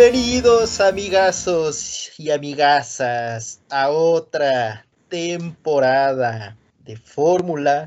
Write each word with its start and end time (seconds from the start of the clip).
Bienvenidos 0.00 0.80
amigazos 0.80 2.12
y 2.16 2.30
amigazas 2.30 3.60
a 3.68 3.90
otra 3.90 4.86
temporada 5.10 6.56
de 6.86 6.96
Fórmula 6.96 7.84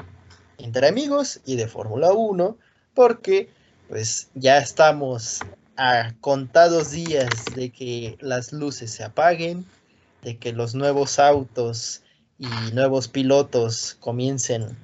entre 0.59 0.87
amigos 0.87 1.41
y 1.43 1.55
de 1.55 1.67
Fórmula 1.67 2.13
1 2.13 2.55
porque 2.93 3.49
pues 3.89 4.29
ya 4.35 4.59
estamos 4.59 5.39
a 5.75 6.13
contados 6.21 6.91
días 6.91 7.29
de 7.55 7.71
que 7.71 8.15
las 8.21 8.53
luces 8.53 8.91
se 8.91 9.03
apaguen, 9.03 9.65
de 10.21 10.37
que 10.37 10.53
los 10.53 10.75
nuevos 10.75 11.17
autos 11.17 12.03
y 12.37 12.45
nuevos 12.75 13.07
pilotos 13.07 13.97
comiencen 13.99 14.77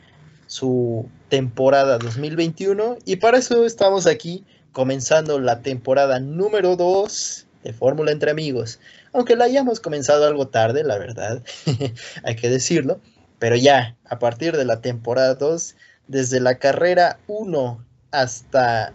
su 0.48 1.08
temporada 1.30 2.00
2021 2.00 2.98
y 3.06 3.18
para 3.18 3.38
eso 3.38 3.68
estamos 3.68 4.08
aquí 4.08 4.44
comenzando 4.72 5.40
la 5.40 5.62
temporada 5.62 6.20
número 6.20 6.76
2 6.76 7.48
de 7.64 7.74
Fórmula 7.74 8.12
entre 8.12 8.32
amigos. 8.32 8.80
Aunque 9.14 9.36
la 9.36 9.46
hayamos 9.46 9.80
comenzado 9.80 10.26
algo 10.26 10.48
tarde, 10.48 10.84
la 10.84 10.98
verdad, 10.98 11.44
hay 12.24 12.36
que 12.36 12.50
decirlo. 12.50 13.00
Pero 13.40 13.56
ya, 13.56 13.96
a 14.06 14.20
partir 14.20 14.58
de 14.58 14.66
la 14.66 14.82
temporada 14.82 15.36
2, 15.36 15.76
desde 16.08 16.40
la 16.40 16.56
carrera 16.56 17.20
1 17.28 17.86
hasta 18.12 18.94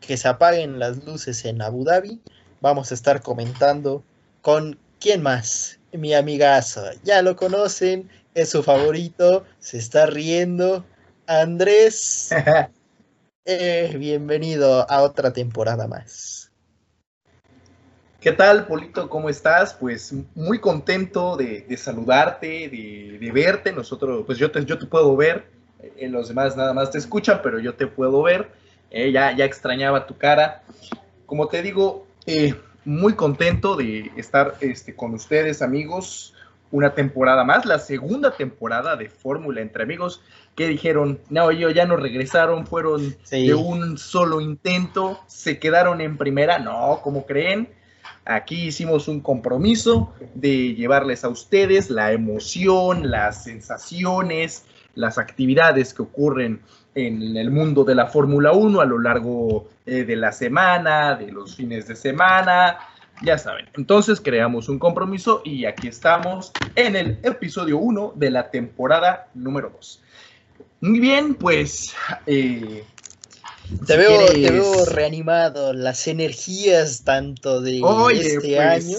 que 0.00 0.16
se 0.16 0.28
apaguen 0.28 0.78
las 0.78 1.04
luces 1.04 1.44
en 1.44 1.62
Abu 1.62 1.84
Dhabi, 1.84 2.20
vamos 2.60 2.90
a 2.90 2.94
estar 2.94 3.22
comentando 3.22 4.02
con 4.42 4.78
quién 5.00 5.22
más, 5.22 5.78
mi 5.92 6.14
amigazo. 6.14 6.82
Ya 7.04 7.22
lo 7.22 7.36
conocen, 7.36 8.08
es 8.34 8.50
su 8.50 8.62
favorito, 8.62 9.44
se 9.60 9.78
está 9.78 10.06
riendo. 10.06 10.84
Andrés 11.26 12.30
Eh, 13.50 13.96
bienvenido 13.96 14.84
a 14.90 15.00
otra 15.00 15.32
temporada 15.32 15.88
más. 15.88 16.52
¿Qué 18.20 18.32
tal, 18.32 18.66
Polito? 18.66 19.08
¿Cómo 19.08 19.30
estás? 19.30 19.72
Pues 19.72 20.12
muy 20.34 20.58
contento 20.58 21.34
de, 21.34 21.74
saludarte, 21.78 22.68
de, 22.68 23.32
verte. 23.32 23.72
Nosotros, 23.72 24.24
pues 24.26 24.36
yo 24.36 24.50
te, 24.50 24.62
yo 24.66 24.76
te 24.76 24.84
puedo 24.84 25.16
ver, 25.16 25.46
eh, 25.96 26.08
los 26.08 26.28
demás 26.28 26.58
nada 26.58 26.74
más 26.74 26.90
te 26.90 26.98
escuchan, 26.98 27.40
pero 27.42 27.58
yo 27.58 27.74
te 27.74 27.86
puedo 27.86 28.22
ver. 28.22 28.50
Eh, 28.90 29.12
ya, 29.12 29.34
ya 29.34 29.46
extrañaba 29.46 30.06
tu 30.06 30.18
cara. 30.18 30.62
Como 31.24 31.48
te 31.48 31.62
digo, 31.62 32.06
muy 32.84 33.14
contento 33.14 33.76
de 33.76 34.12
estar 34.18 34.56
este, 34.60 34.94
con 34.94 35.14
ustedes, 35.14 35.62
amigos 35.62 36.34
una 36.70 36.94
temporada 36.94 37.44
más, 37.44 37.64
la 37.64 37.78
segunda 37.78 38.32
temporada 38.32 38.96
de 38.96 39.08
Fórmula 39.08 39.60
entre 39.60 39.82
amigos, 39.82 40.20
que 40.58 40.66
dijeron, 40.66 41.20
no, 41.30 41.52
yo 41.52 41.70
ya 41.70 41.86
no 41.86 41.96
regresaron, 41.96 42.66
fueron 42.66 43.14
de 43.30 43.54
un 43.54 43.96
solo 43.96 44.40
intento, 44.40 45.20
se 45.28 45.60
quedaron 45.60 46.00
en 46.00 46.18
primera, 46.18 46.58
no, 46.58 46.98
como 47.00 47.26
creen, 47.26 47.68
aquí 48.24 48.66
hicimos 48.66 49.06
un 49.06 49.20
compromiso 49.20 50.12
de 50.34 50.74
llevarles 50.74 51.22
a 51.22 51.28
ustedes 51.28 51.90
la 51.90 52.10
emoción, 52.10 53.08
las 53.08 53.44
sensaciones, 53.44 54.64
las 54.96 55.16
actividades 55.16 55.94
que 55.94 56.02
ocurren 56.02 56.60
en 56.96 57.36
el 57.36 57.52
mundo 57.52 57.84
de 57.84 57.94
la 57.94 58.06
Fórmula 58.06 58.50
1 58.50 58.80
a 58.80 58.84
lo 58.84 58.98
largo 58.98 59.68
eh, 59.86 60.02
de 60.02 60.16
la 60.16 60.32
semana, 60.32 61.14
de 61.14 61.30
los 61.30 61.54
fines 61.54 61.86
de 61.86 61.94
semana, 61.94 62.78
ya 63.22 63.38
saben, 63.38 63.68
entonces 63.76 64.20
creamos 64.20 64.68
un 64.68 64.80
compromiso 64.80 65.40
y 65.44 65.66
aquí 65.66 65.86
estamos 65.86 66.50
en 66.74 66.96
el 66.96 67.20
episodio 67.22 67.78
1 67.78 68.14
de 68.16 68.30
la 68.32 68.50
temporada 68.50 69.28
número 69.34 69.70
2. 69.70 70.02
Muy 70.80 71.00
bien, 71.00 71.34
pues... 71.34 71.94
Eh, 72.26 72.84
te, 73.86 73.96
veo, 73.96 74.84
reanimado, 74.86 75.72
las 75.72 76.06
energías 76.06 77.02
tanto 77.04 77.60
de 77.60 77.82
este 78.12 78.40
pues, 78.40 78.58
año, 78.58 78.98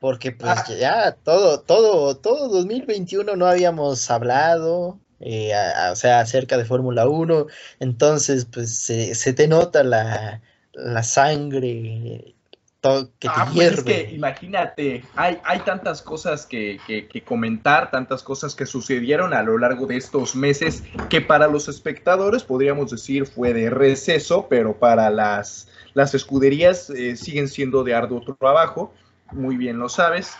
porque 0.00 0.32
pues 0.32 0.52
ah. 0.56 0.66
ya 0.78 1.12
todo, 1.12 1.60
todo, 1.60 2.16
todo 2.16 2.48
2021 2.48 3.36
no 3.36 3.46
habíamos 3.46 4.10
hablado, 4.10 4.98
eh, 5.20 5.52
o 5.90 5.94
sea, 5.94 6.20
acerca 6.20 6.58
de 6.58 6.64
Fórmula 6.64 7.06
1, 7.06 7.46
entonces 7.78 8.44
pues 8.46 8.76
se, 8.76 9.32
te 9.32 9.46
nota 9.46 9.84
la, 9.84 10.42
la 10.72 11.02
sangre 11.04 12.34
que 12.82 13.28
ah, 13.28 13.48
pues 13.52 13.72
es 13.74 13.84
que 13.84 14.10
imagínate, 14.12 15.04
hay, 15.14 15.38
hay 15.44 15.60
tantas 15.60 16.02
cosas 16.02 16.46
que, 16.46 16.80
comentar, 17.24 17.92
tantas 17.92 18.24
cosas 18.24 18.56
que 18.56 18.66
sucedieron 18.66 19.32
a 19.32 19.42
lo 19.42 19.56
largo 19.56 19.86
de 19.86 19.96
estos 19.96 20.34
meses 20.34 20.82
que 21.08 21.20
para 21.20 21.46
los 21.46 21.68
espectadores 21.68 22.42
podríamos 22.42 22.90
decir 22.90 23.26
fue 23.26 23.54
de 23.54 23.70
receso, 23.70 24.48
pero 24.48 24.76
para 24.76 25.10
las, 25.10 25.68
las 25.94 26.14
escuderías 26.14 26.90
eh, 26.90 27.14
siguen 27.14 27.46
siendo 27.48 27.84
de 27.84 27.94
arduo 27.94 28.20
trabajo, 28.20 28.92
muy 29.30 29.56
bien 29.56 29.78
lo 29.78 29.88
sabes. 29.88 30.32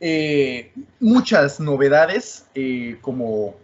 Eh, 0.00 0.72
muchas 1.00 1.60
novedades, 1.60 2.46
eh, 2.54 2.96
como 3.02 3.56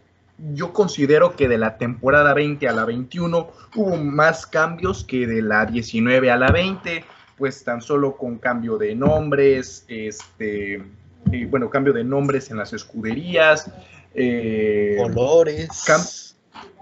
yo 0.53 0.75
considero 0.75 1.35
que 1.35 1.49
de 1.49 1.57
la 1.57 1.79
temporada 1.79 2.35
20 2.35 2.69
a 2.69 2.73
la 2.73 2.85
21 2.85 3.51
hubo 3.75 3.97
más 3.97 4.47
cambios 4.47 5.05
que 5.05 5.27
de 5.27 5.41
la 5.41 5.65
19 5.65 6.31
a 6.31 6.37
la 6.37 6.49
20 6.49 7.16
pues 7.37 7.65
tan 7.65 7.81
solo 7.81 8.17
con 8.17 8.39
cambio 8.39 8.79
de 8.79 8.95
nombres, 8.95 9.85
este, 9.89 10.83
bueno, 11.49 11.71
cambio 11.71 11.93
de 11.93 12.05
nombres 12.05 12.51
en 12.51 12.57
las 12.57 12.73
escuderías, 12.73 13.71
eh, 14.15 14.97
colores, 14.99 16.37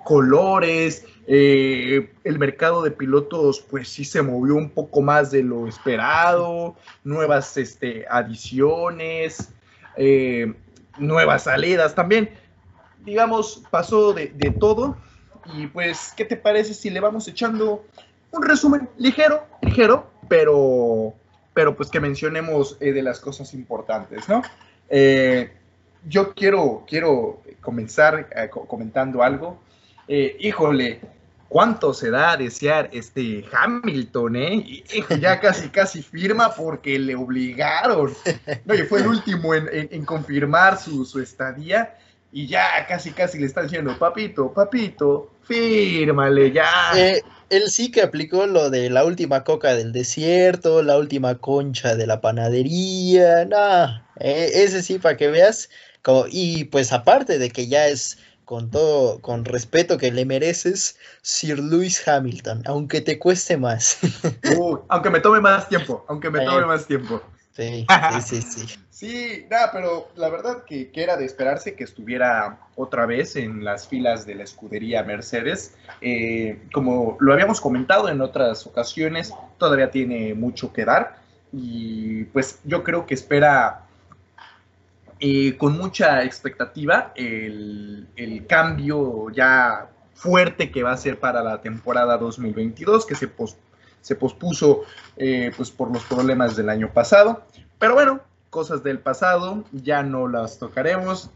colores, 0.04 1.04
eh, 1.26 2.12
el 2.22 2.38
mercado 2.38 2.82
de 2.82 2.90
pilotos 2.90 3.60
pues 3.60 3.88
sí 3.88 4.04
se 4.04 4.22
movió 4.22 4.54
un 4.54 4.70
poco 4.70 5.00
más 5.00 5.30
de 5.30 5.42
lo 5.42 5.66
esperado, 5.66 6.76
nuevas 7.02 7.56
este, 7.56 8.04
adiciones, 8.08 9.48
eh, 9.96 10.52
nuevas 10.98 11.44
salidas 11.44 11.94
también, 11.94 12.30
digamos, 13.04 13.62
pasó 13.70 14.12
de, 14.12 14.32
de 14.34 14.50
todo. 14.50 14.96
Y 15.54 15.66
pues, 15.66 16.12
¿qué 16.16 16.24
te 16.24 16.36
parece 16.36 16.72
si 16.72 16.88
le 16.88 17.00
vamos 17.00 17.28
echando 17.28 17.84
un 18.30 18.42
resumen 18.42 18.88
ligero, 18.96 19.46
ligero, 19.62 20.10
pero, 20.28 21.14
pero 21.52 21.76
pues 21.76 21.90
que 21.90 22.00
mencionemos 22.00 22.76
eh, 22.80 22.92
de 22.92 23.02
las 23.02 23.20
cosas 23.20 23.54
importantes, 23.54 24.28
¿no? 24.28 24.42
Eh, 24.88 25.52
yo 26.06 26.34
quiero, 26.34 26.84
quiero 26.86 27.42
comenzar 27.60 28.28
eh, 28.34 28.50
comentando 28.50 29.22
algo. 29.22 29.58
híjole, 30.06 31.00
¿cuánto 31.48 31.94
se 31.94 32.10
da 32.10 32.32
a 32.32 32.36
desear 32.36 32.90
este 32.92 33.44
Hamilton, 33.52 34.36
eh? 34.36 34.84
ya 35.20 35.40
casi, 35.40 35.68
casi 35.68 36.02
firma 36.02 36.54
porque 36.54 36.98
le 36.98 37.14
obligaron. 37.14 38.12
No, 38.64 38.74
y 38.74 38.82
fue 38.82 39.00
el 39.00 39.06
último 39.06 39.54
en, 39.54 40.04
confirmar 40.04 40.78
su, 40.78 41.04
su 41.04 41.20
estadía 41.20 41.96
y 42.34 42.48
ya 42.48 42.84
casi, 42.86 43.12
casi 43.12 43.38
le 43.38 43.46
están 43.46 43.64
diciendo, 43.64 43.96
papito, 43.98 44.52
papito, 44.52 45.30
fírmale 45.44 46.50
ya 46.50 46.66
él 47.50 47.70
sí 47.70 47.90
que 47.90 48.02
aplicó 48.02 48.46
lo 48.46 48.70
de 48.70 48.90
la 48.90 49.04
última 49.04 49.44
coca 49.44 49.74
del 49.74 49.92
desierto, 49.92 50.82
la 50.82 50.98
última 50.98 51.36
concha 51.36 51.94
de 51.94 52.06
la 52.06 52.20
panadería, 52.20 53.44
no, 53.44 54.02
e, 54.18 54.64
ese 54.64 54.82
sí 54.82 54.98
para 54.98 55.16
que 55.16 55.28
veas, 55.28 55.70
y 56.30 56.64
pues 56.64 56.92
aparte 56.92 57.38
de 57.38 57.50
que 57.50 57.68
ya 57.68 57.86
es 57.86 58.18
con 58.44 58.70
todo, 58.70 59.20
con 59.20 59.44
respeto 59.44 59.96
que 59.96 60.10
le 60.10 60.24
mereces, 60.26 60.98
Sir 61.22 61.58
Lewis 61.58 62.06
Hamilton, 62.06 62.62
aunque 62.66 63.00
te 63.00 63.18
cueste 63.18 63.56
más. 63.56 63.98
aunque 64.88 65.10
me 65.10 65.20
tome 65.20 65.40
más 65.40 65.68
tiempo, 65.68 66.04
aunque 66.08 66.30
me 66.30 66.44
tome 66.44 66.66
más 66.66 66.86
tiempo. 66.86 67.22
Sí, 67.54 67.86
sí, 68.24 68.42
sí. 68.42 68.78
sí, 68.90 69.46
nada, 69.48 69.70
pero 69.72 70.08
la 70.16 70.28
verdad 70.28 70.64
que, 70.64 70.90
era 70.92 71.16
de 71.16 71.24
esperarse 71.24 71.74
que 71.74 71.84
estuviera 71.84 72.58
otra 72.74 73.06
vez 73.06 73.36
en 73.36 73.64
las 73.64 73.86
filas 73.86 74.26
de 74.26 74.34
la 74.34 74.42
escudería 74.42 75.04
Mercedes. 75.04 75.76
Eh, 76.00 76.60
como 76.72 77.16
lo 77.20 77.32
habíamos 77.32 77.60
comentado 77.60 78.08
en 78.08 78.20
otras 78.20 78.66
ocasiones, 78.66 79.32
todavía 79.58 79.90
tiene 79.90 80.34
mucho 80.34 80.72
que 80.72 80.84
dar 80.84 81.16
y 81.52 82.24
pues 82.24 82.58
yo 82.64 82.82
creo 82.82 83.06
que 83.06 83.14
espera 83.14 83.82
eh, 85.20 85.56
con 85.56 85.78
mucha 85.78 86.24
expectativa 86.24 87.12
el, 87.14 88.08
el, 88.16 88.46
cambio 88.48 89.30
ya 89.30 89.88
fuerte 90.14 90.72
que 90.72 90.82
va 90.82 90.90
a 90.90 90.96
ser 90.96 91.20
para 91.20 91.44
la 91.44 91.60
temporada 91.60 92.18
2022, 92.18 93.06
que 93.06 93.14
se 93.14 93.28
se 94.04 94.16
pospuso 94.16 94.82
eh, 95.16 95.50
pues 95.56 95.70
por 95.70 95.90
los 95.90 96.04
problemas 96.04 96.56
del 96.56 96.68
año 96.68 96.92
pasado. 96.92 97.42
Pero 97.78 97.94
bueno, 97.94 98.20
cosas 98.50 98.82
del 98.82 98.98
pasado, 98.98 99.64
ya 99.72 100.02
no 100.02 100.28
las 100.28 100.58
tocaremos. 100.58 101.30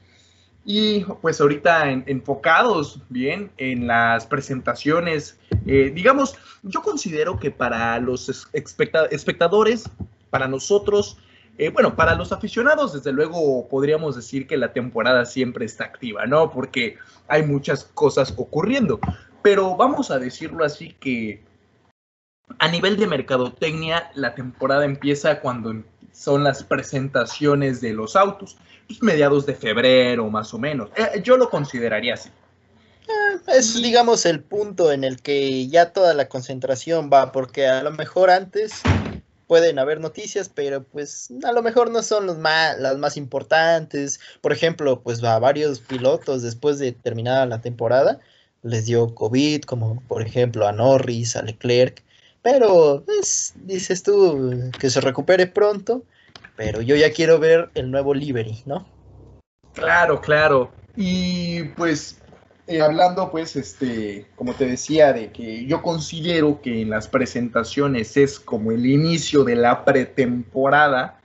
Y 0.66 1.00
pues 1.22 1.40
ahorita 1.40 1.90
enfocados 1.90 3.00
bien 3.08 3.50
en 3.56 3.86
las 3.86 4.26
presentaciones, 4.26 5.38
eh, 5.66 5.90
digamos, 5.94 6.36
yo 6.62 6.82
considero 6.82 7.38
que 7.38 7.50
para 7.50 7.98
los 8.00 8.28
espectadores, 8.52 9.88
para 10.28 10.46
nosotros, 10.46 11.16
eh, 11.56 11.70
bueno, 11.70 11.96
para 11.96 12.16
los 12.16 12.32
aficionados, 12.32 12.92
desde 12.92 13.12
luego 13.12 13.66
podríamos 13.66 14.14
decir 14.14 14.46
que 14.46 14.58
la 14.58 14.74
temporada 14.74 15.24
siempre 15.24 15.64
está 15.64 15.84
activa, 15.84 16.26
¿no? 16.26 16.50
Porque 16.50 16.98
hay 17.28 17.44
muchas 17.44 17.84
cosas 17.94 18.34
ocurriendo. 18.36 19.00
Pero 19.40 19.74
vamos 19.74 20.10
a 20.10 20.18
decirlo 20.18 20.66
así 20.66 20.94
que 21.00 21.47
a 22.58 22.68
nivel 22.68 22.96
de 22.96 23.06
mercadotecnia, 23.06 24.10
la 24.14 24.34
temporada 24.34 24.84
empieza 24.84 25.40
cuando 25.40 25.82
son 26.12 26.44
las 26.44 26.64
presentaciones 26.64 27.80
de 27.80 27.92
los 27.92 28.16
autos, 28.16 28.56
pues, 28.86 29.02
mediados 29.02 29.46
de 29.46 29.54
febrero 29.54 30.28
más 30.30 30.52
o 30.54 30.58
menos. 30.58 30.90
Eh, 30.96 31.20
yo 31.22 31.36
lo 31.36 31.48
consideraría 31.50 32.14
así. 32.14 32.30
Eh, 33.08 33.38
es, 33.56 33.80
digamos, 33.80 34.26
el 34.26 34.40
punto 34.40 34.92
en 34.92 35.04
el 35.04 35.22
que 35.22 35.68
ya 35.68 35.92
toda 35.92 36.14
la 36.14 36.28
concentración 36.28 37.10
va, 37.12 37.32
porque 37.32 37.66
a 37.66 37.82
lo 37.82 37.92
mejor 37.92 38.30
antes 38.30 38.82
pueden 39.46 39.78
haber 39.78 40.00
noticias, 40.00 40.48
pero 40.48 40.84
pues 40.84 41.30
a 41.42 41.52
lo 41.52 41.62
mejor 41.62 41.90
no 41.90 42.02
son 42.02 42.26
las 42.26 42.98
más 42.98 43.16
importantes. 43.16 44.20
Por 44.40 44.52
ejemplo, 44.52 45.00
pues 45.00 45.24
a 45.24 45.38
varios 45.38 45.80
pilotos 45.80 46.42
después 46.42 46.78
de 46.78 46.92
terminada 46.92 47.46
la 47.46 47.60
temporada 47.60 48.20
les 48.62 48.86
dio 48.86 49.14
COVID, 49.14 49.62
como 49.62 50.00
por 50.02 50.22
ejemplo 50.22 50.66
a 50.68 50.72
Norris, 50.72 51.34
a 51.34 51.42
Leclerc. 51.42 52.02
Pero 52.50 53.02
pues, 53.04 53.52
dices 53.56 54.02
tú 54.02 54.70
que 54.78 54.88
se 54.88 55.02
recupere 55.02 55.46
pronto, 55.46 56.04
pero 56.56 56.80
yo 56.80 56.96
ya 56.96 57.12
quiero 57.12 57.38
ver 57.38 57.68
el 57.74 57.90
nuevo 57.90 58.14
livery, 58.14 58.62
¿no? 58.64 58.88
Claro, 59.74 60.18
claro. 60.22 60.70
Y 60.96 61.64
pues 61.76 62.18
eh, 62.66 62.80
hablando, 62.80 63.30
pues, 63.30 63.54
este, 63.54 64.26
como 64.34 64.54
te 64.54 64.64
decía, 64.64 65.12
de 65.12 65.30
que 65.30 65.66
yo 65.66 65.82
considero 65.82 66.62
que 66.62 66.80
en 66.80 66.88
las 66.88 67.06
presentaciones 67.06 68.16
es 68.16 68.40
como 68.40 68.72
el 68.72 68.86
inicio 68.86 69.44
de 69.44 69.56
la 69.56 69.84
pretemporada. 69.84 71.20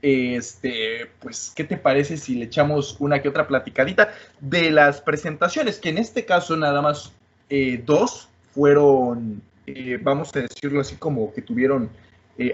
Este, 0.00 1.10
pues, 1.18 1.52
¿qué 1.56 1.64
te 1.64 1.76
parece 1.76 2.16
si 2.16 2.36
le 2.36 2.44
echamos 2.44 2.96
una 3.00 3.20
que 3.20 3.28
otra 3.28 3.48
platicadita 3.48 4.12
de 4.38 4.70
las 4.70 5.00
presentaciones? 5.00 5.78
Que 5.78 5.88
en 5.88 5.98
este 5.98 6.24
caso 6.24 6.56
nada 6.56 6.80
más 6.82 7.12
eh, 7.50 7.82
dos 7.84 8.28
fueron, 8.54 9.42
eh, 9.66 9.98
vamos 10.02 10.34
a 10.34 10.40
decirlo 10.40 10.80
así, 10.80 10.96
como 10.96 11.32
que 11.32 11.42
tuvieron 11.42 11.90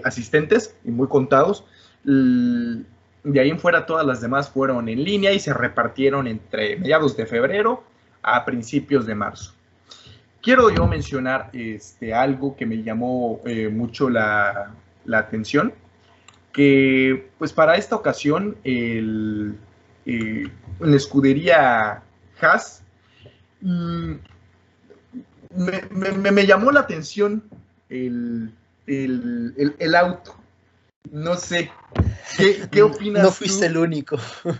asistentes 0.03 0.75
y 0.85 0.91
muy 0.91 1.07
contados. 1.07 1.65
de 2.03 3.39
ahí 3.39 3.49
en 3.49 3.59
fuera 3.59 3.85
todas 3.85 4.05
las 4.05 4.21
demás 4.21 4.49
fueron 4.49 4.87
en 4.87 5.03
línea 5.03 5.33
y 5.33 5.39
se 5.39 5.53
repartieron 5.53 6.27
entre 6.27 6.77
mediados 6.77 7.17
de 7.17 7.25
febrero 7.25 7.83
a 8.23 8.45
principios 8.45 9.05
de 9.05 9.15
marzo. 9.15 9.53
Quiero 10.43 10.69
yo 10.69 10.87
mencionar 10.87 11.49
este, 11.53 12.13
algo 12.13 12.55
que 12.55 12.65
me 12.65 12.83
llamó 12.83 13.39
eh, 13.45 13.69
mucho 13.69 14.09
la, 14.09 14.73
atención, 15.09 15.73
que 16.51 17.29
pues 17.37 17.53
para 17.53 17.75
esta 17.75 17.95
ocasión 17.95 18.57
el, 18.63 19.55
eh, 20.05 20.49
la 20.79 20.95
escudería 20.97 22.03
Haas 22.41 22.83
mm, 23.61 24.15
me, 25.55 26.45
llamó 26.45 26.71
la 26.71 26.81
atención 26.81 27.43
el, 27.89 28.51
auto. 29.95 30.35
No 31.11 31.35
sé, 31.35 31.71
¿qué, 32.71 32.81
opinas? 32.83 33.23
No 33.23 33.31
fuiste 33.31 33.65
el 33.67 33.77
único. 33.77 34.17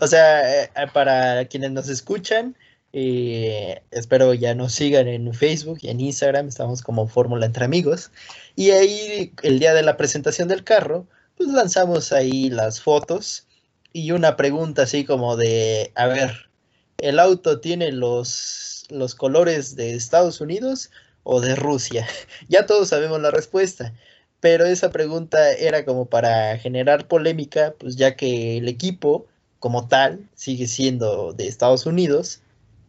O 0.00 0.06
sea, 0.06 0.64
eh, 0.64 0.70
para 0.92 1.44
quienes 1.46 1.70
nos 1.72 1.88
escuchan, 1.88 2.56
eh, 2.92 3.82
espero 3.90 4.34
ya 4.34 4.54
nos 4.54 4.72
sigan 4.72 5.08
en 5.08 5.32
Facebook 5.32 5.78
y 5.82 5.88
en 5.88 6.00
Instagram, 6.00 6.48
estamos 6.48 6.82
como 6.82 7.08
Fórmula 7.08 7.46
Entre 7.46 7.64
Amigos. 7.64 8.10
Y 8.56 8.70
ahí, 8.70 9.32
el 9.42 9.58
día 9.58 9.74
de 9.74 9.82
la 9.82 9.96
presentación 9.96 10.48
del 10.48 10.64
carro, 10.64 11.06
pues 11.36 11.50
lanzamos 11.50 12.12
ahí 12.12 12.50
las 12.50 12.80
fotos 12.80 13.46
y 13.92 14.12
una 14.12 14.36
pregunta 14.36 14.82
así 14.82 15.04
como 15.04 15.36
de, 15.36 15.92
a 15.94 16.06
ver, 16.06 16.50
¿el 16.98 17.18
auto 17.18 17.60
tiene 17.60 17.92
los, 17.92 18.69
los 18.90 19.14
colores 19.14 19.76
de 19.76 19.94
Estados 19.94 20.40
Unidos 20.40 20.90
o 21.22 21.40
de 21.40 21.56
Rusia? 21.56 22.06
ya 22.48 22.66
todos 22.66 22.88
sabemos 22.88 23.20
la 23.20 23.30
respuesta. 23.30 23.92
Pero 24.40 24.64
esa 24.64 24.90
pregunta 24.90 25.52
era 25.52 25.84
como 25.84 26.06
para 26.06 26.56
generar 26.58 27.06
polémica, 27.06 27.74
pues 27.78 27.96
ya 27.96 28.16
que 28.16 28.56
el 28.58 28.68
equipo 28.68 29.26
como 29.58 29.86
tal 29.86 30.28
sigue 30.34 30.66
siendo 30.66 31.34
de 31.34 31.46
Estados 31.46 31.84
Unidos, 31.84 32.40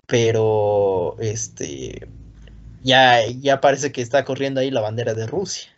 pero 0.08 1.18
este 1.20 2.08
ya, 2.84 3.28
ya 3.28 3.62
parece 3.62 3.92
que 3.92 4.02
está 4.02 4.26
corriendo 4.26 4.62
ahí 4.62 4.72
la 4.72 4.82
bandera 4.82 5.14
de 5.14 5.28
Rusia. 5.28 5.70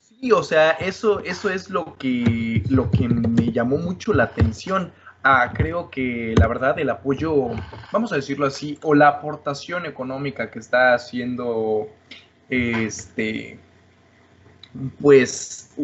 Sí, 0.00 0.30
o 0.30 0.42
sea, 0.42 0.72
eso, 0.72 1.20
eso 1.20 1.50
es 1.50 1.70
lo 1.70 1.96
que, 1.98 2.62
lo 2.68 2.90
que 2.90 3.08
me 3.08 3.50
llamó 3.50 3.78
mucho 3.78 4.12
la 4.12 4.24
atención. 4.24 4.92
Ah, 5.24 5.52
creo 5.54 5.88
que 5.88 6.34
la 6.36 6.48
verdad 6.48 6.78
el 6.78 6.90
apoyo, 6.90 7.50
vamos 7.92 8.12
a 8.12 8.16
decirlo 8.16 8.46
así, 8.46 8.78
o 8.82 8.94
la 8.94 9.08
aportación 9.08 9.86
económica 9.86 10.50
que 10.50 10.58
está 10.58 10.94
haciendo 10.94 11.88
este 12.48 13.58
pues 15.00 15.74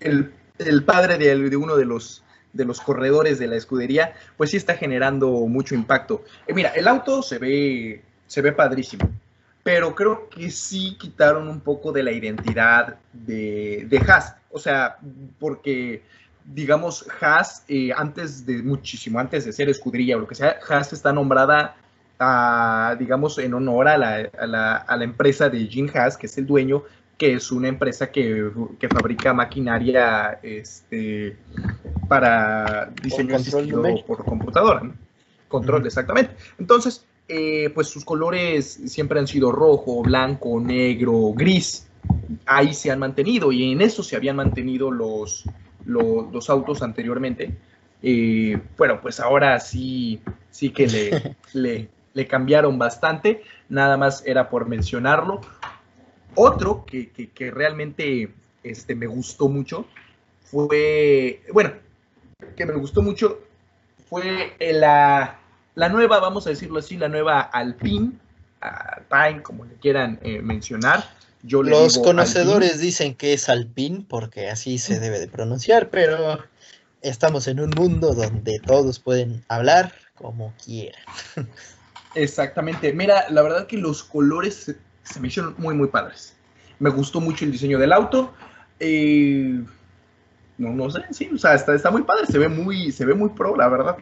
el 0.00 0.32
el 0.58 0.84
padre 0.84 1.18
de, 1.18 1.56
uno 1.56 1.76
de 1.76 1.84
los, 1.84 2.22
de 2.52 2.64
los 2.64 2.80
corredores 2.80 3.38
de 3.38 3.46
la 3.46 3.56
escudería, 3.56 4.14
pues 4.36 4.50
sí 4.50 4.56
está 4.56 4.76
generando 4.76 5.30
mucho 5.46 5.74
impacto. 5.74 6.24
Eh, 6.46 6.54
mira, 6.54 6.70
el 6.70 6.86
auto 6.88 7.22
se 7.22 7.38
ve, 7.38 8.02
se 8.26 8.40
ve 8.40 8.52
padrísimo, 8.52 9.10
pero 9.62 9.94
creo 9.94 10.28
que 10.28 10.50
sí 10.50 10.96
quitaron 10.98 11.48
un 11.48 11.60
poco 11.60 11.92
de 11.92 12.02
la 12.02 12.12
identidad 12.12 12.96
de, 13.12 13.86
de 13.88 13.98
Haas. 13.98 14.36
O 14.50 14.58
sea, 14.58 14.98
porque, 15.40 16.02
digamos, 16.44 17.06
Haas, 17.20 17.64
eh, 17.68 17.90
antes 17.94 18.44
de, 18.44 18.62
muchísimo 18.62 19.18
antes 19.18 19.44
de 19.44 19.52
ser 19.52 19.68
escudería 19.68 20.16
o 20.16 20.20
lo 20.20 20.28
que 20.28 20.34
sea, 20.34 20.58
Haas 20.68 20.92
está 20.92 21.12
nombrada 21.12 21.76
digamos, 22.98 23.38
en 23.38 23.52
honor 23.54 23.88
a 23.88 23.98
la, 23.98 24.30
a 24.38 24.46
la, 24.46 24.76
a 24.76 24.96
la 24.96 25.04
empresa 25.04 25.48
de 25.48 25.66
Jim 25.66 25.90
Haas, 25.92 26.16
que 26.16 26.26
es 26.26 26.38
el 26.38 26.46
dueño, 26.46 26.84
que 27.16 27.34
es 27.34 27.52
una 27.52 27.68
empresa 27.68 28.10
que, 28.10 28.50
fabrica 28.90 29.32
maquinaria 29.32 30.38
este, 30.42 31.36
para 32.08 32.90
diseño 33.02 33.36
asistido 33.36 33.82
por 34.06 34.24
computadora. 34.24 34.82
Control, 35.48 35.86
exactamente. 35.86 36.34
Entonces, 36.58 37.04
eh, 37.28 37.70
pues 37.74 37.88
sus 37.88 38.04
colores 38.04 38.80
siempre 38.86 39.20
han 39.20 39.26
sido 39.26 39.52
rojo, 39.52 40.02
blanco, 40.02 40.60
negro, 40.60 41.32
gris. 41.34 41.86
Ahí 42.46 42.74
se 42.74 42.90
han 42.90 42.98
mantenido 42.98 43.52
y 43.52 43.72
en 43.72 43.80
eso 43.80 44.02
se 44.02 44.16
habían 44.16 44.36
mantenido 44.36 44.90
los, 44.90 45.44
los, 45.86 46.50
autos 46.50 46.82
anteriormente. 46.82 47.54
Eh, 48.02 48.58
bueno, 48.76 49.00
pues 49.00 49.20
ahora 49.20 49.58
sí, 49.60 50.20
sí 50.50 50.70
que 50.70 50.86
le, 50.86 51.36
le, 51.52 51.88
le 52.14 52.26
cambiaron 52.26 52.78
bastante. 52.78 53.42
Nada 53.68 53.96
más 53.96 54.22
era 54.26 54.48
por 54.48 54.66
mencionarlo. 54.68 55.40
Otro 56.34 56.84
que, 56.84 57.50
realmente 57.52 58.32
este, 58.62 58.94
me 58.94 59.06
gustó 59.06 59.48
mucho 59.48 59.86
fue, 60.42 61.42
bueno, 61.52 61.72
que 62.56 62.66
me 62.66 62.74
gustó 62.74 63.02
mucho 63.02 63.40
fue 64.08 64.56
la, 64.58 65.38
nueva, 65.74 66.20
vamos 66.20 66.46
a 66.46 66.50
decirlo 66.50 66.78
así, 66.78 66.96
la 66.96 67.08
nueva 67.08 67.40
Alpine, 67.40 68.12
Alpine, 68.60 69.42
como 69.42 69.64
le 69.64 69.74
quieran 69.74 70.18
eh, 70.22 70.40
mencionar. 70.40 71.04
Yo 71.46 71.62
Los 71.62 71.98
conocedores 71.98 72.80
dicen 72.80 73.14
que 73.14 73.34
es 73.34 73.50
Alpine 73.50 74.06
porque 74.08 74.48
así 74.48 74.78
se 74.78 74.98
debe 74.98 75.20
de 75.20 75.28
pronunciar, 75.28 75.90
pero 75.90 76.38
estamos 77.02 77.46
en 77.48 77.60
un 77.60 77.68
mundo 77.70 78.14
donde 78.14 78.58
todos 78.64 78.98
pueden 78.98 79.44
hablar 79.48 79.92
como 80.14 80.54
quieran. 80.64 81.02
Exactamente. 82.14 82.94
Mira, 82.94 83.26
la 83.28 83.42
verdad 83.42 83.66
que 83.66 83.76
los 83.76 84.02
colores 84.02 84.74
se 85.02 85.20
me 85.20 85.28
hicieron 85.28 85.54
muy, 85.58 85.74
muy 85.74 85.88
padres. 85.88 86.34
Me 86.78 86.88
gustó 86.88 87.20
mucho 87.20 87.44
el 87.44 87.52
diseño 87.52 87.78
del 87.78 87.92
auto. 87.92 88.32
Eh, 88.80 89.62
no, 90.56 90.70
no 90.72 90.90
sé, 90.90 91.02
sí, 91.10 91.28
o 91.34 91.36
sea, 91.36 91.54
está, 91.54 91.74
está 91.74 91.90
muy 91.90 92.04
padre, 92.04 92.26
se 92.26 92.38
ve 92.38 92.48
muy, 92.48 92.90
se 92.90 93.04
ve 93.04 93.12
muy 93.12 93.28
pro, 93.30 93.54
la 93.54 93.68
verdad. 93.68 93.98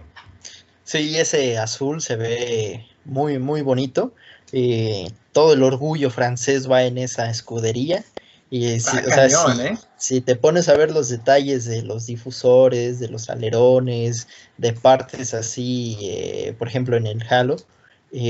Sí, 0.84 1.18
ese 1.18 1.58
azul 1.58 2.00
se 2.00 2.14
ve 2.14 2.86
muy, 3.04 3.40
muy 3.40 3.62
bonito. 3.62 4.14
Eh, 4.52 5.08
todo 5.32 5.54
el 5.54 5.62
orgullo 5.62 6.10
francés 6.10 6.70
va 6.70 6.84
en 6.84 6.98
esa 6.98 7.30
escudería. 7.30 8.04
Y 8.50 8.80
si, 8.80 8.96
o 8.98 9.10
sea, 9.10 9.26
¿eh? 9.26 9.78
si, 9.96 10.20
te 10.20 10.36
pones 10.36 10.68
a 10.68 10.76
ver 10.76 10.90
los 10.90 11.08
detalles 11.08 11.64
de 11.64 11.82
los 11.82 12.04
difusores, 12.04 13.00
de 13.00 13.08
los 13.08 13.30
alerones, 13.30 14.28
de 14.58 14.74
partes 14.74 15.32
así, 15.32 16.54
por 16.58 16.68
ejemplo 16.68 16.98
en 16.98 17.06
el 17.06 17.22
Halo, 17.30 17.56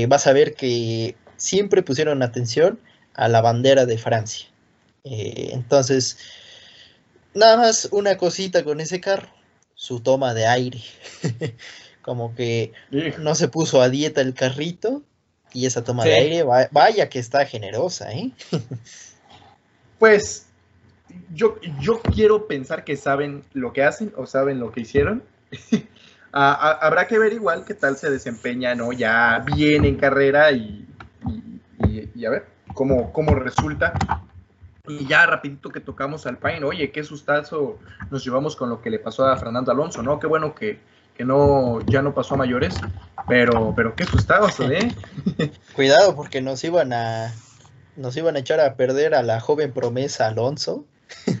vas 0.07 0.25
a 0.25 0.31
ver 0.31 0.53
que 0.53 1.17
siempre 1.35 1.83
pusieron 1.83 2.23
atención 2.23 2.79
a 3.15 3.27
la 3.27 3.41
bandera 3.41 3.85
de 3.85 3.97
Francia. 3.97 4.47
Eh, 5.03 5.49
entonces, 5.51 6.17
nada 7.33 7.57
más 7.57 7.89
una 7.91 8.17
cosita 8.17 8.63
con 8.63 8.79
ese 8.79 9.01
carro, 9.01 9.29
su 9.75 9.99
toma 9.99 10.33
de 10.33 10.47
aire. 10.47 10.81
Como 12.01 12.35
que 12.35 12.73
no 13.19 13.33
se 13.35 13.47
puso 13.47 13.81
a 13.81 13.89
dieta 13.89 14.19
el 14.21 14.33
carrito 14.33 15.03
y 15.53 15.65
esa 15.65 15.83
toma 15.83 16.03
de 16.03 16.15
aire, 16.15 16.43
vaya 16.71 17.09
que 17.09 17.19
está 17.19 17.45
generosa, 17.45 18.11
¿eh? 18.11 18.31
pues 19.99 20.47
yo, 21.33 21.57
yo 21.79 22.01
quiero 22.01 22.47
pensar 22.47 22.83
que 22.83 22.97
saben 22.97 23.43
lo 23.53 23.71
que 23.73 23.83
hacen 23.83 24.13
o 24.17 24.25
saben 24.25 24.59
lo 24.59 24.71
que 24.71 24.81
hicieron. 24.81 25.23
habrá 26.31 27.07
que 27.07 27.19
ver 27.19 27.33
igual 27.33 27.63
qué 27.65 27.75
tal 27.75 27.97
se 27.97 28.09
desempeña, 28.09 28.73
¿no? 28.73 28.91
Ya 28.91 29.43
bien 29.45 29.85
en 29.85 29.97
carrera 29.97 30.51
y 30.51 30.87
y, 32.15 32.25
a 32.25 32.29
ver 32.29 32.45
cómo, 32.73 33.11
cómo 33.11 33.35
resulta. 33.35 33.93
Y 34.87 35.05
ya 35.05 35.25
rapidito 35.25 35.69
que 35.69 35.79
tocamos 35.79 36.25
al 36.25 36.37
Paine, 36.37 36.65
oye, 36.65 36.91
qué 36.91 37.03
sustazo 37.03 37.79
nos 38.11 38.23
llevamos 38.25 38.55
con 38.55 38.69
lo 38.69 38.81
que 38.81 38.89
le 38.89 38.99
pasó 38.99 39.25
a 39.25 39.37
Fernando 39.37 39.71
Alonso, 39.71 40.03
¿no? 40.03 40.19
Qué 40.19 40.27
bueno 40.27 40.53
que, 40.53 40.79
que 41.15 41.25
no, 41.25 41.81
ya 41.85 42.01
no 42.01 42.13
pasó 42.13 42.35
a 42.35 42.37
mayores, 42.37 42.75
pero, 43.27 43.73
pero 43.75 43.95
qué 43.95 44.05
sustazo, 44.05 44.69
¿eh? 44.69 44.93
Cuidado 45.75 46.15
porque 46.15 46.41
nos 46.41 46.63
iban 46.63 46.93
a, 46.93 47.33
nos 47.95 48.17
iban 48.17 48.35
a 48.35 48.39
echar 48.39 48.59
a 48.59 48.75
perder 48.75 49.13
a 49.15 49.23
la 49.23 49.39
joven 49.39 49.71
promesa 49.73 50.27
Alonso. 50.27 50.85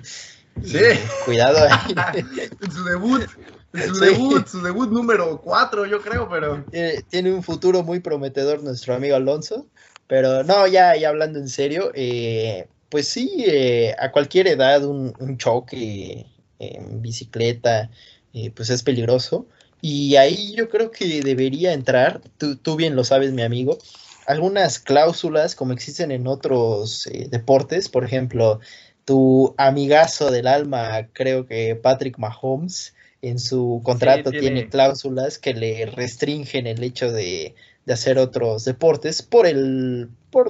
Sí. 0.61 0.77
cuidado 1.25 1.57
ahí. 1.67 1.95
en 2.61 2.71
su 2.71 2.83
debut, 2.83 3.27
su 3.73 3.99
debut, 3.99 4.47
su 4.47 4.61
debut 4.61 4.89
número 4.91 5.41
4, 5.41 5.87
yo 5.87 5.99
creo, 5.99 6.29
pero. 6.29 6.63
Tiene, 7.09 7.33
un 7.33 7.41
futuro 7.41 7.81
muy 7.83 7.99
prometedor 7.99 8.61
nuestro 8.61 8.93
amigo 8.93 9.15
Alonso. 9.15 9.65
Pero 10.07 10.43
no, 10.43 10.67
ya, 10.67 10.95
ya 10.95 11.09
hablando 11.09 11.39
en 11.39 11.49
serio, 11.49 11.91
eh, 11.95 12.67
pues 12.89 13.07
sí, 13.07 13.45
eh, 13.47 13.95
a 13.99 14.11
cualquier 14.11 14.47
edad 14.47 14.85
un, 14.85 15.37
choque 15.37 16.27
en 16.59 17.01
bicicleta, 17.01 17.89
eh, 18.33 18.51
pues 18.51 18.69
es 18.69 18.83
peligroso. 18.83 19.47
Y 19.85 20.15
ahí 20.15 20.55
yo 20.55 20.69
creo 20.69 20.91
que 20.91 21.21
debería 21.21 21.73
entrar, 21.73 22.21
tú, 22.37 22.55
tú 22.55 22.77
bien 22.77 22.95
lo 22.95 23.03
sabes, 23.03 23.33
mi 23.33 23.41
amigo, 23.41 23.79
algunas 24.25 24.79
cláusulas 24.79 25.55
como 25.55 25.73
existen 25.73 26.09
en 26.11 26.25
otros 26.25 27.09
deportes, 27.29 27.89
por 27.89 28.05
ejemplo, 28.05 28.61
tu 29.03 29.53
amigazo 29.57 30.31
del 30.31 30.47
alma, 30.47 31.09
creo 31.11 31.45
que 31.45 31.75
Patrick 31.75 32.17
Mahomes, 32.17 32.93
en 33.21 33.39
su 33.39 33.81
contrato 33.83 34.31
tiene... 34.31 34.69
cláusulas 34.69 35.37
que 35.37 35.53
le 35.53 35.85
restringen 35.87 36.65
el 36.65 36.81
hecho 36.81 37.11
de, 37.11 37.53
hacer 37.85 38.19
otros 38.19 38.63
deportes 38.63 39.21
por 39.21 39.45
el 39.45 40.07
por 40.29 40.49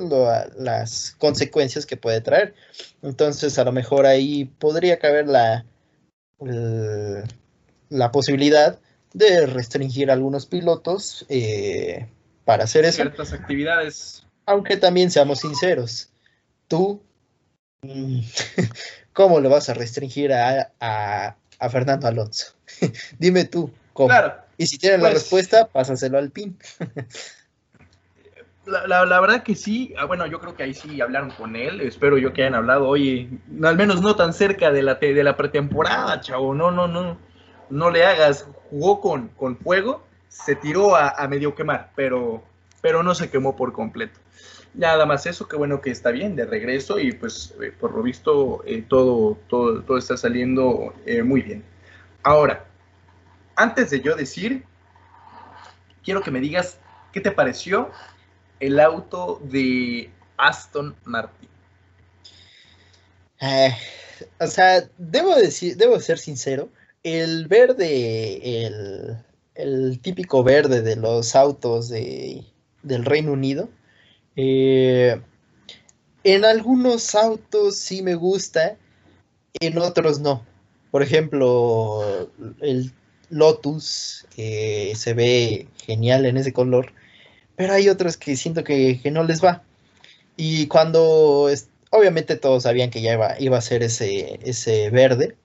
las 0.60 1.16
consecuencias 1.18 1.88
que 1.88 1.98
puede 1.98 2.22
traer. 2.22 2.54
Entonces, 3.02 3.58
a 3.58 3.64
lo 3.64 3.72
mejor 3.72 4.06
ahí 4.06 4.46
podría 4.46 5.00
caber 5.00 5.28
la, 5.28 5.66
la 7.90 8.12
posibilidad 8.12 8.80
de 9.14 9.46
restringir 9.46 10.10
a 10.10 10.14
algunos 10.14 10.46
pilotos 10.46 11.26
eh, 11.30 12.08
para 12.46 12.66
hacer 12.66 12.86
eso. 12.86 12.98
Ciertas 12.98 13.34
actividades. 13.34 14.26
Aunque 14.46 14.76
también 14.76 15.10
seamos 15.12 15.40
sinceros, 15.40 16.10
tú 16.68 17.02
Mm. 17.84 18.22
¿Cómo 19.14 19.40
lo 19.40 19.50
vas 19.50 19.70
a 19.70 19.74
restringir 19.74 20.34
a, 20.34 21.36
Fernando 21.70 22.08
Alonso? 22.08 22.54
Dime 23.20 23.46
tú, 23.46 23.72
¿cómo? 23.94 24.14
y 24.58 24.68
si 24.68 24.78
tienes 24.78 25.00
la 25.00 25.10
pues 25.10 25.22
respuesta, 25.22 25.68
pásaselo 25.68 26.18
al 26.18 26.32
PIN. 26.32 26.58
La, 28.66 29.20
verdad 29.20 29.44
que 29.44 29.56
sí, 29.56 29.94
ah, 29.98 30.06
bueno, 30.06 30.26
yo 30.26 30.40
creo 30.40 30.56
que 30.56 30.64
ahí 30.64 30.74
sí 30.74 31.02
hablaron 31.02 31.32
con 31.32 31.58
él, 31.58 31.82
espero 31.82 32.18
yo 32.18 32.32
que 32.32 32.44
hayan 32.44 32.56
hablado, 32.56 32.88
oye, 32.88 33.28
al 33.62 33.76
menos 33.76 34.02
no 34.02 34.16
tan 34.16 34.32
cerca 34.32 34.72
de 34.72 34.82
la, 34.82 34.96
de 34.96 35.22
la 35.22 35.36
pretemporada, 35.36 36.22
chavo, 36.22 36.56
no, 36.56 36.72
no, 36.72 36.88
no, 36.88 37.18
no 37.70 37.90
le 37.90 38.06
hagas, 38.06 38.48
jugó 38.70 39.02
con, 39.02 39.30
con 39.30 39.58
fuego, 39.58 40.04
se 40.28 40.56
tiró 40.56 40.96
a, 40.96 41.10
a 41.10 41.28
medio 41.28 41.56
quemar, 41.56 41.92
pero, 41.96 42.44
pero 42.82 43.04
no 43.04 43.16
se 43.16 43.30
quemó 43.30 43.56
por 43.56 43.74
completo. 43.74 44.20
Nada 44.74 45.06
más 45.06 45.28
eso, 45.28 45.48
qué 45.48 45.56
bueno 45.56 45.82
que 45.82 45.92
está 45.92 46.10
bien, 46.10 46.36
de 46.36 46.46
regreso 46.46 46.98
y 46.98 47.12
pues 47.12 47.54
eh, 47.62 47.72
por 47.80 47.94
lo 47.94 48.02
visto 48.02 48.64
eh, 48.66 48.84
todo, 48.88 49.38
todo, 49.48 49.84
todo, 49.84 49.98
está 50.00 50.18
saliendo 50.18 50.96
eh, 51.06 51.22
muy 51.22 51.44
bien. 51.44 51.64
Ahora, 52.24 52.66
antes 53.56 53.92
de 53.92 54.02
yo 54.02 54.16
decir, 54.16 54.64
quiero 56.04 56.22
que 56.22 56.32
me 56.32 56.40
digas 56.40 56.80
qué 57.12 57.22
te 57.22 57.32
pareció 57.32 57.92
el 58.60 58.80
auto 58.80 59.40
de 59.44 60.10
Aston 60.38 60.96
Martin. 61.04 61.50
o 64.40 64.48
sea, 64.48 64.90
debo 64.98 65.36
decir, 65.36 65.78
debo 65.78 66.00
ser 66.00 66.18
sincero, 66.18 66.70
el 67.04 67.48
verde, 67.48 68.66
el, 68.66 69.18
el 69.56 70.00
típico 70.00 70.44
verde 70.44 70.82
de 70.82 70.96
los 70.96 71.36
autos 71.36 71.90
de, 71.90 72.44
del 72.82 73.06
Reino 73.06 73.34
Unido, 73.34 73.70
eh, 74.36 75.22
en 76.24 76.46
algunos 76.46 77.16
autos 77.16 77.78
sí 77.78 78.02
me 78.02 78.16
gusta, 78.16 78.78
en 79.60 79.78
otros 79.78 80.20
no. 80.20 80.46
Por 80.92 81.04
ejemplo, 81.04 82.30
el 82.62 82.92
Lotus 83.30 84.26
se 84.36 85.14
ve 85.16 85.68
genial 85.86 86.26
en 86.26 86.38
ese 86.38 86.54
color, 86.54 86.94
pero 87.56 87.74
hay 87.74 87.90
otros 87.90 88.18
que 88.18 88.38
siento 88.38 88.64
que, 88.64 89.00
no 89.12 89.24
les 89.24 89.44
va. 89.44 89.64
Y 90.38 90.68
cuando, 90.68 91.50
obviamente 91.92 92.36
todos 92.38 92.64
sabían 92.64 92.90
que 92.90 93.02
ya 93.02 93.14
iba, 93.14 93.40
iba 93.40 93.58
a 93.58 93.62
ser 93.62 93.84
ese, 93.84 94.40
ese 94.44 94.90
verde, 94.90 95.36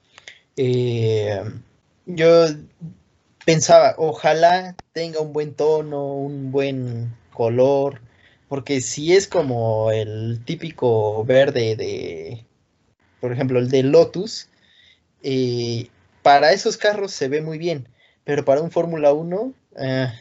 eh, 0.58 1.40
yo 2.04 2.46
pensaba, 3.46 3.94
ojalá 3.96 4.76
tenga 4.92 5.20
un 5.20 5.32
buen 5.32 5.54
tono, 5.54 6.14
un 6.14 6.50
buen 6.50 7.16
color, 7.32 8.00
porque 8.48 8.80
si 8.80 9.14
es 9.14 9.28
como 9.28 9.92
el 9.92 10.42
típico 10.44 11.24
verde 11.24 11.76
de, 11.76 12.44
por 13.20 13.32
ejemplo, 13.32 13.60
el 13.60 13.70
de 13.70 13.84
Lotus, 13.84 14.48
eh, 15.22 15.90
para 16.22 16.52
esos 16.52 16.76
carros 16.76 17.12
se 17.12 17.28
ve 17.28 17.40
muy 17.40 17.56
bien, 17.56 17.88
pero 18.24 18.44
para 18.44 18.60
un 18.60 18.72
Fórmula 18.72 19.12
1 19.12 19.52
eh, 19.78 20.12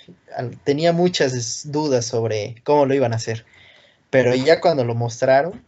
tenía 0.63 0.93
muchas 0.93 1.71
dudas 1.71 2.05
sobre 2.05 2.61
cómo 2.63 2.85
lo 2.85 2.93
iban 2.93 3.13
a 3.13 3.15
hacer. 3.15 3.43
Pero 4.11 4.35
ya 4.35 4.61
cuando 4.61 4.83
lo 4.85 4.93
mostraron, 4.93 5.63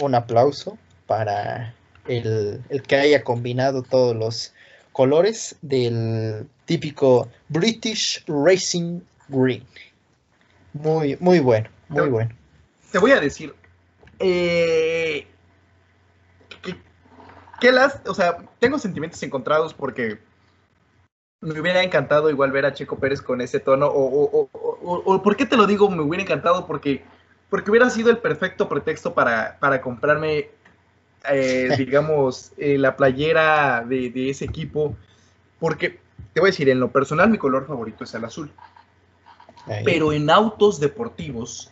un 0.00 0.14
aplauso 0.16 0.76
para 1.06 1.74
el, 2.06 2.62
el 2.68 2.82
que 2.82 2.96
haya 2.96 3.24
combinado 3.24 3.82
todos 3.82 4.16
los 4.16 4.54
colores 4.92 5.56
del 5.62 6.46
típico 6.64 7.28
British 7.48 8.24
Racing 8.26 9.00
Green. 9.28 9.64
Muy, 10.72 11.16
muy 11.20 11.40
bueno, 11.40 11.68
muy 11.88 12.08
bueno. 12.08 12.30
Te 12.92 12.98
voy 12.98 13.12
a 13.12 13.20
decir, 13.20 13.54
eh, 14.18 15.26
que, 17.60 17.72
las, 17.72 18.00
o 18.06 18.14
sea, 18.14 18.38
tengo 18.58 18.78
sentimientos 18.78 19.22
encontrados 19.22 19.74
porque 19.74 20.18
me 21.40 21.58
hubiera 21.58 21.82
encantado 21.82 22.30
igual 22.30 22.52
ver 22.52 22.66
a 22.66 22.72
Checo 22.72 22.98
Pérez 22.98 23.22
con 23.22 23.40
ese 23.40 23.60
tono, 23.60 23.86
o, 23.86 24.48
o, 24.52 25.22
¿por 25.22 25.36
qué 25.36 25.46
te 25.46 25.56
lo 25.56 25.66
digo? 25.66 25.90
Me 25.90 26.02
hubiera 26.02 26.22
encantado 26.22 26.66
porque, 26.66 27.02
porque 27.48 27.70
hubiera 27.70 27.88
sido 27.90 28.10
el 28.10 28.18
perfecto 28.18 28.68
pretexto 28.68 29.14
para, 29.14 29.58
para 29.58 29.80
comprarme, 29.80 30.50
eh, 31.28 31.74
digamos, 31.78 32.52
eh, 32.56 32.78
la 32.78 32.96
playera 32.96 33.84
de, 33.86 34.10
de 34.10 34.30
ese 34.30 34.44
equipo, 34.44 34.96
porque 35.58 35.98
te 36.32 36.40
voy 36.40 36.48
a 36.48 36.52
decir, 36.52 36.68
en 36.68 36.80
lo 36.80 36.90
personal 36.90 37.30
mi 37.30 37.38
color 37.38 37.66
favorito 37.66 38.04
es 38.04 38.14
el 38.14 38.24
azul. 38.24 38.50
Pero 39.84 40.12
en 40.12 40.30
autos 40.30 40.80
deportivos, 40.80 41.70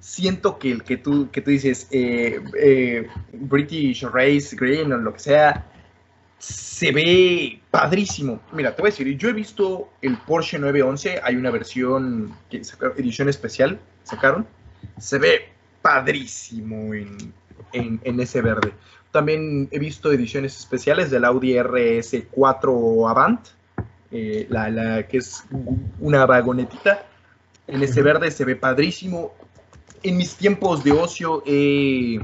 siento 0.00 0.58
que 0.58 0.70
el 0.70 0.84
que 0.84 0.96
tú, 0.96 1.28
que 1.30 1.40
tú 1.40 1.50
dices, 1.50 1.88
eh, 1.90 3.08
British 3.32 4.04
Race 4.04 4.56
Green 4.56 4.92
o 4.92 4.98
lo 4.98 5.12
que 5.12 5.18
sea, 5.18 5.66
se 6.38 6.92
ve 6.92 7.60
padrísimo. 7.70 8.40
Mira, 8.52 8.74
te 8.74 8.82
voy 8.82 8.88
a 8.88 8.92
decir, 8.92 9.16
yo 9.16 9.28
he 9.28 9.32
visto 9.32 9.88
el 10.02 10.16
Porsche 10.18 10.58
911, 10.58 11.20
hay 11.22 11.36
una 11.36 11.50
versión, 11.50 12.34
edición 12.50 13.28
especial, 13.28 13.78
sacaron, 14.02 14.46
se 14.98 15.18
ve 15.18 15.48
padrísimo 15.82 16.94
en, 16.94 17.32
en, 17.74 18.20
ese 18.20 18.40
verde. 18.40 18.72
También 19.10 19.68
he 19.70 19.78
visto 19.78 20.12
ediciones 20.12 20.58
especiales 20.58 21.10
del 21.10 21.24
Audi 21.24 21.54
RS4 21.54 23.10
Avant, 23.10 23.40
eh, 24.10 24.46
la, 24.48 25.06
que 25.06 25.18
es 25.18 25.44
una 26.00 26.26
vagonetita. 26.26 27.04
En 27.66 27.82
ese 27.82 28.02
verde 28.02 28.30
se 28.30 28.44
ve 28.44 28.56
padrísimo. 28.56 29.32
En 30.02 30.16
mis 30.16 30.36
tiempos 30.36 30.84
de 30.84 30.92
ocio 30.92 31.42
he, 31.46 32.20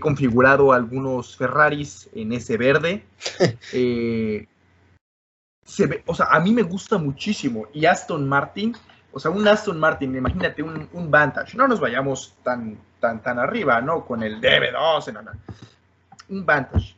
configurado 0.00 0.72
algunos 0.72 1.36
Ferraris 1.36 2.08
en 2.14 2.32
ese 2.32 2.56
verde. 2.56 3.04
Eh, 3.72 4.46
se 5.64 5.86
ve, 5.86 6.02
o 6.06 6.14
sea, 6.14 6.26
a 6.26 6.40
mí 6.40 6.52
me 6.52 6.62
gusta 6.62 6.98
muchísimo. 6.98 7.66
Y 7.72 7.86
Aston 7.86 8.28
Martin, 8.28 8.76
o 9.14 9.20
sea, 9.20 9.30
un 9.30 9.46
Aston 9.46 9.78
Martin, 9.78 10.14
imagínate 10.14 10.62
un, 10.62 10.88
un 10.92 11.10
Vantage. 11.10 11.56
No 11.56 11.66
nos 11.66 11.80
vayamos 11.80 12.34
tan, 12.42 12.76
tan, 13.00 13.22
tan 13.22 13.38
arriba, 13.38 13.80
¿no? 13.80 14.04
Con 14.04 14.22
el 14.22 14.40
DB2, 14.40 15.12
no, 15.12 15.22
no. 15.22 15.30
Un 16.28 16.44
Vantage 16.44 16.94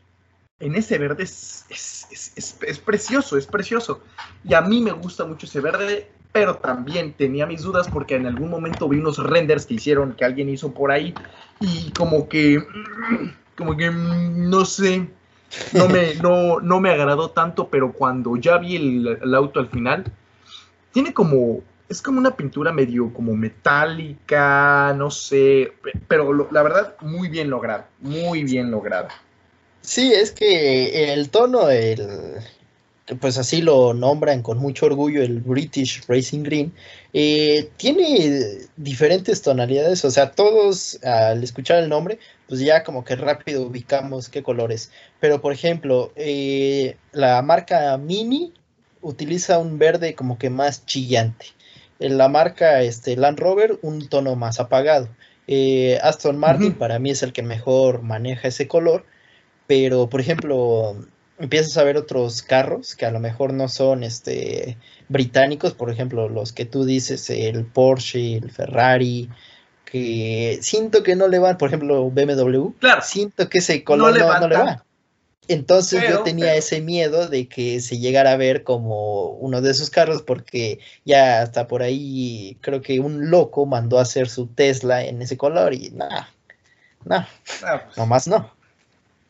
en 0.58 0.74
ese 0.74 0.98
verde 0.98 1.24
es, 1.24 1.66
es, 1.68 2.78
precioso, 2.78 3.36
es 3.36 3.46
precioso. 3.46 4.00
Y 4.44 4.54
a 4.54 4.60
mí 4.60 4.80
me 4.80 4.92
gusta 4.92 5.24
mucho 5.24 5.46
ese 5.46 5.60
verde, 5.60 6.10
pero 6.32 6.56
también 6.56 7.12
tenía 7.12 7.46
mis 7.46 7.62
dudas 7.62 7.88
porque 7.88 8.16
en 8.16 8.26
algún 8.26 8.50
momento 8.50 8.88
vi 8.88 8.98
unos 8.98 9.18
renders 9.18 9.66
que 9.66 9.74
hicieron, 9.74 10.14
que 10.14 10.24
alguien 10.24 10.48
hizo 10.48 10.72
por 10.72 10.90
ahí, 10.90 11.14
y 11.60 11.90
como 11.92 12.28
que, 12.28 12.64
como 13.56 13.76
que, 13.76 13.90
no 13.90 14.64
sé, 14.64 15.08
no 15.72 15.88
me, 15.88 16.14
no, 16.22 16.60
no 16.60 16.80
me 16.80 16.90
agradó 16.90 17.30
tanto, 17.30 17.68
pero 17.68 17.92
cuando 17.92 18.36
ya 18.36 18.56
vi 18.56 18.76
el, 18.76 19.34
auto 19.34 19.60
al 19.60 19.68
final, 19.68 20.04
tiene 20.92 21.12
como, 21.12 21.60
es 21.88 22.02
como 22.02 22.18
una 22.18 22.36
pintura 22.36 22.72
medio 22.72 23.12
como 23.12 23.34
metálica, 23.34 24.94
no 24.96 25.10
sé, 25.10 25.72
pero 26.08 26.32
la 26.50 26.62
verdad 26.62 26.96
muy 27.00 27.28
bien 27.28 27.50
lograda, 27.50 27.88
muy 28.00 28.44
bien 28.44 28.70
lograda. 28.70 29.08
Sí, 29.82 30.12
es 30.12 30.32
que 30.32 31.12
el 31.12 31.30
tono, 31.30 31.70
el, 31.70 32.40
pues 33.20 33.38
así 33.38 33.62
lo 33.62 33.94
nombran 33.94 34.42
con 34.42 34.58
mucho 34.58 34.86
orgullo 34.86 35.22
el 35.22 35.40
British 35.40 36.02
Racing 36.08 36.42
Green, 36.42 36.72
eh, 37.12 37.70
tiene 37.76 38.66
diferentes 38.76 39.42
tonalidades, 39.42 40.04
o 40.04 40.10
sea, 40.10 40.32
todos 40.32 40.98
al 41.04 41.44
escuchar 41.44 41.82
el 41.84 41.88
nombre, 41.88 42.18
pues 42.48 42.60
ya 42.60 42.82
como 42.82 43.04
que 43.04 43.14
rápido 43.14 43.62
ubicamos 43.62 44.28
qué 44.28 44.42
colores. 44.42 44.90
Pero 45.20 45.40
por 45.40 45.52
ejemplo, 45.52 46.12
eh, 46.16 46.96
la 47.12 47.40
marca 47.42 47.96
Mini 47.96 48.52
utiliza 49.02 49.58
un 49.58 49.78
verde 49.78 50.16
como 50.16 50.36
que 50.36 50.50
más 50.50 50.84
chillante. 50.84 51.46
En 51.98 52.18
la 52.18 52.28
marca 52.28 52.82
este, 52.82 53.16
Land 53.16 53.38
Rover, 53.38 53.78
un 53.82 54.08
tono 54.08 54.36
más 54.36 54.60
apagado. 54.60 55.08
Eh, 55.48 55.98
Aston 56.02 56.38
Martin 56.38 56.74
para 56.74 56.98
mí 56.98 57.10
es 57.10 57.22
el 57.22 57.32
que 57.32 57.42
mejor 57.42 58.02
maneja 58.02 58.48
ese 58.48 58.66
color, 58.66 59.04
pero 59.66 60.08
por 60.08 60.20
ejemplo, 60.20 60.96
empiezas 61.38 61.76
a 61.76 61.84
ver 61.84 61.96
otros 61.96 62.42
carros 62.42 62.96
que 62.96 63.06
a 63.06 63.10
lo 63.10 63.20
mejor 63.20 63.52
no 63.52 63.68
son 63.68 64.02
este 64.02 64.76
británicos, 65.08 65.72
por 65.72 65.90
ejemplo, 65.90 66.28
los 66.28 66.52
que 66.52 66.64
tú 66.64 66.84
dices, 66.84 67.30
el 67.30 67.64
Porsche, 67.64 68.36
el 68.36 68.50
Ferrari, 68.50 69.30
que 69.84 70.58
siento 70.62 71.02
que 71.02 71.14
no 71.14 71.28
le 71.28 71.38
van, 71.38 71.58
por 71.58 71.68
ejemplo, 71.68 72.10
BMW, 72.10 72.70
claro, 72.80 73.02
siento 73.02 73.48
que 73.48 73.58
ese 73.58 73.84
color 73.84 74.10
no, 74.10 74.48
le 74.48 74.56
va. 74.56 74.84
Entonces 75.48 76.02
yo 76.08 76.22
tenía 76.24 76.56
ese 76.56 76.80
miedo 76.80 77.28
de 77.28 77.48
que 77.48 77.80
se 77.80 77.98
llegara 77.98 78.32
a 78.32 78.36
ver 78.36 78.64
como 78.64 79.30
uno 79.30 79.60
de 79.60 79.70
esos 79.70 79.90
carros 79.90 80.22
porque 80.22 80.80
ya 81.04 81.40
hasta 81.40 81.68
por 81.68 81.82
ahí 81.82 82.58
creo 82.60 82.82
que 82.82 82.98
un 82.98 83.30
loco 83.30 83.64
mandó 83.64 83.98
a 83.98 84.02
hacer 84.02 84.28
su 84.28 84.48
Tesla 84.48 85.04
en 85.04 85.22
ese 85.22 85.36
color 85.36 85.72
y 85.72 85.90
nada, 85.90 86.30
no, 87.04 87.20
no, 87.20 87.26
pues, 87.84 87.96
nomás 87.96 88.26
no. 88.26 88.50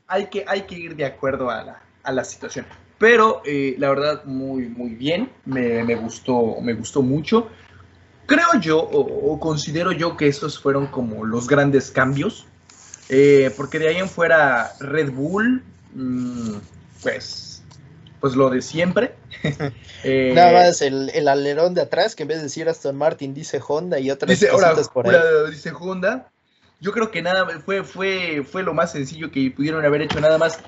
Hay 0.06 0.26
que, 0.26 0.44
hay 0.48 0.62
que 0.62 0.76
ir 0.76 0.96
de 0.96 1.04
acuerdo 1.04 1.50
a 1.50 1.62
la, 1.62 1.82
a 2.02 2.12
la 2.12 2.24
situación. 2.24 2.64
Pero 2.98 3.42
eh, 3.44 3.76
la 3.78 3.90
verdad, 3.90 4.24
muy, 4.24 4.68
muy 4.68 4.90
bien. 4.90 5.30
Me, 5.44 5.94
gustó, 5.96 6.60
me 6.62 6.72
gustó 6.72 7.02
mucho. 7.02 7.48
Creo 8.26 8.60
yo, 8.60 8.78
o, 8.80 9.38
considero 9.38 9.92
yo 9.92 10.16
que 10.16 10.26
esos 10.26 10.58
fueron 10.58 10.86
como 10.86 11.24
los 11.24 11.46
grandes 11.46 11.90
cambios. 11.90 12.46
Eh, 13.08 13.52
porque 13.56 13.78
de 13.78 13.88
ahí 13.88 13.96
en 13.96 14.08
fuera 14.08 14.72
Red 14.80 15.12
Bull, 15.12 15.62
pues, 17.02 17.62
pues 18.20 18.36
lo 18.36 18.50
de 18.50 18.62
siempre. 18.62 19.14
Eh, 20.04 20.32
Nada 20.36 20.52
más 20.52 20.82
el, 20.82 21.26
alerón 21.26 21.74
de 21.74 21.80
atrás, 21.80 22.14
que 22.14 22.22
en 22.22 22.28
vez 22.28 22.36
de 22.36 22.44
decir 22.44 22.68
Aston 22.68 22.94
Martin 22.96 23.34
dice 23.34 23.60
Honda 23.66 23.98
y 23.98 24.10
otras 24.12 24.28
dice, 24.28 24.48
por 24.92 25.08
ahí. 25.08 25.16
Dice 25.50 25.72
Honda 25.72 26.30
yo 26.78 26.92
creo 26.92 27.10
que 27.10 27.22
nada 27.22 27.46
fue, 27.64 27.82
fue, 27.82 28.44
fue 28.44 28.62
lo 28.62 28.74
más 28.74 28.92
sencillo 28.92 29.30
que 29.30 29.50
pudieron 29.50 29.84
haber 29.84 30.02
hecho, 30.02 30.20
nada 30.20 30.36
más. 30.36 30.58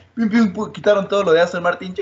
quitaron 0.73 1.07
todo 1.09 1.23
lo 1.23 1.33
de 1.33 1.41
Aston 1.41 1.63
Martin. 1.63 1.95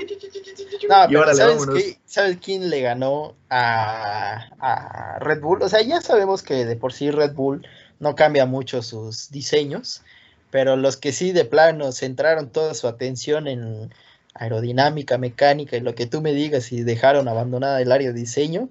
¿sabes, 2.05 2.37
quién 2.41 2.69
le 2.69 2.81
ganó 2.81 3.35
a, 3.49 5.17
Red 5.19 5.41
Bull? 5.41 5.61
O 5.61 5.69
sea, 5.69 5.81
ya 5.81 5.99
sabemos 6.01 6.41
que 6.41 6.65
de 6.65 6.77
por 6.77 6.93
sí 6.93 7.11
Red 7.11 7.33
Bull 7.33 7.67
no 7.99 8.15
cambia 8.15 8.45
mucho 8.45 8.81
sus 8.81 9.29
diseños, 9.29 10.03
pero 10.51 10.75
los 10.75 10.97
que 10.97 11.11
sí 11.11 11.31
de 11.31 11.45
plano 11.45 11.91
centraron 11.91 12.49
toda 12.49 12.73
su 12.73 12.87
atención 12.87 13.47
en 13.47 13.93
aerodinámica, 14.33 15.17
mecánica 15.17 15.77
y 15.77 15.81
lo 15.81 15.95
que 15.95 16.05
tú 16.05 16.21
me 16.21 16.33
digas 16.33 16.71
y 16.71 16.83
dejaron 16.83 17.27
abandonada 17.27 17.81
el 17.81 17.91
área 17.91 18.11
de 18.11 18.19
diseño, 18.19 18.69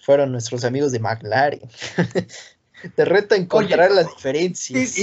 fueron 0.00 0.32
nuestros 0.32 0.64
amigos 0.64 0.92
de 0.92 1.00
McLaren. 1.00 1.60
Te 2.94 3.04
reto 3.04 3.34
a 3.34 3.38
encontrar 3.38 3.90
las 3.90 4.06
diferencias. 4.14 4.98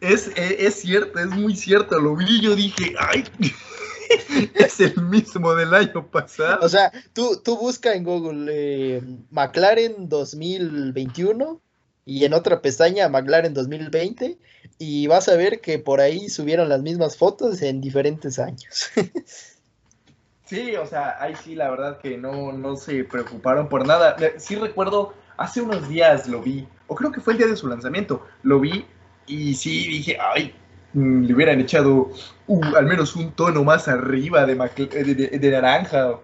Es, 0.00 0.30
es, 0.36 0.74
cierto, 0.74 1.18
es 1.18 1.28
muy 1.28 1.56
cierto. 1.56 1.98
Lo 1.98 2.16
vi 2.16 2.40
yo 2.40 2.56
dije, 2.56 2.94
ay, 2.98 3.24
es 4.54 4.80
el 4.80 5.00
mismo 5.02 5.54
del 5.54 5.72
año 5.72 6.06
pasado. 6.08 6.58
O 6.62 6.68
sea, 6.68 6.92
tú, 7.12 7.40
tú 7.42 7.56
busca 7.56 7.94
en 7.94 8.04
Google 8.04 8.50
eh, 8.52 9.02
McLaren 9.30 10.08
2021 10.08 11.60
y 12.06 12.24
en 12.24 12.34
otra 12.34 12.60
pestaña 12.60 13.08
McLaren 13.08 13.54
2020 13.54 14.38
y 14.78 15.06
vas 15.06 15.28
a 15.28 15.36
ver 15.36 15.60
que 15.60 15.78
por 15.78 16.00
ahí 16.00 16.28
subieron 16.28 16.68
las 16.68 16.82
mismas 16.82 17.16
fotos 17.16 17.62
en 17.62 17.80
diferentes 17.80 18.38
años. 18.38 18.90
sí, 20.44 20.76
o 20.76 20.86
sea, 20.86 21.16
ahí 21.20 21.34
sí, 21.42 21.54
la 21.54 21.70
verdad 21.70 21.98
que 21.98 22.18
no, 22.18 22.52
no 22.52 22.76
se 22.76 23.04
preocuparon 23.04 23.68
por 23.68 23.86
nada. 23.86 24.16
Sí 24.38 24.56
recuerdo, 24.56 25.14
hace 25.36 25.62
unos 25.62 25.88
días 25.88 26.28
lo 26.28 26.42
vi, 26.42 26.66
o 26.88 26.94
creo 26.94 27.10
que 27.10 27.20
fue 27.20 27.34
el 27.34 27.38
día 27.38 27.48
de 27.48 27.56
su 27.56 27.68
lanzamiento, 27.68 28.26
lo 28.42 28.60
vi 28.60 28.84
y 29.26 29.54
sí 29.54 29.86
dije, 29.88 30.18
ay, 30.20 30.54
le 30.92 31.34
hubieran 31.34 31.60
echado 31.60 32.10
uh, 32.46 32.76
al 32.76 32.86
menos 32.86 33.16
un 33.16 33.32
tono 33.32 33.64
más 33.64 33.88
arriba 33.88 34.46
de, 34.46 34.52
eh, 34.76 35.38
de, 35.38 35.50
naranja 35.50 36.20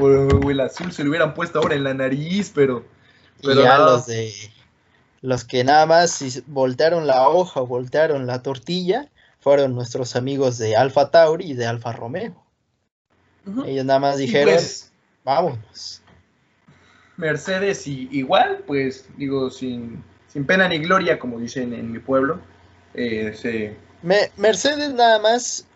o, 0.00 0.50
el 0.50 0.60
azul 0.60 0.90
se 0.92 1.04
lo 1.04 1.10
hubieran 1.10 1.34
puesto 1.34 1.60
ahora 1.60 1.74
en 1.74 1.84
la 1.84 1.94
nariz, 1.94 2.50
pero... 2.54 2.84
pero 3.42 3.62
ya 3.62 3.78
los 3.78 4.06
de 4.06 4.32
los 5.20 5.44
que 5.44 5.64
nada 5.64 5.86
más 5.86 6.42
voltearon 6.46 7.06
la 7.06 7.28
hoja 7.28 7.60
o 7.60 7.66
voltearon 7.66 8.26
la 8.26 8.42
tortilla 8.42 9.10
fueron 9.40 9.74
nuestros 9.74 10.16
amigos 10.16 10.58
de 10.58 10.76
Alfa 10.76 11.10
Tauri 11.10 11.50
y 11.50 11.54
de 11.54 11.66
Alfa 11.66 11.92
Romeo. 11.92 12.44
Ellos 13.66 13.84
nada 13.84 13.98
más 13.98 14.18
dijeron, 14.18 14.54
pues, 14.54 14.92
vámonos. 15.24 16.02
Mercedes 17.16 17.86
y 17.86 18.08
igual, 18.12 18.62
pues 18.66 19.08
digo, 19.16 19.50
sin, 19.50 20.04
sin 20.26 20.44
pena 20.44 20.68
ni 20.68 20.78
gloria, 20.78 21.18
como 21.18 21.38
dicen 21.38 21.72
en 21.72 21.90
mi 21.90 21.98
pueblo. 21.98 22.40
Eh, 22.94 23.76
Mercedes 24.36 24.92
nada 24.92 25.18
más 25.18 25.66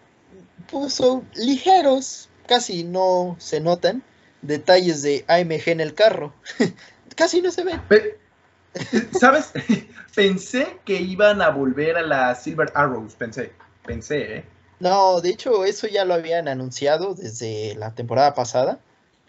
puso 0.70 1.24
ligeros, 1.34 2.28
casi 2.46 2.84
no 2.84 3.36
se 3.38 3.60
notan, 3.60 4.02
detalles 4.42 5.02
de 5.02 5.24
AMG 5.28 5.70
en 5.70 5.80
el 5.80 5.94
carro. 5.94 6.32
casi 7.16 7.40
no 7.42 7.50
se 7.50 7.64
ven. 7.64 7.80
¿Sabes? 9.20 9.52
pensé 10.14 10.78
que 10.84 11.00
iban 11.00 11.42
a 11.42 11.50
volver 11.50 11.96
a 11.96 12.02
la 12.02 12.34
Silver 12.34 12.70
Arrows, 12.74 13.14
pensé, 13.14 13.52
pensé, 13.84 14.36
¿eh? 14.38 14.44
No, 14.80 15.20
de 15.20 15.30
hecho 15.30 15.64
eso 15.64 15.86
ya 15.86 16.04
lo 16.04 16.14
habían 16.14 16.48
anunciado 16.48 17.14
desde 17.14 17.76
la 17.76 17.94
temporada 17.94 18.34
pasada 18.34 18.80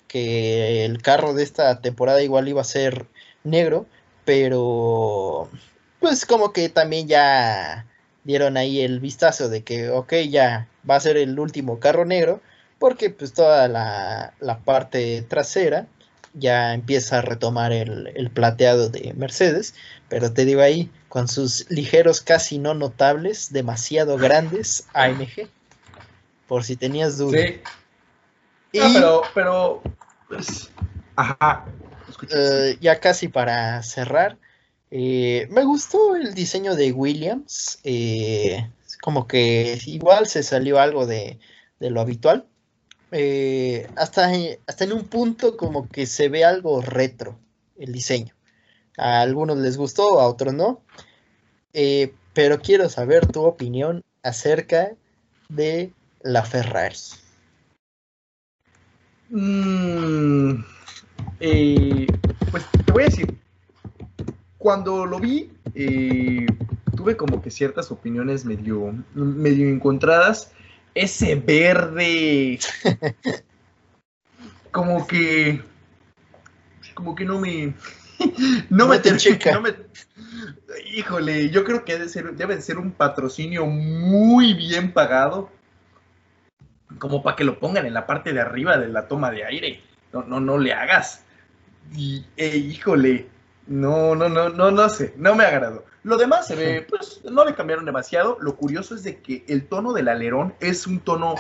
que 0.08 0.86
el 0.86 1.02
carro 1.02 1.34
de 1.34 1.44
esta 1.44 1.82
temporada 1.82 2.22
igual 2.24 2.48
iba 2.48 2.62
a 2.62 2.66
ser 2.66 3.08
negro, 3.44 3.86
pero 4.26 5.50
pues 6.00 6.26
como 6.26 6.54
que 6.54 6.70
también 6.70 7.08
ya 7.08 7.86
dieron 8.24 8.58
ahí 8.58 8.82
el 8.82 9.00
vistazo 9.00 9.50
de 9.50 9.64
que, 9.64 9.90
ok, 9.90 10.14
ya 10.30 10.68
va 10.90 10.96
a 10.96 11.00
ser 11.00 11.18
el 11.18 11.40
último 11.40 11.80
carro 11.80 12.06
negro, 12.06 12.42
porque 12.80 13.10
pues 13.10 13.34
toda 13.34 13.68
la, 13.68 14.34
parte 14.66 15.24
trasera 15.24 15.88
ya 16.34 16.74
empieza 16.74 17.20
a 17.20 17.22
retomar 17.22 17.72
el, 17.72 18.12
el, 18.16 18.30
plateado 18.32 18.90
de 18.90 19.14
Mercedes, 19.14 19.76
pero 20.10 20.34
te 20.34 20.46
digo 20.46 20.62
ahí, 20.62 20.92
con 21.10 21.28
sus 21.28 21.70
ligeros 21.70 22.22
casi 22.22 22.58
no 22.58 22.74
notables, 22.74 23.54
demasiado 23.54 24.18
grandes 24.18 24.88
AMG, 24.94 25.48
por 26.48 26.64
si 26.64 26.76
tenías 26.76 27.18
dudas. 27.18 27.42
Sí. 27.42 27.60
pero, 28.72 29.22
pero 29.34 29.82
pues, 30.28 30.72
ajá. 31.16 31.66
Eh, 32.30 32.78
ya 32.82 33.00
casi 33.00 33.28
para 33.28 33.82
cerrar, 33.84 34.38
eh, 34.92 35.48
me 35.50 35.64
gustó 35.64 36.16
el 36.16 36.34
diseño 36.34 36.76
de 36.76 36.92
Williams. 36.92 37.80
Eh, 37.84 38.70
como 39.02 39.28
que 39.28 39.80
igual 39.86 40.28
se 40.28 40.44
salió 40.44 40.80
algo 40.80 41.06
de, 41.06 41.40
lo 41.80 42.00
habitual. 42.00 42.46
Hasta, 43.96 44.32
hasta 44.68 44.84
en 44.84 44.94
un 44.94 45.06
punto 45.06 45.56
como 45.58 45.88
que 45.88 46.06
se 46.06 46.30
ve 46.30 46.44
algo 46.44 46.82
retro 46.82 47.38
el 47.78 47.92
diseño. 47.92 48.34
A 48.98 49.22
algunos 49.22 49.58
les 49.58 49.78
gustó, 49.78 50.20
a 50.20 50.28
otros 50.28 50.54
no. 50.54 50.82
pero 52.34 52.60
quiero 52.60 52.90
saber 52.90 53.28
tu 53.28 53.44
opinión 53.44 54.04
acerca 54.24 54.94
de 55.50 55.92
la 56.22 56.44
Ferrari. 56.44 56.98
Mm, 59.30 60.64
eh, 61.40 62.08
pues 62.52 62.64
te 62.86 62.92
voy 62.92 63.04
a 63.04 63.06
decir, 63.08 63.38
cuando 64.58 65.06
lo 65.06 65.20
vi, 65.20 65.52
eh, 65.76 66.46
tuve 66.96 67.18
como 67.18 67.42
que 67.42 67.50
ciertas 67.50 67.92
opiniones 67.92 68.46
medio, 68.46 68.94
medio 69.14 69.70
encontradas. 69.70 70.52
Ese 70.96 71.36
verde, 71.36 72.60
como 74.72 75.08
que, 75.08 75.62
como 76.94 77.16
que 77.16 77.26
no 77.26 77.40
me, 77.40 77.74
no, 78.70 78.88
me, 78.88 79.00
te 79.00 79.12
no 79.52 79.62
me, 79.62 79.76
híjole, 80.94 81.50
yo 81.50 81.64
creo 81.64 81.84
que 81.84 81.94
debe 81.94 82.10
ser, 82.10 82.34
debe 82.36 82.62
ser 82.62 82.78
un 82.78 82.92
patrocinio 82.92 83.66
muy 83.66 84.54
bien 84.54 84.94
pagado 84.94 85.50
como 87.00 87.24
para 87.24 87.36
que 87.36 87.44
lo 87.44 87.60
pongan 87.60 87.86
en 87.86 87.94
la 87.94 88.06
parte 88.06 88.34
de 88.34 88.42
arriba 88.42 88.78
de 88.78 88.88
la 88.88 89.08
toma 89.08 89.32
de 89.32 89.46
aire. 89.46 89.82
No, 90.12 90.24
no, 90.24 90.40
no 90.40 90.58
le 90.58 90.74
hagas. 90.74 91.24
Y, 91.96 92.26
eh, 92.38 92.58
híjole, 92.58 93.28
no, 93.68 94.16
no, 94.16 94.30
no, 94.30 94.50
no, 94.50 94.72
no 94.72 94.90
sé, 94.90 95.14
no 95.18 95.36
me 95.36 95.44
agradó. 95.44 95.86
Lo 96.04 96.18
demás 96.18 96.48
se 96.48 96.56
ve, 96.56 96.86
pues 96.88 97.22
no 97.24 97.46
le 97.46 97.56
cambiaron 97.56 97.86
demasiado. 97.86 98.38
Lo 98.42 98.56
curioso 98.56 98.94
es 98.94 99.04
de 99.04 99.20
que 99.20 99.46
el 99.48 99.66
tono 99.68 99.94
del 99.94 100.10
alerón 100.10 100.54
es 100.60 100.86
un 100.86 101.00
tono 101.00 101.36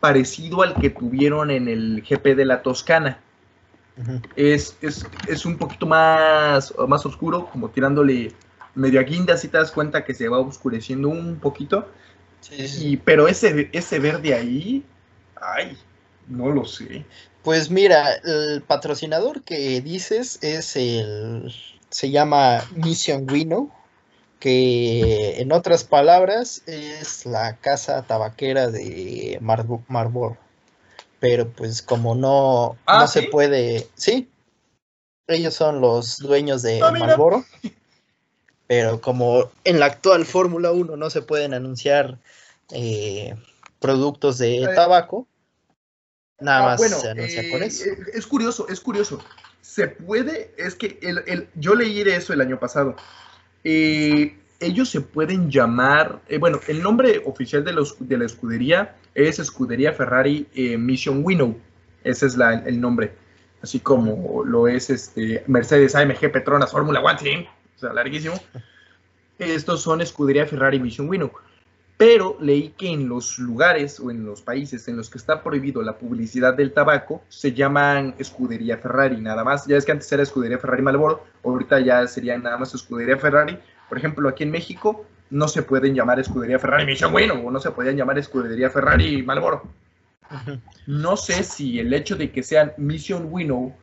parecido 0.00 0.62
al 0.62 0.74
que 0.74 0.90
tuvieron 0.90 1.52
en 1.52 1.68
el 1.68 2.02
GP 2.02 2.34
de 2.34 2.44
la 2.44 2.62
Toscana. 2.62 3.20
es, 4.34 4.76
es, 4.80 5.46
un 5.46 5.56
poquito 5.56 5.86
más, 5.86 6.74
más 6.88 7.06
oscuro, 7.06 7.46
como 7.46 7.70
tirándole 7.70 8.32
medio 8.74 8.98
a 8.98 9.04
guinda, 9.04 9.36
si 9.36 9.48
te 9.48 9.58
das 9.58 9.70
cuenta 9.70 10.04
que 10.04 10.14
se 10.14 10.28
va 10.28 10.40
oscureciendo 10.40 11.08
un 11.08 11.36
poquito. 11.36 11.88
Y, 12.50 12.96
pero 12.96 13.28
ese, 13.28 13.70
ese 13.72 14.00
verde 14.00 14.34
ahí, 14.34 14.84
ay, 15.40 15.78
no 16.26 16.50
lo 16.50 16.64
sé. 16.64 17.04
Pues 17.44 17.70
mira, 17.70 18.14
el 18.24 18.62
patrocinador 18.62 19.42
que 19.42 19.80
dices 19.80 20.38
es 20.42 20.76
el. 20.76 21.54
Se 21.90 22.10
llama 22.10 22.64
Mission 22.74 23.30
Wino, 23.30 23.70
que 24.42 25.40
en 25.40 25.52
otras 25.52 25.84
palabras 25.84 26.64
es 26.66 27.24
la 27.26 27.58
casa 27.58 28.02
tabaquera 28.02 28.72
de 28.72 29.38
Marlboro. 29.40 30.36
Pero 31.20 31.48
pues 31.48 31.80
como 31.80 32.16
no, 32.16 32.76
ah, 32.86 33.02
no 33.02 33.06
se 33.06 33.22
puede. 33.22 33.86
Sí, 33.94 34.28
ellos 35.28 35.54
son 35.54 35.80
los 35.80 36.18
dueños 36.18 36.62
de 36.62 36.82
ah, 36.82 36.90
Marlboro. 36.90 37.44
Pero 38.66 39.00
como 39.00 39.52
en 39.62 39.78
la 39.78 39.86
actual 39.86 40.26
Fórmula 40.26 40.72
1 40.72 40.96
no 40.96 41.08
se 41.08 41.22
pueden 41.22 41.54
anunciar 41.54 42.18
eh, 42.72 43.36
productos 43.78 44.38
de 44.38 44.68
tabaco, 44.74 45.28
Nada 46.40 46.58
ah, 46.58 46.66
más 46.70 46.78
bueno, 46.78 46.96
eh, 47.16 47.96
Es 48.12 48.26
curioso, 48.26 48.66
es 48.68 48.80
curioso. 48.80 49.20
Se 49.60 49.86
puede, 49.86 50.52
es 50.58 50.74
que 50.74 50.98
el, 51.00 51.48
yo 51.54 51.76
leí 51.76 52.00
eso 52.00 52.32
el 52.32 52.40
año 52.40 52.58
pasado. 52.58 52.96
Eh, 53.64 54.36
ellos 54.60 54.88
se 54.88 55.00
pueden 55.00 55.50
llamar, 55.50 56.20
eh, 56.28 56.38
bueno, 56.38 56.60
el 56.68 56.82
nombre 56.82 57.22
oficial 57.24 57.64
de, 57.64 57.72
los, 57.72 57.96
de 57.98 58.18
la 58.18 58.26
escudería 58.26 58.96
es 59.14 59.38
Escudería 59.38 59.92
Ferrari 59.92 60.46
Mission 60.78 61.22
Winnow. 61.24 61.56
Ese 62.04 62.26
es 62.26 62.36
el 62.66 62.80
nombre. 62.80 63.12
Así 63.62 63.80
como 63.80 64.42
lo 64.44 64.66
es 64.66 64.90
este 64.90 65.44
Mercedes 65.46 65.94
AMG 65.94 66.32
Petronas 66.32 66.72
Fórmula 66.72 67.00
One, 67.00 67.48
o 67.76 67.78
sea, 67.78 67.92
larguísimo. 67.92 68.34
Estos 69.38 69.82
son 69.82 70.00
Escudería 70.00 70.46
Ferrari 70.46 70.80
Mission 70.80 71.08
Winnow 71.08 71.30
pero 71.96 72.36
leí 72.40 72.70
que 72.70 72.88
en 72.88 73.08
los 73.08 73.38
lugares 73.38 74.00
o 74.00 74.10
en 74.10 74.24
los 74.24 74.42
países 74.42 74.88
en 74.88 74.96
los 74.96 75.08
que 75.08 75.18
está 75.18 75.42
prohibido 75.42 75.82
la 75.82 75.98
publicidad 75.98 76.54
del 76.54 76.72
tabaco 76.72 77.22
se 77.28 77.52
llaman 77.52 78.14
escudería 78.18 78.78
Ferrari 78.78 79.20
nada 79.20 79.44
más. 79.44 79.66
Ya 79.66 79.76
es 79.76 79.84
que 79.84 79.92
antes 79.92 80.10
era 80.10 80.22
escudería 80.22 80.58
Ferrari 80.58 80.82
Malboro, 80.82 81.24
ahorita 81.44 81.80
ya 81.80 82.06
sería 82.06 82.36
nada 82.38 82.58
más 82.58 82.74
escudería 82.74 83.16
Ferrari. 83.16 83.58
Por 83.88 83.98
ejemplo, 83.98 84.28
aquí 84.28 84.42
en 84.42 84.50
México 84.50 85.04
no 85.30 85.48
se 85.48 85.62
pueden 85.62 85.94
llamar 85.94 86.18
escudería 86.18 86.58
Ferrari 86.58 86.86
Mission 86.86 87.12
Bueno 87.12 87.34
o 87.34 87.50
no 87.50 87.60
se 87.60 87.70
podían 87.70 87.96
llamar 87.96 88.18
escudería 88.18 88.68
Ferrari 88.70 89.22
Malboro. 89.22 89.62
No 90.86 91.16
sé 91.16 91.44
si 91.44 91.78
el 91.78 91.92
hecho 91.92 92.16
de 92.16 92.30
que 92.30 92.42
sean 92.42 92.72
Mission 92.78 93.28
Winnow 93.30 93.74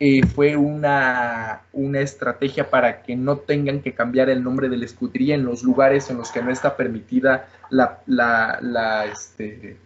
eh, 0.00 0.24
fue 0.26 0.56
una, 0.56 1.62
una, 1.72 2.00
estrategia 2.00 2.70
para 2.70 3.02
que 3.02 3.16
no 3.16 3.38
tengan 3.38 3.82
que 3.82 3.94
cambiar 3.94 4.30
el 4.30 4.44
nombre 4.44 4.68
de 4.68 4.76
la 4.76 4.84
escudería 4.84 5.34
en 5.34 5.44
los 5.44 5.62
lugares 5.64 6.08
en 6.08 6.18
los 6.18 6.30
que 6.30 6.40
no 6.40 6.52
está 6.52 6.76
permitida 6.76 7.48
la, 7.70 8.00
la, 8.06 8.58
la 8.62 9.06
este, 9.06 9.76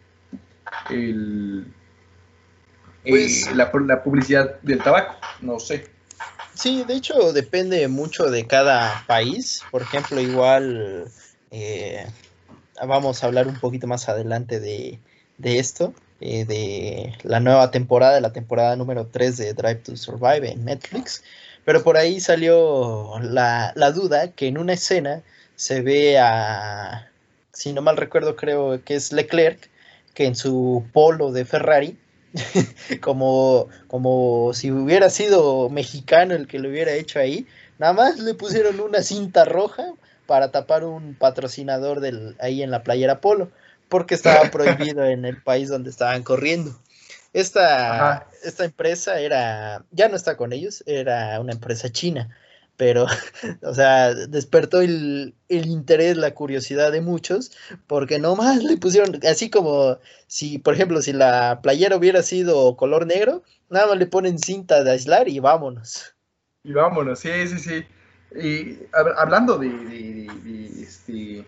el, 0.90 1.66
pues 3.07 3.55
la, 3.55 3.70
la, 3.87 4.03
publicidad 4.03 4.61
del 4.61 4.83
tabaco, 4.83 5.14
no 5.40 5.59
sé. 5.59 5.87
Sí, 6.55 6.85
de 6.87 6.94
hecho 6.94 7.33
depende 7.33 7.88
mucho 7.88 8.31
de 8.31 8.46
cada 8.46 9.05
país. 9.07 9.62
Por 9.70 9.83
ejemplo, 9.83 10.20
igual 10.20 11.11
eh, 11.51 12.07
vamos 12.87 13.22
a 13.22 13.27
hablar 13.27 13.48
un 13.48 13.59
poquito 13.59 13.87
más 13.87 14.09
adelante 14.09 14.61
de, 14.61 15.01
de 15.38 15.59
esto. 15.59 15.94
Eh, 16.24 16.44
de 16.44 17.12
la 17.24 17.40
nueva 17.40 17.72
temporada, 17.72 18.20
la 18.20 18.32
temporada 18.32 18.76
número 18.76 19.08
3 19.08 19.37
de 19.38 19.54
Drive 19.54 19.80
to 19.80 19.96
Survive 19.96 20.52
en 20.52 20.64
Netflix. 20.64 21.24
Pero 21.64 21.82
por 21.82 21.96
ahí 21.96 22.20
salió 22.20 23.18
la, 23.20 23.72
duda 23.92 24.30
que 24.30 24.46
en 24.46 24.56
una 24.56 24.74
escena 24.74 25.22
se 25.56 25.80
ve 25.80 26.20
a, 26.20 27.11
si 27.52 27.72
no 27.72 27.82
mal 27.82 27.96
recuerdo, 27.96 28.37
creo 28.37 28.85
que 28.85 28.94
es 28.94 29.11
Leclerc, 29.12 29.68
que 30.14 30.26
en 30.26 30.37
su 30.37 30.85
polo 30.92 31.32
de 31.32 31.44
Ferrari, 31.44 31.98
como, 33.00 33.66
como 33.88 34.52
si 34.54 34.70
hubiera 34.70 35.11
sido 35.11 35.70
mexicano 35.70 36.35
el 36.35 36.46
que 36.46 36.61
lo 36.61 36.68
hubiera 36.68 36.92
hecho 36.92 37.18
ahí, 37.18 37.48
nada 37.80 37.94
más 37.94 38.20
le 38.20 38.35
pusieron 38.35 38.78
una 38.78 39.02
cinta 39.02 39.44
roja 39.44 39.92
para 40.26 40.52
tapar 40.52 40.85
un 40.85 41.14
patrocinador 41.16 41.98
del, 41.98 42.37
ahí 42.38 42.62
en 42.62 42.70
la 42.70 42.85
playera 42.85 43.20
polo 43.20 43.50
porque 43.92 44.14
estaba 44.14 44.50
prohibido 44.50 45.05
en 45.05 45.26
el 45.26 45.42
país 45.42 45.68
donde 45.68 45.90
estaban 45.90 46.22
corriendo. 46.22 46.74
Esta, 47.35 48.26
esta 48.42 48.64
empresa 48.64 49.20
era, 49.20 49.85
ya 49.90 50.09
no 50.09 50.16
está 50.16 50.38
con 50.38 50.55
ellos, 50.55 50.83
era 50.87 51.38
una 51.38 51.52
empresa 51.52 51.90
china, 51.90 52.35
pero, 52.78 53.05
o 53.62 53.74
sea, 53.74 54.14
despertó 54.14 54.81
el, 54.81 55.35
interés, 55.48 56.16
la 56.16 56.33
curiosidad 56.33 56.90
de 56.90 57.02
muchos, 57.02 57.52
porque 57.87 58.18
nomás 58.18 58.62
le 58.64 58.78
pusieron, 58.78 59.20
así 59.31 59.50
como 59.50 59.98
si, 60.26 60.57
por 60.57 60.72
ejemplo, 60.72 61.02
si 61.02 61.12
la 61.12 61.61
playera 61.62 61.96
hubiera 61.96 62.22
sido 62.22 62.74
color 62.78 63.07
negro, 63.07 63.42
nada 63.68 63.88
más 63.88 63.98
le 63.98 64.07
ponen 64.07 64.38
cinta 64.38 64.83
de 64.85 64.90
aislar 64.90 65.28
y 65.28 65.38
vámonos. 65.38 66.14
Y 66.64 66.72
vámonos, 66.72 67.18
sí, 67.18 67.28
sí, 67.46 67.59
sí. 67.59 67.85
Y 68.40 68.78
hablando 69.18 69.59
de, 69.59 69.68
de, 69.68 70.83
este, 70.83 71.44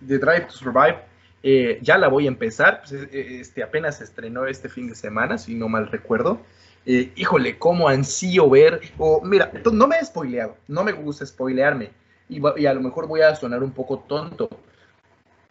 de 0.00 0.18
Drive 0.18 0.42
to 0.42 0.52
Survive, 0.52 1.11
eh, 1.42 1.78
ya 1.82 1.98
la 1.98 2.08
voy 2.08 2.26
a 2.26 2.28
empezar, 2.28 2.82
pues, 2.82 2.92
eh, 2.92 3.40
este, 3.40 3.62
apenas 3.62 3.98
se 3.98 4.04
estrenó 4.04 4.46
este 4.46 4.68
fin 4.68 4.88
de 4.88 4.94
semana, 4.94 5.38
si 5.38 5.54
no 5.54 5.68
mal 5.68 5.88
recuerdo. 5.88 6.40
Eh, 6.86 7.12
híjole, 7.16 7.58
cómo 7.58 7.88
ansío 7.88 8.48
ver, 8.48 8.80
o 8.98 9.20
mira, 9.24 9.52
no 9.72 9.86
me 9.86 9.96
he 9.96 10.04
spoileado, 10.04 10.56
no 10.68 10.84
me 10.84 10.92
gusta 10.92 11.26
spoilearme, 11.26 11.90
y, 12.28 12.40
y, 12.56 12.66
a 12.66 12.74
lo 12.74 12.80
mejor 12.80 13.06
voy 13.06 13.20
a 13.20 13.34
sonar 13.34 13.62
un 13.62 13.72
poco 13.72 14.00
tonto, 14.00 14.48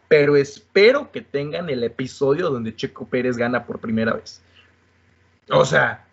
pero 0.08 0.36
espero 0.36 1.12
que 1.12 1.22
tengan 1.22 1.70
el 1.70 1.84
episodio 1.84 2.50
donde 2.50 2.76
Checo 2.76 3.06
Pérez 3.06 3.38
gana 3.38 3.66
por 3.66 3.80
primera 3.80 4.14
vez. 4.14 4.42
O 5.50 5.66
sea, 5.66 6.06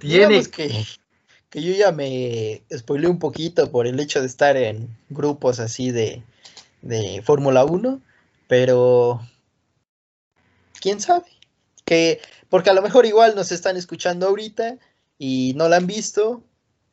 tiene... 0.00 0.44
que, 0.46 0.84
que 1.50 1.62
yo 1.62 1.72
ya 1.74 1.92
me 1.92 2.62
spoileé 2.76 3.08
un 3.08 3.18
poquito 3.18 3.70
por 3.70 3.86
el 3.86 3.98
hecho 3.98 4.20
de 4.20 4.26
estar 4.26 4.56
en 4.56 4.88
grupos 5.08 5.58
así 5.58 5.90
de, 5.90 6.22
de 6.82 7.22
Fórmula 7.24 7.64
1 7.64 8.00
pero 8.48 9.20
quién 10.80 11.00
sabe. 11.00 11.26
Que, 11.84 12.20
porque 12.48 12.70
a 12.70 12.74
lo 12.74 12.82
mejor 12.82 13.04
igual 13.06 13.34
nos 13.34 13.52
están 13.52 13.76
escuchando 13.76 14.26
ahorita 14.26 14.78
y 15.18 15.52
no 15.56 15.68
la 15.68 15.76
han 15.76 15.86
visto. 15.86 16.42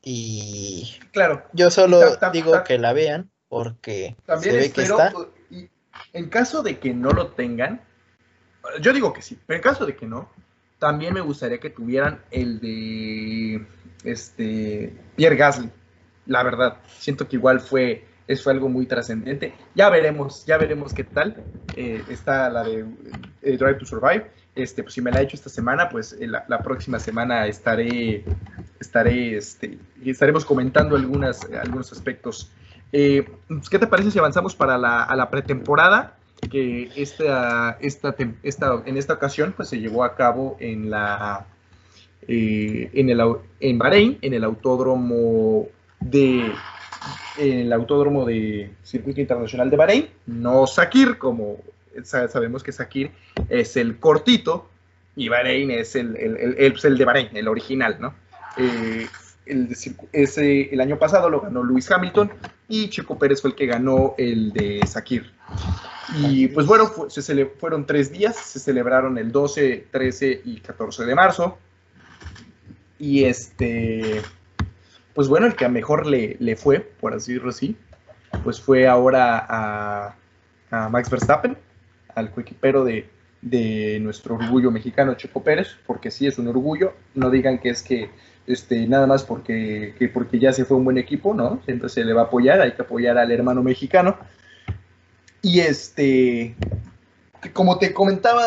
Y 0.01 0.99
claro, 1.13 1.45
yo 1.53 1.69
solo 1.69 2.01
digo 2.33 2.63
que 2.63 2.77
la 2.77 2.91
vean 2.93 3.29
porque 3.47 4.15
también 4.25 4.55
se 4.55 4.61
ve 4.61 4.71
que 4.71 4.81
está. 4.81 5.13
Y 5.49 5.69
en 6.13 6.29
caso 6.29 6.63
de 6.63 6.79
que 6.79 6.93
no 6.93 7.11
lo 7.11 7.27
tengan, 7.27 7.81
yo 8.81 8.93
digo 8.93 9.13
que 9.13 9.21
sí, 9.21 9.37
pero 9.45 9.57
en 9.57 9.63
caso 9.63 9.85
de 9.85 9.95
que 9.95 10.05
no, 10.05 10.29
también 10.79 11.13
me 11.13 11.21
gustaría 11.21 11.59
que 11.59 11.69
tuvieran 11.69 12.23
el 12.31 12.59
de 12.59 13.65
este 14.03 14.95
Pierre 15.15 15.35
Gasly. 15.35 15.69
La 16.25 16.43
verdad, 16.43 16.77
siento 16.97 17.27
que 17.27 17.35
igual 17.35 17.59
fue 17.59 18.07
fue 18.39 18.53
algo 18.53 18.69
muy 18.69 18.85
trascendente. 18.85 19.53
Ya 19.75 19.89
veremos, 19.89 20.45
ya 20.45 20.57
veremos 20.57 20.93
qué 20.93 21.03
tal. 21.03 21.43
Eh, 21.75 22.03
está 22.09 22.49
la 22.49 22.63
de 22.63 22.85
eh, 23.41 23.57
Drive 23.57 23.75
to 23.75 23.85
Survive. 23.85 24.27
Este, 24.55 24.83
pues 24.83 24.93
si 24.93 25.01
me 25.01 25.11
la 25.11 25.21
he 25.21 25.23
hecho 25.23 25.35
esta 25.35 25.49
semana, 25.49 25.89
pues 25.89 26.13
eh, 26.13 26.27
la, 26.27 26.59
próxima 26.59 26.99
semana 26.99 27.47
estaré, 27.47 28.23
estaré, 28.79 29.37
este, 29.37 29.77
estaremos 30.05 30.45
comentando 30.45 30.95
algunas, 30.95 31.41
algunos 31.51 31.91
aspectos. 31.91 32.51
Pues, 32.91 33.69
¿Qué 33.69 33.79
te 33.79 33.87
parece 33.87 34.11
si 34.11 34.19
avanzamos 34.19 34.55
para 34.55 34.77
la, 34.77 35.03
a 35.03 35.15
la 35.15 35.29
pretemporada? 35.29 36.17
Que 36.49 36.89
esta, 36.95 37.77
esta, 37.79 38.15
esta, 38.43 38.81
en 38.85 38.97
esta 38.97 39.13
ocasión 39.13 39.53
pues, 39.55 39.69
se 39.69 39.79
llevó 39.79 40.03
a 40.03 40.15
cabo 40.15 40.57
en, 40.59 40.89
la, 40.89 41.45
en, 42.27 43.09
el, 43.09 43.35
en 43.59 43.77
Bahrein, 43.77 44.17
en 44.21 44.33
el 44.33 44.43
autódromo 44.43 45.67
de 46.01 46.51
en 47.37 47.59
el 47.59 47.73
autódromo 47.73 48.25
de 48.25 48.71
Circuito 48.83 49.21
Internacional 49.21 49.69
de 49.69 49.77
Bahrein, 49.77 50.07
no 50.27 50.67
Sakir, 50.67 51.17
como 51.17 51.57
sabemos 52.03 52.63
que 52.63 52.71
Sakir 52.71 53.11
es 53.49 53.77
el 53.77 53.97
cortito 53.97 54.69
y 55.15 55.29
Bahrein 55.29 55.71
es 55.71 55.95
el, 55.95 56.15
el, 56.15 56.55
el, 56.57 56.71
pues, 56.73 56.83
de 56.83 57.05
Bahrein, 57.05 57.29
el 57.33 57.47
original, 57.47 57.97
¿no? 57.99 58.13
Eh, 58.57 59.07
el, 59.45 59.75
ese, 60.11 60.73
el 60.73 60.81
año 60.81 60.97
pasado 60.97 61.29
lo 61.29 61.41
ganó 61.41 61.63
Luis 61.63 61.91
Hamilton 61.91 62.31
y 62.67 62.89
Checo 62.89 63.17
Pérez 63.17 63.41
fue 63.41 63.51
el 63.51 63.55
que 63.55 63.65
ganó 63.65 64.15
el 64.17 64.53
de 64.53 64.81
Sakir. 64.85 65.31
Y 66.19 66.47
pues 66.49 66.65
bueno, 66.65 66.91
se 67.09 67.45
fueron 67.45 67.85
tres 67.85 68.11
días, 68.11 68.35
se 68.35 68.59
celebraron 68.59 69.17
el 69.17 69.31
12, 69.31 69.87
13 69.91 70.41
y 70.45 70.59
14 70.59 71.05
de 71.05 71.15
marzo. 71.15 71.57
Y 72.99 73.23
este, 73.23 74.21
pues 75.13 75.27
bueno, 75.27 75.45
el 75.47 75.55
que 75.55 75.65
a 75.65 75.69
mejor 75.69 76.07
le, 76.07 76.37
le 76.39 76.55
fue, 76.55 76.79
por 76.79 77.13
así 77.13 77.33
decirlo 77.33 77.49
así, 77.49 77.77
pues 78.43 78.61
fue 78.61 78.87
ahora 78.87 79.45
a, 79.47 80.15
a 80.71 80.89
Max 80.89 81.09
Verstappen, 81.09 81.57
al 82.15 82.31
coequipero 82.31 82.83
de, 82.83 83.09
de 83.41 83.99
nuestro 84.01 84.35
orgullo 84.35 84.71
mexicano 84.71 85.15
Checo 85.15 85.43
Pérez, 85.43 85.75
porque 85.85 86.11
sí 86.11 86.27
es 86.27 86.37
un 86.37 86.47
orgullo, 86.47 86.93
no 87.15 87.29
digan 87.29 87.59
que 87.59 87.69
es 87.69 87.83
que 87.83 88.09
este, 88.47 88.87
nada 88.87 89.07
más 89.07 89.23
porque, 89.23 89.95
que 89.97 90.07
porque 90.07 90.39
ya 90.39 90.53
se 90.53 90.65
fue 90.65 90.77
un 90.77 90.85
buen 90.85 90.97
equipo, 90.97 91.33
¿no? 91.33 91.61
Siempre 91.65 91.89
se 91.89 92.03
le 92.03 92.13
va 92.13 92.21
a 92.21 92.25
apoyar, 92.25 92.61
hay 92.61 92.73
que 92.73 92.81
apoyar 92.81 93.17
al 93.17 93.31
hermano 93.31 93.63
mexicano. 93.63 94.17
Y 95.41 95.59
este, 95.59 96.55
como 97.53 97.77
te 97.79 97.93
comentaba 97.93 98.43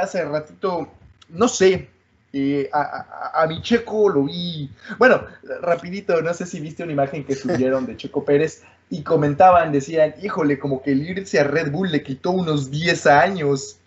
hace 0.00 0.24
ratito, 0.24 0.88
no 1.28 1.48
sé, 1.48 1.88
eh, 2.32 2.68
a, 2.72 3.46
mi 3.48 3.62
Checo 3.62 4.10
lo 4.10 4.24
vi, 4.24 4.70
bueno, 4.98 5.24
rapidito, 5.62 6.20
no 6.20 6.34
sé 6.34 6.44
si 6.44 6.60
viste 6.60 6.82
una 6.82 6.92
imagen 6.92 7.24
que 7.24 7.34
subieron 7.34 7.86
de 7.86 7.96
Checo 7.96 8.24
Pérez 8.24 8.62
y 8.90 9.02
comentaban, 9.02 9.72
decían, 9.72 10.14
híjole, 10.22 10.58
como 10.58 10.82
que 10.82 10.92
el 10.92 11.08
irse 11.08 11.40
a 11.40 11.44
Red 11.44 11.70
Bull 11.70 11.90
le 11.90 12.02
quitó 12.02 12.32
unos 12.32 12.70
10 12.70 13.06
años, 13.06 13.78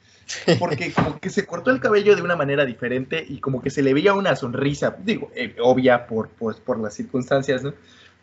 porque 0.58 0.92
como 0.94 1.20
que 1.20 1.30
se 1.30 1.46
cortó 1.46 1.70
el 1.70 1.80
cabello 1.80 2.16
de 2.16 2.24
una 2.24 2.36
manera 2.36 2.66
diferente 2.66 3.24
y 3.28 3.40
como 3.40 3.62
que 3.62 3.70
se 3.70 3.84
le 3.84 3.94
veía 3.94 4.14
una 4.14 4.36
sonrisa, 4.36 4.96
digo, 5.04 5.32
eh, 5.36 5.56
obvia 5.62 6.08
por, 6.08 6.30
pues, 6.30 6.58
por 6.58 6.80
las 6.80 6.96
circunstancias, 6.96 7.64
¿no? 7.64 7.74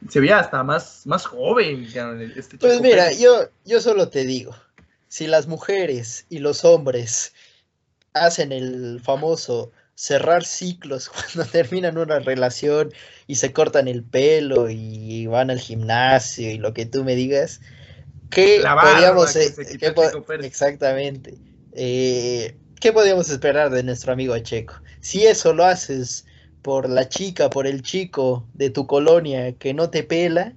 Se 0.08 0.20
veía 0.20 0.38
hasta 0.38 0.62
más, 0.62 1.02
más 1.06 1.26
joven. 1.26 1.86
Este 2.36 2.56
pues 2.58 2.80
mira, 2.80 3.12
yo, 3.12 3.48
yo 3.64 3.80
solo 3.80 4.08
te 4.08 4.24
digo, 4.24 4.54
si 5.08 5.26
las 5.26 5.48
mujeres 5.48 6.26
y 6.28 6.38
los 6.38 6.64
hombres 6.64 7.32
hacen 8.14 8.52
el 8.52 9.00
famoso 9.02 9.72
cerrar 9.98 10.44
ciclos 10.44 11.08
cuando 11.34 11.50
terminan 11.50 11.98
una 11.98 12.20
relación 12.20 12.92
y 13.26 13.34
se 13.34 13.52
cortan 13.52 13.88
el 13.88 14.04
pelo 14.04 14.70
y 14.70 15.26
van 15.26 15.50
al 15.50 15.58
gimnasio 15.58 16.48
y 16.52 16.56
lo 16.56 16.72
que 16.72 16.86
tú 16.86 17.02
me 17.02 17.16
digas, 17.16 17.60
¿qué 18.30 18.62
podríamos 18.80 19.34
exactamente? 20.44 21.34
Eh, 21.72 22.56
¿Qué 22.80 22.92
podríamos 22.92 23.28
esperar 23.28 23.70
de 23.70 23.82
nuestro 23.82 24.12
amigo 24.12 24.38
Checo? 24.38 24.74
Si 25.00 25.26
eso 25.26 25.52
lo 25.52 25.64
haces 25.64 26.26
por 26.62 26.88
la 26.88 27.08
chica, 27.08 27.50
por 27.50 27.66
el 27.66 27.82
chico 27.82 28.46
de 28.54 28.70
tu 28.70 28.86
colonia 28.86 29.52
que 29.54 29.74
no 29.74 29.90
te 29.90 30.04
pela, 30.04 30.52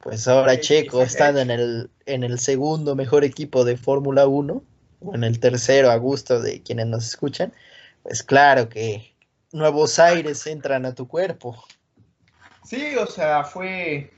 pues 0.00 0.26
ahora 0.26 0.58
Checo 0.58 1.02
estando 1.02 1.38
en 1.38 1.50
el, 1.50 1.90
en 2.06 2.24
el 2.24 2.40
segundo 2.40 2.96
mejor 2.96 3.22
equipo 3.22 3.64
de 3.64 3.76
Fórmula 3.76 4.26
1, 4.26 4.64
o 5.02 5.14
en 5.14 5.22
el 5.22 5.38
tercero 5.38 5.92
a 5.92 5.96
gusto 5.96 6.40
de 6.40 6.60
quienes 6.60 6.88
nos 6.88 7.06
escuchan, 7.06 7.52
pues 8.02 8.22
claro 8.22 8.68
que 8.68 9.14
nuevos 9.52 9.98
aires 9.98 10.46
entran 10.46 10.86
a 10.86 10.94
tu 10.94 11.06
cuerpo. 11.08 11.62
Sí, 12.64 12.94
o 12.96 13.06
sea, 13.06 13.44
fue... 13.44 14.10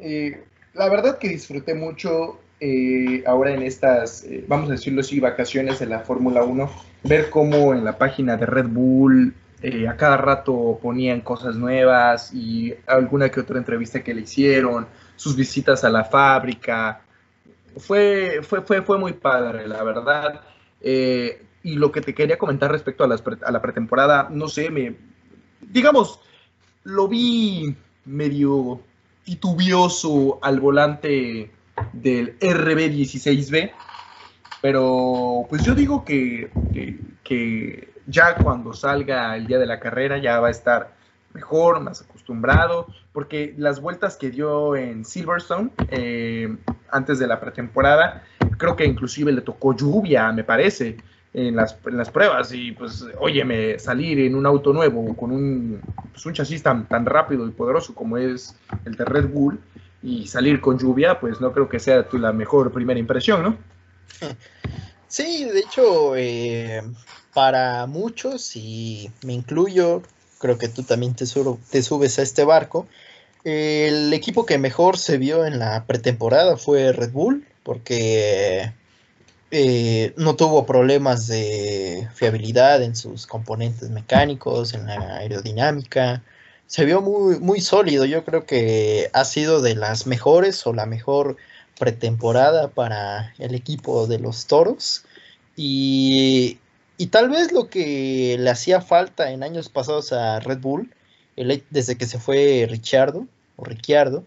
Eh, 0.00 0.44
la 0.74 0.88
verdad 0.88 1.18
que 1.18 1.28
disfruté 1.28 1.74
mucho 1.74 2.40
eh, 2.60 3.22
ahora 3.26 3.52
en 3.52 3.62
estas, 3.62 4.24
eh, 4.24 4.44
vamos 4.48 4.68
a 4.68 4.72
decirlo 4.72 5.00
así, 5.00 5.20
vacaciones 5.20 5.78
de 5.78 5.86
la 5.86 6.00
Fórmula 6.00 6.42
1, 6.42 6.70
ver 7.04 7.30
cómo 7.30 7.74
en 7.74 7.84
la 7.84 7.96
página 7.96 8.36
de 8.36 8.46
Red 8.46 8.68
Bull 8.68 9.34
a 9.88 9.96
cada 9.96 10.18
rato 10.18 10.78
ponían 10.82 11.22
cosas 11.22 11.56
nuevas 11.56 12.34
y 12.34 12.74
alguna 12.86 13.30
que 13.30 13.40
otra 13.40 13.56
entrevista 13.56 14.04
que 14.04 14.12
le 14.12 14.20
hicieron, 14.20 14.86
sus 15.16 15.34
visitas 15.34 15.84
a 15.84 15.88
la 15.88 16.04
fábrica. 16.04 17.00
Fue, 17.78 18.40
fue, 18.42 18.60
fue, 18.60 18.82
fue 18.82 18.98
muy 18.98 19.14
padre, 19.14 19.66
la 19.66 19.82
verdad. 19.82 20.42
Y 21.64 21.74
lo 21.74 21.90
que 21.90 22.00
te 22.00 22.14
quería 22.14 22.38
comentar 22.38 22.70
respecto 22.70 23.02
a, 23.02 23.08
la 23.08 23.62
pretemporada, 23.62 24.28
no 24.30 24.46
sé, 24.48 24.70
me, 24.70 24.94
digamos, 25.60 26.20
lo 26.84 27.08
vi 27.08 27.74
medio 28.04 28.80
titubioso 29.24 30.38
al 30.42 30.60
volante 30.60 31.50
del 31.92 32.38
RB16B, 32.38 33.72
pero 34.60 35.46
pues 35.48 35.64
yo 35.64 35.74
digo 35.74 36.04
que, 36.04 36.50
ya 38.06 38.34
cuando 38.36 38.74
salga 38.74 39.34
el 39.36 39.46
día 39.46 39.58
de 39.58 39.66
la 39.66 39.80
carrera 39.80 40.18
ya 40.18 40.40
va 40.40 40.48
a 40.48 40.50
estar 40.50 40.94
mejor, 41.32 41.80
más 41.80 42.02
acostumbrado, 42.02 42.86
porque 43.12 43.54
las 43.56 43.80
vueltas 43.80 44.16
que 44.16 44.30
dio 44.30 44.76
en 44.76 45.04
Silverstone 45.04 45.70
eh, 45.88 46.54
antes 46.90 47.18
de 47.18 47.26
la 47.26 47.40
pretemporada, 47.40 48.22
creo 48.58 48.76
que 48.76 48.84
inclusive 48.84 49.32
le 49.32 49.40
tocó 49.40 49.74
lluvia, 49.74 50.30
me 50.32 50.44
parece 50.44 50.98
en 51.34 51.56
las, 51.56 51.76
en 51.84 51.96
las 51.96 52.10
pruebas 52.10 52.52
y 52.52 52.72
pues, 52.72 53.04
óyeme, 53.18 53.78
salir 53.80 54.20
en 54.20 54.36
un 54.36 54.46
auto 54.46 54.72
nuevo 54.72 55.14
con 55.16 55.32
un, 55.32 55.80
pues, 56.12 56.24
un 56.24 56.32
chasis 56.32 56.62
tan, 56.62 56.86
tan 56.86 57.04
rápido 57.04 57.46
y 57.46 57.50
poderoso 57.50 57.94
como 57.94 58.16
es 58.16 58.54
el 58.84 58.94
de 58.94 59.04
Red 59.04 59.28
Bull 59.28 59.60
y 60.02 60.28
salir 60.28 60.60
con 60.60 60.78
lluvia, 60.78 61.18
pues 61.18 61.40
no 61.40 61.52
creo 61.52 61.68
que 61.68 61.80
sea 61.80 62.08
tu, 62.08 62.18
la 62.18 62.32
mejor 62.32 62.72
primera 62.72 62.98
impresión, 63.00 63.42
¿no? 63.42 63.56
Sí, 65.06 65.44
de 65.44 65.60
hecho, 65.60 66.16
eh, 66.16 66.82
para 67.34 67.86
muchos, 67.86 68.56
y 68.56 69.12
me 69.24 69.32
incluyo, 69.32 70.02
creo 70.40 70.58
que 70.58 70.66
tú 70.66 70.82
también 70.82 71.14
te, 71.14 71.24
te 71.70 71.82
subes 71.82 72.18
a 72.18 72.22
este 72.22 72.44
barco, 72.44 72.88
el 73.44 74.12
equipo 74.12 74.44
que 74.44 74.58
mejor 74.58 74.98
se 74.98 75.18
vio 75.18 75.44
en 75.44 75.60
la 75.60 75.84
pretemporada 75.84 76.56
fue 76.56 76.92
Red 76.92 77.12
Bull, 77.12 77.46
porque 77.62 78.72
eh, 79.56 80.12
no 80.16 80.34
tuvo 80.34 80.66
problemas 80.66 81.28
de 81.28 82.08
fiabilidad 82.12 82.82
en 82.82 82.96
sus 82.96 83.24
componentes 83.24 83.88
mecánicos, 83.88 84.74
en 84.74 84.86
la 84.86 85.18
aerodinámica. 85.18 86.24
Se 86.66 86.84
vio 86.84 87.00
muy, 87.00 87.38
muy 87.38 87.60
sólido. 87.60 88.04
Yo 88.04 88.24
creo 88.24 88.46
que 88.46 89.10
ha 89.12 89.24
sido 89.24 89.62
de 89.62 89.76
las 89.76 90.08
mejores 90.08 90.66
o 90.66 90.72
la 90.72 90.86
mejor 90.86 91.36
pretemporada 91.78 92.66
para 92.66 93.32
el 93.38 93.54
equipo 93.54 94.08
de 94.08 94.18
los 94.18 94.46
toros. 94.48 95.04
Y, 95.54 96.58
tal 97.12 97.30
vez 97.30 97.52
lo 97.52 97.68
que 97.68 98.36
le 98.40 98.50
hacía 98.50 98.80
falta 98.80 99.30
en 99.30 99.44
años 99.44 99.68
pasados 99.68 100.12
a 100.12 100.40
Red 100.40 100.58
Bull, 100.58 100.92
desde 101.70 101.96
que 101.96 102.06
se 102.06 102.18
fue 102.18 102.66
Richardo 102.68 103.28
o 103.54 103.64
Ricciardo, 103.64 104.24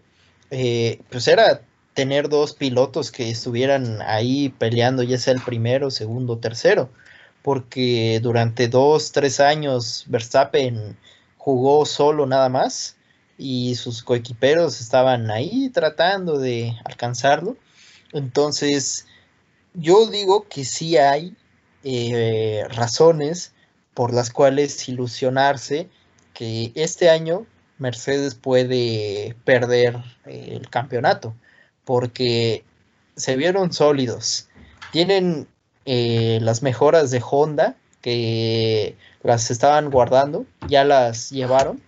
eh, 0.50 1.02
pues 1.10 1.28
era 1.28 1.60
tener 1.98 2.28
dos 2.28 2.52
pilotos 2.52 3.10
que 3.10 3.28
estuvieran 3.28 4.00
ahí 4.02 4.50
peleando, 4.50 5.02
ya 5.02 5.18
sea 5.18 5.32
el 5.32 5.40
primero, 5.40 5.90
segundo, 5.90 6.38
tercero, 6.38 6.90
porque 7.42 8.20
durante 8.22 8.68
dos, 8.68 9.10
tres 9.10 9.40
años 9.40 10.04
Verstappen 10.06 10.96
jugó 11.38 11.84
solo 11.86 12.24
nada 12.24 12.48
más 12.50 12.96
y 13.36 13.74
sus 13.74 14.04
coequiperos 14.04 14.80
estaban 14.80 15.28
ahí 15.32 15.70
tratando 15.70 16.38
de 16.38 16.76
alcanzarlo. 16.84 17.56
Entonces, 18.12 19.08
yo 19.74 20.06
digo 20.08 20.46
que 20.48 20.64
sí 20.64 20.98
hay 20.98 21.34
eh, 21.82 22.62
razones 22.68 23.54
por 23.92 24.14
las 24.14 24.30
cuales 24.30 24.88
ilusionarse 24.88 25.88
que 26.32 26.70
este 26.76 27.10
año 27.10 27.44
Mercedes 27.76 28.36
puede 28.36 29.34
perder 29.44 29.96
el 30.26 30.70
campeonato 30.70 31.34
porque 31.88 32.64
se 33.16 33.34
vieron 33.36 33.72
sólidos. 33.72 34.48
Tienen 34.92 35.48
eh, 35.86 36.38
las 36.42 36.62
mejoras 36.62 37.10
de 37.10 37.22
Honda 37.26 37.76
que 38.02 38.94
las 39.22 39.50
estaban 39.50 39.88
guardando, 39.90 40.44
ya 40.68 40.84
las 40.84 41.30
llevaron. 41.30 41.80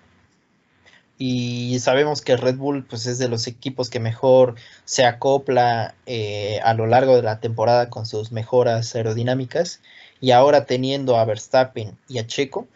Y 1.19 1.79
sabemos 1.81 2.23
que 2.23 2.39
Red 2.39 2.57
Bull 2.57 2.87
pues, 2.87 3.05
es 3.05 3.19
de 3.19 3.29
los 3.29 3.47
equipos 3.47 3.91
que 3.91 4.01
mejor 4.01 4.55
se 4.87 5.05
acopla 5.05 5.95
eh, 6.07 6.61
a 6.65 6.73
lo 6.73 6.87
largo 6.87 7.15
de 7.15 7.23
la 7.23 7.41
temporada 7.41 7.91
con 7.91 8.07
sus 8.07 8.33
mejoras 8.33 8.95
aerodinámicas. 8.95 9.83
Y 10.19 10.31
ahora 10.31 10.65
teniendo 10.65 11.19
a 11.19 11.27
Verstappen 11.27 11.99
y 12.09 12.21
a 12.21 12.27
Checo, 12.27 12.69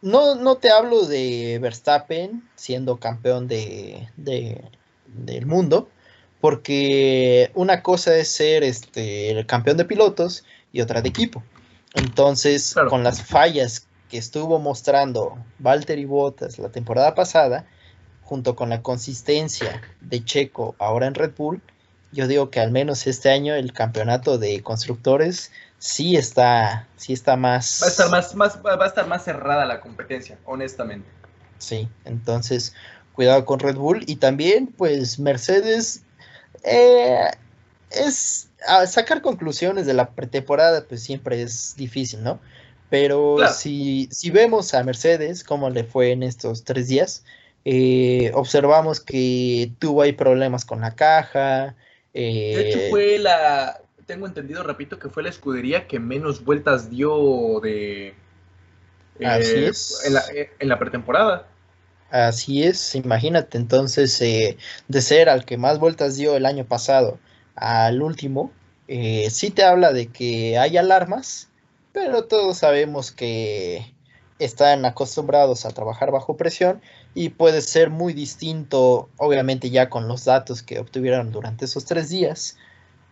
no, 0.00 0.36
no 0.36 0.56
te 0.56 0.70
hablo 0.70 1.04
de 1.06 1.58
Verstappen 1.60 2.48
siendo 2.56 2.96
campeón 2.96 3.46
de, 3.46 4.08
del 4.16 5.44
mundo, 5.44 5.90
porque 6.42 7.52
una 7.54 7.84
cosa 7.84 8.16
es 8.16 8.28
ser 8.28 8.64
este, 8.64 9.30
el 9.30 9.46
campeón 9.46 9.76
de 9.76 9.84
pilotos 9.84 10.44
y 10.72 10.80
otra 10.80 11.00
de 11.00 11.08
equipo. 11.08 11.44
Entonces, 11.94 12.74
con 12.88 13.04
las 13.04 13.22
fallas 13.22 13.86
que 14.10 14.18
estuvo 14.18 14.58
mostrando 14.58 15.38
Valtteri 15.60 16.04
Bottas 16.04 16.58
la 16.58 16.70
temporada 16.70 17.14
pasada, 17.14 17.64
junto 18.22 18.56
con 18.56 18.70
la 18.70 18.82
consistencia 18.82 19.82
de 20.00 20.24
Checo 20.24 20.74
ahora 20.80 21.06
en 21.06 21.14
Red 21.14 21.30
Bull, 21.36 21.62
yo 22.10 22.26
digo 22.26 22.50
que 22.50 22.58
al 22.58 22.72
menos 22.72 23.06
este 23.06 23.30
año 23.30 23.54
el 23.54 23.72
campeonato 23.72 24.36
de 24.36 24.62
constructores 24.62 25.52
sí 25.78 26.16
está, 26.16 26.88
sí 26.96 27.12
está 27.12 27.36
más... 27.36 27.78
Va 27.80 27.86
a 27.86 27.90
estar 27.90 28.10
más, 28.10 28.34
más, 28.34 28.58
va 28.66 28.84
a 28.84 28.88
estar 28.88 29.06
más 29.06 29.22
cerrada 29.22 29.64
la 29.64 29.80
competencia, 29.80 30.38
honestamente. 30.44 31.08
Sí, 31.58 31.88
entonces 32.04 32.74
cuidado 33.12 33.44
con 33.44 33.60
Red 33.60 33.76
Bull 33.76 34.02
y 34.08 34.16
también 34.16 34.66
pues 34.66 35.20
Mercedes 35.20 36.02
eh, 36.64 37.30
es 37.90 38.48
sacar 38.86 39.22
conclusiones 39.22 39.86
de 39.86 39.94
la 39.94 40.10
pretemporada, 40.10 40.84
pues 40.84 41.02
siempre 41.02 41.42
es 41.42 41.74
difícil, 41.76 42.22
¿no? 42.22 42.40
Pero 42.90 43.38
si, 43.48 44.08
si, 44.10 44.30
vemos 44.30 44.74
a 44.74 44.84
Mercedes, 44.84 45.44
cómo 45.44 45.70
le 45.70 45.82
fue 45.82 46.12
en 46.12 46.22
estos 46.22 46.62
tres 46.64 46.88
días, 46.88 47.24
eh, 47.64 48.30
observamos 48.34 49.00
que 49.00 49.72
tuvo 49.78 50.02
ahí 50.02 50.12
problemas 50.12 50.64
con 50.64 50.82
la 50.82 50.94
caja. 50.94 51.74
de 52.12 52.68
hecho, 52.68 52.78
fue 52.90 53.18
la, 53.18 53.80
tengo 54.06 54.26
entendido, 54.26 54.62
repito, 54.62 54.98
que 54.98 55.08
fue 55.08 55.22
la 55.22 55.30
escudería 55.30 55.86
que 55.86 55.98
menos 55.98 56.44
vueltas 56.44 56.90
dio 56.90 57.60
de... 57.60 58.14
Así 59.24 59.64
es. 59.64 60.02
En 60.04 60.14
la, 60.14 60.22
en 60.58 60.68
la 60.68 60.78
pretemporada. 60.78 61.46
Así 62.12 62.62
es, 62.62 62.94
imagínate 62.94 63.56
entonces 63.56 64.20
eh, 64.20 64.58
de 64.86 65.00
ser 65.00 65.30
al 65.30 65.46
que 65.46 65.56
más 65.56 65.78
vueltas 65.78 66.14
dio 66.14 66.36
el 66.36 66.44
año 66.44 66.66
pasado 66.66 67.18
al 67.56 68.02
último, 68.02 68.52
eh, 68.86 69.30
sí 69.30 69.50
te 69.50 69.64
habla 69.64 69.94
de 69.94 70.08
que 70.08 70.58
hay 70.58 70.76
alarmas, 70.76 71.48
pero 71.92 72.24
todos 72.24 72.58
sabemos 72.58 73.12
que 73.12 73.94
están 74.38 74.84
acostumbrados 74.84 75.64
a 75.64 75.70
trabajar 75.70 76.10
bajo 76.10 76.36
presión 76.36 76.82
y 77.14 77.30
puede 77.30 77.62
ser 77.62 77.88
muy 77.88 78.12
distinto, 78.12 79.08
obviamente 79.16 79.70
ya 79.70 79.88
con 79.88 80.06
los 80.06 80.26
datos 80.26 80.62
que 80.62 80.80
obtuvieron 80.80 81.32
durante 81.32 81.64
esos 81.64 81.86
tres 81.86 82.10
días, 82.10 82.58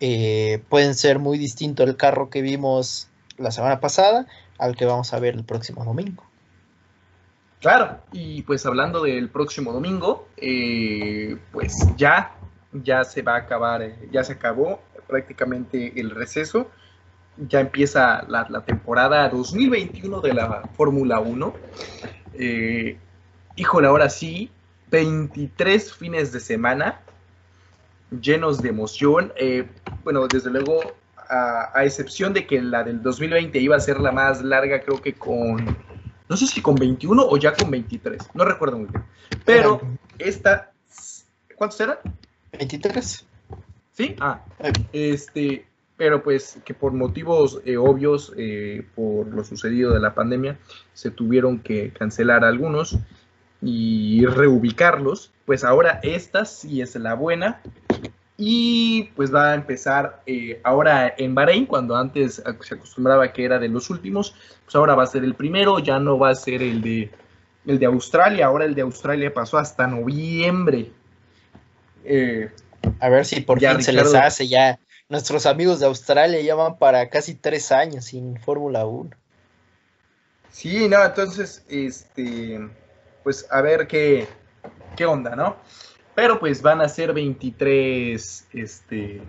eh, 0.01 0.63
pueden 0.69 0.95
ser 0.95 1.19
muy 1.19 1.39
distinto 1.39 1.85
el 1.85 1.97
carro 1.97 2.29
que 2.29 2.43
vimos 2.43 3.09
la 3.39 3.51
semana 3.51 3.81
pasada 3.81 4.27
al 4.59 4.77
que 4.77 4.85
vamos 4.85 5.15
a 5.15 5.21
ver 5.21 5.37
el 5.37 5.45
próximo 5.45 5.87
domingo. 5.87 6.30
Claro, 7.61 7.99
y 8.11 8.43
pues 8.43 8.65
hablando 8.65 9.03
del 9.03 9.29
próximo 9.29 9.71
domingo, 9.71 10.27
eh, 10.39 11.37
pues 11.53 11.77
ya, 11.95 12.35
ya 12.73 13.05
se 13.05 13.21
va 13.21 13.35
a 13.35 13.39
acabar, 13.41 13.83
eh, 13.83 14.09
ya 14.11 14.25
se 14.25 14.33
acabó 14.33 14.81
prácticamente 15.07 16.01
el 16.01 16.11
receso, 16.11 16.71
ya 17.37 17.61
empieza 17.61 18.25
la, 18.29 18.65
temporada 18.65 19.29
2021 19.29 20.23
de 20.23 20.33
la 20.33 20.63
Fórmula 20.75 21.21
1. 21.21 21.55
Eh, 22.35 22.97
híjole, 23.57 23.89
ahora 23.89 24.09
sí, 24.09 24.51
23 24.91 25.93
fines 25.93 26.33
de 26.33 26.41
semana 26.41 27.03
llenos 28.23 28.63
de 28.63 28.71
emoción. 28.71 29.35
Eh, 29.37 29.69
bueno, 30.03 30.27
desde 30.29 30.51
luego, 30.51 30.81
a, 31.29 31.71
a 31.75 31.85
excepción 31.85 32.33
de 32.33 32.47
que 32.47 32.63
la 32.63 32.85
del 32.85 33.03
2020 33.03 33.59
iba 33.59 33.77
a 33.77 33.81
ser 33.81 34.01
la 34.01 34.13
más 34.13 34.43
larga, 34.43 34.81
creo 34.81 35.01
que 35.03 35.13
con 35.13 35.77
no 36.31 36.37
sé 36.37 36.47
si 36.47 36.63
con 36.63 36.77
21 36.77 37.27
o 37.27 37.37
ya 37.37 37.53
con 37.53 37.73
23, 37.73 38.31
no 38.35 38.45
recuerdo 38.45 38.79
muy 38.79 38.87
bien. 38.87 39.03
Pero 39.45 39.81
esta, 40.17 40.71
¿cuántos 41.57 41.81
eran? 41.81 41.99
23. 42.57 43.27
¿Sí? 43.91 44.15
Ah, 44.21 44.41
este, 44.93 45.67
pero 45.97 46.23
pues 46.23 46.61
que 46.65 46.73
por 46.73 46.93
motivos 46.93 47.61
eh, 47.65 47.77
obvios, 47.77 48.33
eh, 48.37 48.87
por 48.95 49.27
lo 49.27 49.43
sucedido 49.43 49.93
de 49.93 49.99
la 49.99 50.15
pandemia, 50.15 50.57
se 50.93 51.11
tuvieron 51.11 51.59
que 51.59 51.91
cancelar 51.91 52.45
algunos 52.45 52.97
y 53.61 54.25
reubicarlos. 54.25 55.33
Pues 55.47 55.65
ahora 55.65 55.99
esta 56.05 56.45
sí 56.45 56.81
es 56.81 56.95
la 56.95 57.15
buena, 57.15 57.61
y 58.43 59.03
pues 59.17 59.33
va 59.35 59.53
a 59.53 59.55
empezar 59.55 60.23
eh, 60.25 60.63
ahora 60.65 61.15
en 61.19 61.35
Bahrein, 61.35 61.67
cuando 61.67 61.95
antes 61.95 62.43
se 62.61 62.75
acostumbraba 62.75 63.31
que 63.35 63.45
era 63.45 63.59
de 63.59 63.69
los 63.69 63.91
últimos, 63.91 64.35
pues 64.65 64.75
ahora 64.75 64.95
va 64.95 65.03
a 65.03 65.07
ser 65.07 65.25
el 65.25 65.35
primero, 65.35 65.79
ya 65.79 65.99
no 65.99 66.19
va 66.19 66.31
a 66.31 66.35
ser 66.35 66.63
el 66.63 66.81
de, 66.81 67.11
el 67.67 67.79
de 67.79 67.85
Australia, 67.85 68.47
ahora 68.47 68.65
el 68.65 68.75
de 68.75 68.81
Australia 68.81 69.35
pasó 69.35 69.59
hasta 69.59 69.87
noviembre. 69.87 70.91
Eh, 72.03 72.51
a 72.99 73.11
ver 73.11 73.27
si 73.27 73.43
por 73.43 73.61
fin 73.61 73.83
se 73.83 73.93
les 73.93 74.15
hace 74.15 74.49
ya. 74.49 74.81
Nuestros 75.11 75.45
amigos 75.45 75.81
de 75.81 75.87
Australia 75.87 76.41
ya 76.41 76.55
van 76.55 76.79
para 76.79 77.11
casi 77.11 77.35
tres 77.35 77.71
años 77.71 78.07
sin 78.07 78.41
Fórmula 78.41 78.87
1. 78.87 79.11
Sí, 80.51 80.89
no, 80.89 81.05
entonces, 81.05 81.63
este, 81.69 82.59
pues 83.23 83.47
a 83.51 83.61
ver 83.61 83.87
qué, 83.87 84.27
qué 84.97 85.05
onda, 85.05 85.37
¿no? 85.37 85.57
Pero 86.21 86.39
pues 86.39 86.61
van 86.61 86.83
a 86.83 86.89
ser 86.91 87.15
23, 87.15 88.49
este, 88.53 89.23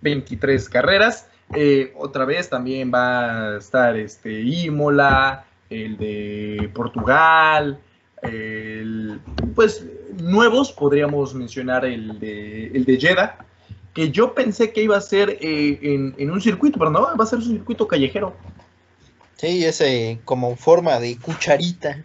23 0.00 0.68
carreras. 0.68 1.26
Eh, 1.56 1.92
otra 1.96 2.24
vez 2.24 2.48
también 2.48 2.92
va 2.94 3.54
a 3.54 3.58
estar 3.58 3.96
este 3.96 4.42
Imola, 4.42 5.44
el 5.68 5.96
de 5.96 6.70
Portugal, 6.72 7.80
pues 9.56 9.84
nuevos 10.20 10.70
podríamos 10.70 11.34
mencionar 11.34 11.84
el 11.84 12.16
de, 12.20 12.68
el 12.68 12.84
de 12.84 13.00
Jeddah, 13.00 13.44
que 13.92 14.12
yo 14.12 14.34
pensé 14.34 14.72
que 14.72 14.84
iba 14.84 14.96
a 14.96 15.00
ser 15.00 15.30
eh, 15.40 15.80
en, 15.82 16.14
en, 16.16 16.30
un 16.30 16.40
circuito, 16.40 16.78
pero 16.78 16.92
no, 16.92 17.00
va 17.00 17.24
a 17.24 17.26
ser 17.26 17.40
un 17.40 17.46
circuito 17.46 17.88
callejero. 17.88 18.36
Sí, 19.34 19.64
ese 19.64 20.20
como 20.24 20.54
forma 20.54 21.00
de 21.00 21.18
cucharita. 21.18 22.04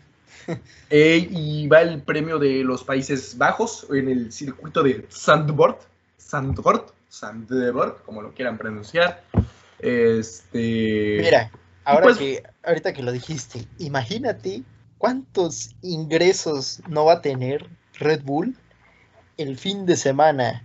Eh, 0.90 1.28
y 1.30 1.68
va 1.68 1.82
el 1.82 2.02
premio 2.02 2.40
de 2.40 2.64
los 2.64 2.84
Países 2.84 3.38
Bajos 3.38 3.86
en 3.92 4.10
el 4.10 4.32
circuito 4.32 4.82
de 4.82 5.06
Sandbord, 5.10 5.76
Sandbord, 6.18 6.92
Sandbord, 7.10 7.98
como 8.06 8.22
lo 8.22 8.34
quieran 8.34 8.58
pronunciar. 8.58 9.24
Este. 9.80 11.20
Mira, 11.22 11.52
ahora 11.84 12.04
pues 12.04 12.18
que, 12.18 12.44
ahorita 12.64 12.94
que 12.94 13.04
lo 13.04 13.12
dijiste, 13.12 13.66
imagínate 13.80 14.64
cuántos 14.98 15.76
ingresos 15.82 16.82
no 16.88 17.06
va 17.06 17.14
a 17.14 17.22
tener 17.22 17.68
Red 18.00 18.24
Bull 18.24 18.56
el 19.38 19.58
fin 19.58 19.86
de 19.86 19.96
semana 19.96 20.64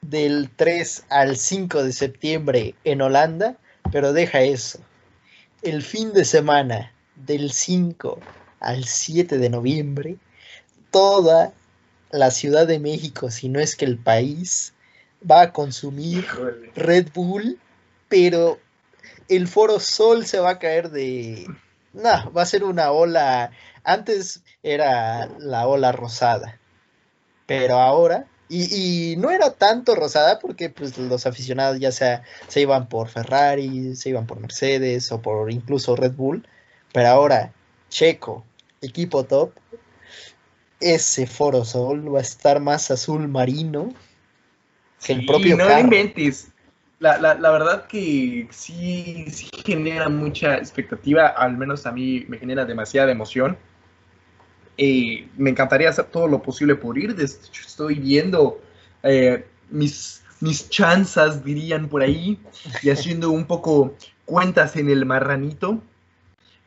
del 0.00 0.50
3 0.54 1.06
al 1.10 1.36
5 1.36 1.82
de 1.82 1.92
septiembre 1.92 2.74
en 2.84 3.02
Holanda, 3.02 3.56
pero 3.92 4.12
deja 4.12 4.40
eso. 4.40 4.78
El 5.62 5.82
fin 5.82 6.12
de 6.12 6.24
semana 6.24 6.92
del 7.16 7.50
5 7.50 8.20
al 8.60 8.84
7 8.84 9.38
de 9.38 9.50
noviembre, 9.50 10.16
toda 10.90 11.52
la 12.10 12.30
Ciudad 12.30 12.66
de 12.66 12.78
México, 12.78 13.30
si 13.30 13.48
no 13.48 13.60
es 13.60 13.76
que 13.76 13.84
el 13.84 13.98
país, 13.98 14.72
va 15.28 15.42
a 15.42 15.52
consumir 15.52 16.26
Red 16.74 17.08
Bull, 17.14 17.58
pero 18.08 18.58
el 19.28 19.48
Foro 19.48 19.80
Sol 19.80 20.26
se 20.26 20.38
va 20.38 20.50
a 20.50 20.58
caer 20.58 20.90
de... 20.90 21.46
No, 21.92 22.32
va 22.32 22.42
a 22.42 22.46
ser 22.46 22.64
una 22.64 22.90
ola... 22.92 23.50
Antes 23.82 24.42
era 24.62 25.26
la 25.38 25.66
ola 25.66 25.92
rosada, 25.92 26.58
pero 27.46 27.78
ahora... 27.78 28.26
Y, 28.48 29.16
no 29.18 29.32
era 29.32 29.50
tanto 29.54 29.96
rosada 29.96 30.38
porque 30.38 30.70
pues, 30.70 30.96
los 30.98 31.26
aficionados 31.26 31.80
ya 31.80 31.90
sea, 31.90 32.22
se 32.46 32.60
iban 32.60 32.88
por 32.88 33.08
Ferrari, 33.08 33.96
se 33.96 34.10
iban 34.10 34.28
por 34.28 34.38
Mercedes 34.38 35.10
o 35.10 35.20
por 35.20 35.50
incluso 35.50 35.96
Red 35.96 36.12
Bull, 36.12 36.46
pero 36.92 37.08
ahora 37.08 37.52
Checo, 37.96 38.44
equipo 38.82 39.24
top, 39.24 39.52
ese 40.80 41.26
Foro 41.26 41.64
Sol 41.64 42.14
va 42.14 42.18
a 42.18 42.20
estar 42.20 42.60
más 42.60 42.90
azul 42.90 43.26
marino 43.26 43.88
que 45.02 45.14
el 45.14 45.24
propio 45.24 45.56
no 45.56 45.80
inventes. 45.80 46.48
La, 46.98 47.16
la, 47.16 47.50
verdad 47.50 47.86
que 47.86 48.48
sí, 48.50 49.24
sí, 49.30 49.48
genera 49.64 50.10
mucha 50.10 50.58
expectativa, 50.58 51.28
al 51.28 51.56
menos 51.56 51.86
a 51.86 51.92
mí 51.92 52.26
me 52.28 52.36
genera 52.36 52.66
demasiada 52.66 53.10
emoción. 53.10 53.56
Eh, 54.76 55.26
me 55.38 55.48
encantaría 55.48 55.88
hacer 55.88 56.04
todo 56.04 56.28
lo 56.28 56.42
posible 56.42 56.74
por 56.74 56.98
ir. 56.98 57.16
estoy 57.18 57.94
viendo 57.94 58.60
eh, 59.04 59.46
mis, 59.70 60.22
mis 60.40 60.68
chanzas, 60.68 61.42
dirían 61.42 61.88
por 61.88 62.02
ahí, 62.02 62.38
y 62.82 62.90
haciendo 62.90 63.30
un 63.30 63.46
poco 63.46 63.94
cuentas 64.26 64.76
en 64.76 64.90
el 64.90 65.06
marranito 65.06 65.80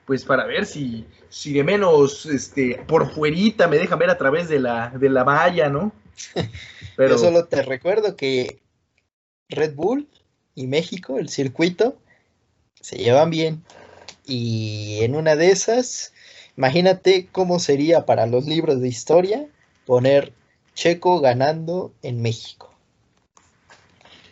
pues 0.10 0.26
para 0.26 0.47
ver 0.47 0.66
si, 0.66 1.05
si 1.30 1.53
de 1.53 1.64
menos 1.64 2.26
este, 2.26 2.84
por 2.88 3.14
fuerita 3.14 3.68
me 3.68 3.78
dejan 3.78 3.99
ver 3.99 4.10
a 4.10 4.18
través 4.18 4.49
de 4.49 4.60
la, 4.60 4.89
de 4.89 5.07
la 5.07 5.24
valla, 5.24 5.70
¿no? 5.70 5.91
Pero... 6.97 7.12
Yo 7.12 7.20
solo 7.20 7.45
te 7.45 7.62
recuerdo 7.62 8.16
que 8.16 8.60
Red 9.49 9.76
Bull 9.76 10.10
y 10.55 10.66
México, 10.66 11.20
el 11.20 11.30
circuito, 11.30 11.95
se 12.82 12.97
llevan 12.97 13.30
bien. 13.30 13.64
Y 14.26 14.97
en 15.03 15.14
una 15.14 15.36
de 15.36 15.51
esas, 15.51 16.12
imagínate 16.57 17.28
cómo 17.32 17.60
sería 17.60 18.07
para 18.07 18.26
los 18.26 18.47
libros 18.47 18.82
de 18.82 18.88
historia 18.88 19.45
poner 19.86 20.34
Checo 20.74 21.20
ganando 21.20 21.93
en 22.01 22.20
México. 22.24 22.74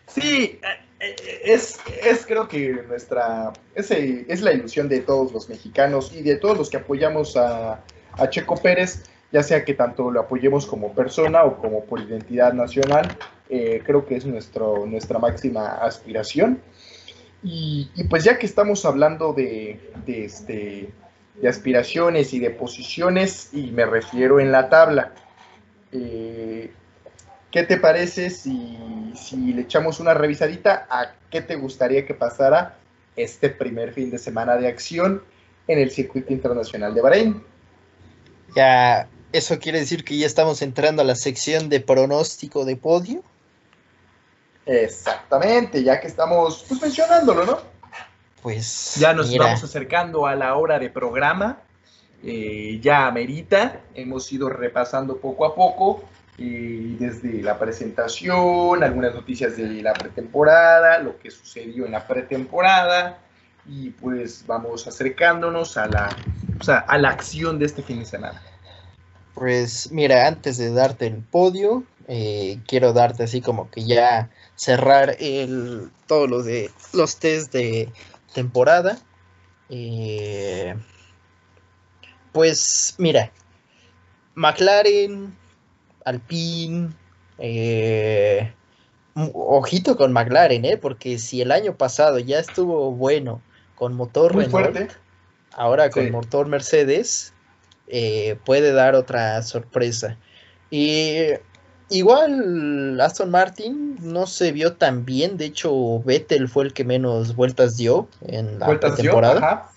Sí, 0.08 0.60
es, 1.00 1.80
es 2.04 2.26
creo 2.26 2.48
que 2.48 2.84
nuestra, 2.88 3.54
es, 3.76 3.92
es 3.92 4.42
la 4.42 4.54
ilusión 4.54 4.90
de 4.90 5.02
todos 5.02 5.32
los 5.32 5.50
mexicanos 5.50 6.12
y 6.14 6.24
de 6.24 6.38
todos 6.38 6.58
los 6.58 6.70
que 6.70 6.78
apoyamos 6.78 7.38
a, 7.38 7.84
Checo 8.30 8.56
Pérez, 8.56 9.04
ya 9.32 9.44
sea 9.44 9.64
que 9.64 9.76
tanto 9.76 10.10
lo 10.10 10.22
apoyemos 10.22 10.66
como 10.66 10.92
persona 10.94 11.44
o 11.44 11.58
como 11.58 11.84
por 11.84 12.00
identidad 12.00 12.52
nacional, 12.52 13.16
eh, 13.48 13.84
creo 13.86 14.08
que 14.08 14.16
es 14.16 14.26
nuestro, 14.26 14.88
nuestra 14.88 15.20
máxima 15.20 15.68
aspiración. 15.76 16.60
Y, 17.44 17.88
pues 18.10 18.24
ya 18.24 18.40
que 18.40 18.48
estamos 18.48 18.86
hablando 18.86 19.34
de, 19.34 19.92
de, 20.08 20.26
este, 20.26 20.90
de 21.40 21.48
aspiraciones 21.48 22.34
y 22.34 22.40
de 22.40 22.50
posiciones, 22.50 23.50
y 23.54 23.70
me 23.70 23.86
refiero 23.86 24.40
en 24.40 24.52
la 24.52 24.68
tabla, 24.68 25.14
eh, 25.92 26.72
¿Qué 27.52 27.64
te 27.64 27.78
parece 27.78 28.30
si, 28.30 28.78
le 29.32 29.62
echamos 29.62 30.00
una 30.00 30.14
revisadita 30.14 30.86
a 30.90 31.14
qué 31.30 31.42
te 31.42 31.56
gustaría 31.56 32.06
que 32.06 32.14
pasara 32.14 32.78
este 33.16 33.50
primer 33.50 33.94
fin 33.94 34.12
de 34.12 34.18
semana 34.18 34.58
de 34.58 34.68
acción 34.68 35.24
en 35.68 35.80
el 35.80 35.92
circuito 35.92 36.34
internacional 36.34 36.94
de 36.94 37.02
Bahrein. 37.02 37.44
Ya, 38.56 39.08
eso 39.32 39.60
quiere 39.60 39.80
decir 39.80 40.04
que 40.04 40.18
ya 40.18 40.26
estamos 40.26 40.62
entrando 40.62 41.02
a 41.02 41.06
la 41.06 41.16
sección 41.16 41.70
de 41.70 41.80
pronóstico 41.80 42.66
de 42.66 42.76
podio. 42.76 43.24
Exactamente, 44.66 45.84
ya 45.84 46.00
que 46.00 46.08
estamos 46.08 46.66
pues, 46.68 46.82
mencionándolo, 46.82 47.46
¿no? 47.46 47.60
Pues 48.42 48.96
ya 48.96 49.14
nos 49.14 49.36
vamos 49.36 49.64
acercando 49.64 50.28
a 50.28 50.36
la 50.36 50.56
hora 50.56 50.80
de 50.80 50.90
programa. 50.90 51.60
Eh, 52.24 52.80
ya 52.82 53.08
amerita, 53.08 53.82
hemos 53.94 54.32
ido 54.32 54.50
repasando 54.50 55.18
poco 55.18 55.46
a 55.46 55.56
poco 55.56 56.04
eh, 56.38 56.96
desde 57.00 57.42
la 57.42 57.58
presentación, 57.58 58.84
algunas 58.84 59.14
noticias 59.14 59.58
de 59.58 59.82
la 59.82 59.94
pretemporada, 59.94 61.00
lo 61.00 61.18
que 61.18 61.32
sucedió 61.32 61.86
en 61.86 61.94
la 61.94 62.08
pretemporada 62.08 63.20
y 63.66 63.90
pues 63.90 64.46
vamos 64.48 64.88
acercándonos 64.88 65.78
a 65.78 65.88
la, 65.88 66.16
a 66.88 66.98
la 66.98 67.10
acción 67.10 67.60
de 67.60 67.66
este 67.66 67.84
fin 67.84 68.00
de 68.00 68.06
semana. 68.06 68.42
Pues 69.34 69.92
mira, 69.92 70.28
antes 70.28 70.58
de 70.58 70.72
darte 70.72 71.06
el 71.06 71.18
podio, 71.18 71.84
eh, 72.08 72.60
quiero 72.66 72.94
darte 72.94 73.24
así 73.24 73.42
como 73.42 73.70
que 73.70 73.86
ya 73.86 74.32
cerrar 74.56 75.16
el, 75.20 75.92
todos 76.08 76.30
los 76.30 76.46
de 76.46 76.72
los 76.94 77.18
test 77.18 77.54
de 77.54 77.92
temporada. 78.34 78.98
Eh, 79.70 80.76
pues 82.32 82.96
mira, 82.98 83.32
McLaren, 84.34 85.37
Alpine, 86.08 86.90
eh, 87.38 88.54
ojito 89.14 89.98
con 89.98 90.14
McLaren, 90.14 90.64
¿eh? 90.64 90.78
porque 90.78 91.20
si 91.20 91.42
el 91.42 91.52
año 91.52 91.76
pasado 91.76 92.18
ya 92.20 92.40
estuvo 92.40 92.92
bueno 92.92 93.42
con 93.76 93.94
motor 93.94 94.34
Muy 94.34 94.46
fuerte. 94.46 94.88
ahora 95.54 95.90
con 95.90 96.10
motor 96.12 96.48
Mercedes, 96.48 97.34
eh, 97.88 98.38
puede 98.46 98.72
dar 98.72 98.96
otra 98.96 99.42
sorpresa. 99.42 100.18
Y 100.70 101.34
igual 101.90 103.00
Aston 103.02 103.30
Martin 103.30 103.98
no 104.02 104.28
se 104.28 104.54
vio 104.54 104.74
tan 104.74 105.04
bien, 105.04 105.36
de 105.36 105.46
hecho 105.46 106.02
Vettel 106.04 106.48
fue 106.48 106.64
el 106.64 106.74
que 106.74 106.86
menos 106.86 107.36
vueltas 107.36 107.76
dio 107.76 108.08
en 108.26 108.60
la 108.60 108.80
temporada. 108.96 109.72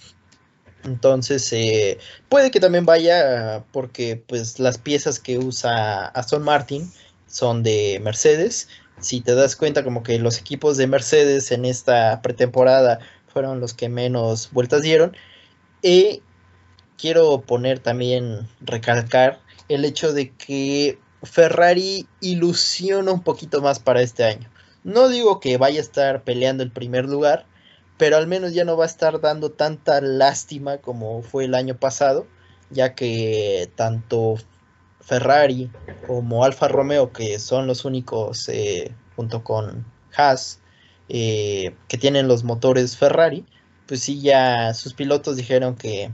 Entonces, 0.85 1.53
eh, 1.53 1.99
puede 2.29 2.51
que 2.51 2.61
también 2.61 2.87
vaya 2.87 3.65
porque 3.73 4.17
pues 4.17 4.59
las 4.59 4.79
piezas 4.79 5.19
que 5.19 5.39
usa 5.39 6.07
Aston 6.07 6.43
Martin 6.43 6.91
son 7.27 7.63
de 7.63 8.01
Mercedes. 8.03 8.69
Si 9.01 9.21
te 9.21 9.35
das 9.35 9.57
cuenta 9.57 9.85
como 9.85 10.03
que 10.03 10.19
los 10.19 10.39
equipos 10.39 10.77
de 10.77 10.87
Mercedes 10.87 11.53
en 11.53 11.65
esta 11.65 12.23
pretemporada 12.23 13.01
fueron 13.33 13.61
los 13.61 13.75
que 13.75 13.89
menos 13.89 14.51
vueltas 14.53 14.83
dieron. 14.83 15.17
Y 15.83 16.23
quiero 16.99 17.41
poner 17.43 17.79
también, 17.79 18.49
recalcar 18.61 19.41
el 19.69 19.85
hecho 19.85 20.13
de 20.13 20.31
que 20.31 20.99
Ferrari 21.23 22.07
ilusiona 22.21 23.13
un 23.13 23.23
poquito 23.23 23.63
más 23.63 23.79
para 23.79 24.03
este 24.03 24.25
año. 24.25 24.51
No 24.85 25.09
digo 25.09 25.41
que 25.41 25.59
vaya 25.59 25.79
a 25.79 25.83
estar 25.83 26.25
peleando 26.25 26.63
el 26.63 26.71
primer 26.71 27.05
lugar, 27.05 27.47
pero 28.01 28.17
al 28.17 28.27
menos 28.27 28.55
ya 28.55 28.65
no 28.65 28.79
va 28.79 28.85
a 28.85 28.87
estar 28.87 29.21
dando 29.21 29.51
tanta 29.51 30.01
lástima 30.01 30.79
como 30.79 31.21
fue 31.21 31.45
el 31.45 31.55
año 31.55 31.77
pasado, 31.77 32.27
ya 32.71 32.95
que 32.95 33.71
tanto 33.75 34.37
Ferrari 35.03 35.71
como 36.07 36.43
Alfa 36.43 36.67
Romeo, 36.69 37.13
que 37.13 37.39
son 37.39 37.67
los 37.67 37.85
únicos 37.85 38.49
eh, 38.49 38.95
junto 39.17 39.45
con 39.45 39.85
Haas 40.17 40.61
eh, 41.11 41.75
que 41.89 41.99
tienen 41.99 42.27
los 42.27 42.43
motores 42.43 42.97
Ferrari, 42.97 43.45
pues 43.87 44.01
sí 44.01 44.23
ya 44.23 44.73
sus 44.73 44.95
pilotos 44.95 45.37
dijeron 45.37 45.77
que 45.77 46.11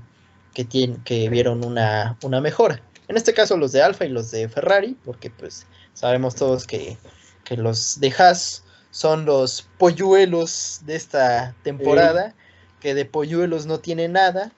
que, 0.53 0.67
que 1.05 1.29
vieron 1.29 1.65
una, 1.65 2.19
una 2.25 2.41
mejora. 2.41 2.83
En 3.07 3.17
este 3.17 3.33
caso 3.33 3.57
los 3.57 3.71
de 3.71 3.83
Alfa 3.83 4.07
y 4.07 4.09
los 4.09 4.33
de 4.33 4.49
Ferrari, 4.49 4.97
porque 5.05 5.31
pues 5.31 5.69
sabemos 5.93 6.35
todos 6.35 6.67
que, 6.67 6.99
los 7.51 8.01
de 8.01 8.13
Haas 8.19 8.65
son 8.97 9.27
los 9.27 9.69
polluelos 9.77 10.81
de 10.87 10.97
esta 10.97 11.55
temporada, 11.63 12.35
que 12.81 12.95
de 12.95 13.05
polluelos 13.05 13.67
no 13.67 13.79
tiene 13.79 14.09
nada. 14.09 14.53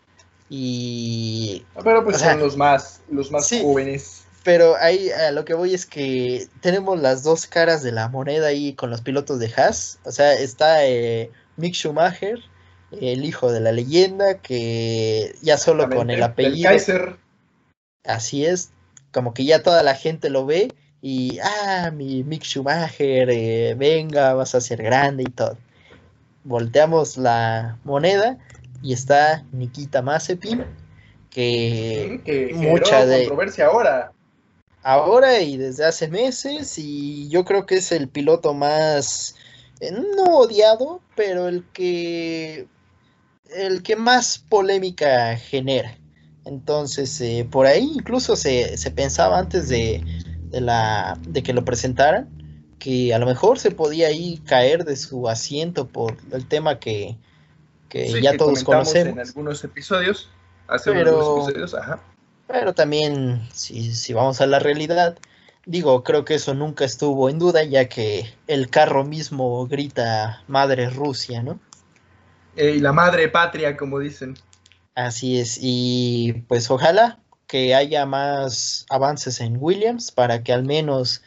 Y. 0.49 1.66
Pero 1.82 2.05
pues 2.05 2.18
son 2.18 2.39
los 2.39 2.57
más, 2.57 3.01
los 3.11 3.32
más 3.32 3.51
jóvenes. 3.51 4.22
Pero 4.45 4.76
ahí 4.76 5.11
a 5.11 5.32
lo 5.32 5.45
que 5.45 5.55
voy 5.55 5.74
es 5.74 5.86
que 5.86 6.47
tenemos 6.61 7.01
las 7.01 7.24
dos 7.24 7.49
caras 7.49 7.82
de 7.82 7.91
la 7.91 8.09
moneda 8.09 8.47
ahí 8.47 8.74
con 8.74 8.91
los 8.91 9.01
pilotos 9.01 9.41
de 9.41 9.53
Haas. 9.57 9.99
O 10.05 10.12
sea, 10.12 10.34
está 10.34 10.86
eh, 10.86 11.32
Mick 11.57 11.74
Schumacher, 11.74 12.39
el 12.93 13.24
hijo 13.24 13.51
de 13.51 13.59
la 13.59 13.72
leyenda, 13.72 14.39
que 14.39 15.34
ya 15.43 15.59
solo 15.59 15.91
con 15.91 16.11
el 16.11 16.22
apellido. 16.22 16.70
Kaiser. 16.70 17.16
Así 18.05 18.47
es, 18.47 18.70
como 19.11 19.34
que 19.34 19.45
ya 19.45 19.64
toda 19.64 19.82
la 19.82 19.97
gente 19.97 20.30
lo 20.30 20.47
ve 20.47 20.72
y, 21.01 21.38
ah, 21.40 21.90
mi 21.94 22.24
Mick 22.24 22.42
Schumacher, 22.42 23.30
eh, 23.30 23.74
venga, 23.76 24.34
vas 24.34 24.55
a 24.55 24.61
ser 24.61 24.82
grande 24.82 25.24
y 25.24 25.30
todo. 25.30 25.57
Volteamos 26.44 27.16
la 27.16 27.78
moneda 27.84 28.38
y 28.82 28.92
está 28.92 29.44
Nikita 29.53 30.03
Mazepin, 30.03 30.64
que, 31.30 32.20
que 32.24 32.53
mucha 32.55 33.07
de 33.07 33.18
controversia 33.18 33.66
ahora. 33.66 34.12
Ahora 34.82 35.40
y 35.40 35.57
desde 35.57 35.84
hace 35.84 36.09
meses 36.09 36.78
y 36.78 37.28
yo 37.28 37.44
creo 37.44 37.66
que 37.66 37.76
es 37.76 37.92
el 37.92 38.09
piloto 38.09 38.55
más 38.55 39.34
eh, 39.80 39.92
no 39.92 40.38
odiado, 40.38 41.01
pero 41.14 41.49
el 41.49 41.64
que 41.72 42.66
el 43.55 43.82
que 43.82 43.96
más 43.96 44.38
polémica 44.38 45.36
genera. 45.36 45.96
Entonces, 46.44 47.20
eh, 47.20 47.46
por 47.51 47.66
ahí 47.66 47.92
incluso 47.94 48.36
se, 48.36 48.76
pensaba 48.94 49.38
antes 49.38 49.68
de, 49.68 50.03
la, 50.53 51.18
de 51.26 51.42
que 51.42 51.53
lo 51.53 51.64
presentaran 51.64 52.28
que 52.78 53.12
a 53.14 53.18
lo 53.18 53.26
mejor 53.26 53.59
se 53.59 53.70
podía 53.70 54.09
ahí 54.09 54.38
caer 54.46 54.84
de 54.84 54.96
su 54.96 55.28
asiento 55.28 55.86
por 55.88 56.16
el 56.32 56.46
tema 56.46 56.78
que, 56.78 57.16
ya 57.92 58.36
todos 58.36 58.64
conocemos. 58.64 59.14
En 59.14 59.20
algunos 59.20 59.64
episodios, 59.64 60.30
hace 60.68 60.92
pero, 60.92 61.38
episodios, 61.38 61.74
ajá. 61.74 62.01
Pero 62.46 62.72
también, 62.72 63.46
si, 63.53 63.94
si 63.94 64.12
vamos 64.12 64.40
a 64.40 64.46
la 64.46 64.59
realidad, 64.59 65.18
digo, 65.66 66.03
creo 66.03 66.24
que 66.24 66.34
eso 66.34 66.55
nunca 66.55 66.84
estuvo 66.84 67.28
en 67.28 67.38
duda, 67.38 67.62
ya 67.64 67.88
que 67.88 68.32
el 68.46 68.70
carro 68.70 69.05
mismo 69.05 69.66
grita 69.66 70.42
Madre 70.46 70.88
Rusia, 70.88 71.42
¿no? 71.42 71.59
Eh, 72.57 72.74
y 72.76 72.80
la 72.80 72.92
madre 72.92 73.28
patria, 73.28 73.76
como 73.76 73.99
dicen. 73.99 74.34
Así 74.94 75.38
es, 75.38 75.59
y 75.61 76.44
pues 76.49 76.70
ojalá 76.70 77.20
que 77.49 77.74
haya 77.74 78.07
más 78.07 78.86
avances 78.90 79.40
en 79.40 79.57
Williams 79.59 80.12
para 80.12 80.44
que 80.44 80.53
al 80.53 80.64
menos 80.64 81.22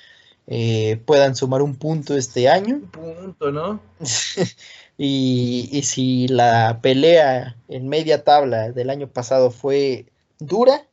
eh, 0.48 1.02
puedan 1.06 1.36
sumar 1.36 1.62
un 1.62 1.76
punto 1.76 2.16
este 2.16 2.48
año. 2.48 2.76
Un 2.76 2.88
punto, 2.88 3.52
¿no? 3.52 3.82
y, 4.98 5.68
y, 5.72 5.82
si 5.84 6.28
la 6.28 6.80
pelea 6.82 7.58
en 7.68 7.90
media 7.90 8.24
tabla 8.24 8.72
del 8.72 8.92
año 8.92 9.08
pasado 9.08 9.52
fue 9.52 10.06
dura, 10.40 10.86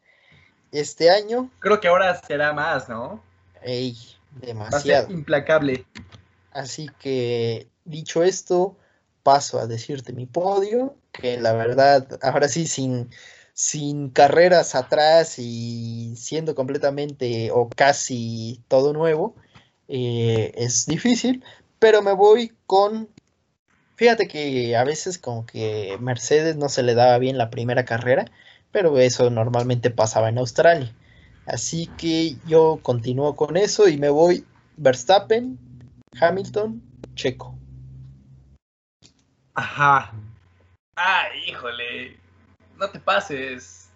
este 0.73 1.11
año... 1.11 1.51
Creo 1.61 1.79
que 1.79 1.89
ahora 1.89 2.21
será 2.27 2.53
más, 2.53 2.89
¿no? 2.89 3.23
Ey, 3.63 3.97
demasiado. 4.41 5.13
implacable. 5.13 5.85
Así 6.53 6.91
que, 6.99 7.69
dicho 7.85 8.23
esto, 8.23 8.77
paso 9.23 9.59
a 9.59 9.67
decirte 9.67 10.15
mi 10.15 10.25
podio, 10.25 10.97
que 11.13 11.39
la 11.39 11.53
verdad, 11.53 12.19
ahora 12.23 12.49
sí, 12.49 12.67
sin, 12.67 13.11
sin 13.59 14.11
carreras 14.11 14.77
atrás 14.77 15.41
y 15.41 16.15
siendo 16.15 16.55
completamente 16.55 17.51
o 17.51 17.69
casi 17.69 18.63
todo 18.69 18.93
nuevo, 18.93 19.35
eh, 19.89 20.53
es 20.55 20.87
difícil, 20.87 21.43
pero 21.81 22.01
me 22.01 22.13
voy 22.13 22.53
con, 22.67 23.09
fíjate 23.97 24.29
que 24.29 24.77
a 24.77 24.85
veces 24.85 25.19
como 25.19 25.45
que 25.45 25.99
Mercedes 26.01 26.55
no 26.55 26.69
se 26.69 26.85
le 26.85 26.95
daba 26.95 27.19
bien 27.19 27.37
la 27.37 27.51
primera 27.51 27.85
carrera, 27.85 28.27
pero 28.71 28.97
eso 29.01 29.29
normalmente 29.29 29.91
pasaba 29.91 30.29
en 30.29 30.39
Australia. 30.39 30.95
Así 31.45 31.89
que 31.99 32.37
yo 32.47 32.79
continúo 32.81 33.35
con 33.35 33.57
eso 33.57 33.89
y 33.89 33.97
me 33.97 34.11
voy 34.11 34.45
Verstappen, 34.77 35.59
Hamilton, 36.21 36.81
Checo. 37.17 37.59
Ajá. 39.55 40.15
Ay, 40.95 41.41
híjole. 41.49 42.28
No 42.79 42.89
te 42.91 43.01
pases. 43.01 43.91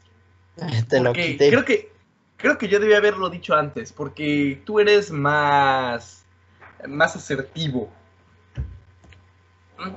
Te 0.89 1.01
lo 1.01 1.13
quité. 1.13 1.49
Creo 1.49 1.65
que, 1.65 1.93
creo 2.37 2.59
que 2.59 2.69
yo 2.69 2.79
debía 2.81 2.99
haberlo 2.99 3.31
dicho 3.31 3.55
antes, 3.55 3.93
porque 3.93 4.61
tú 4.65 4.81
eres 4.81 5.11
más, 5.11 6.25
más 6.87 7.17
asertivo. 7.17 7.91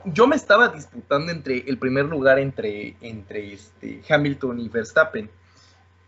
Yo 0.06 0.26
me 0.26 0.36
estaba 0.36 0.70
disputando 0.70 1.32
entre 1.32 1.60
el 1.68 1.78
primer 1.78 2.06
lugar 2.06 2.40
entre, 2.40 2.96
entre 3.02 3.54
este, 3.54 4.02
Hamilton 4.10 4.60
y 4.60 4.70
Verstappen. 4.70 5.30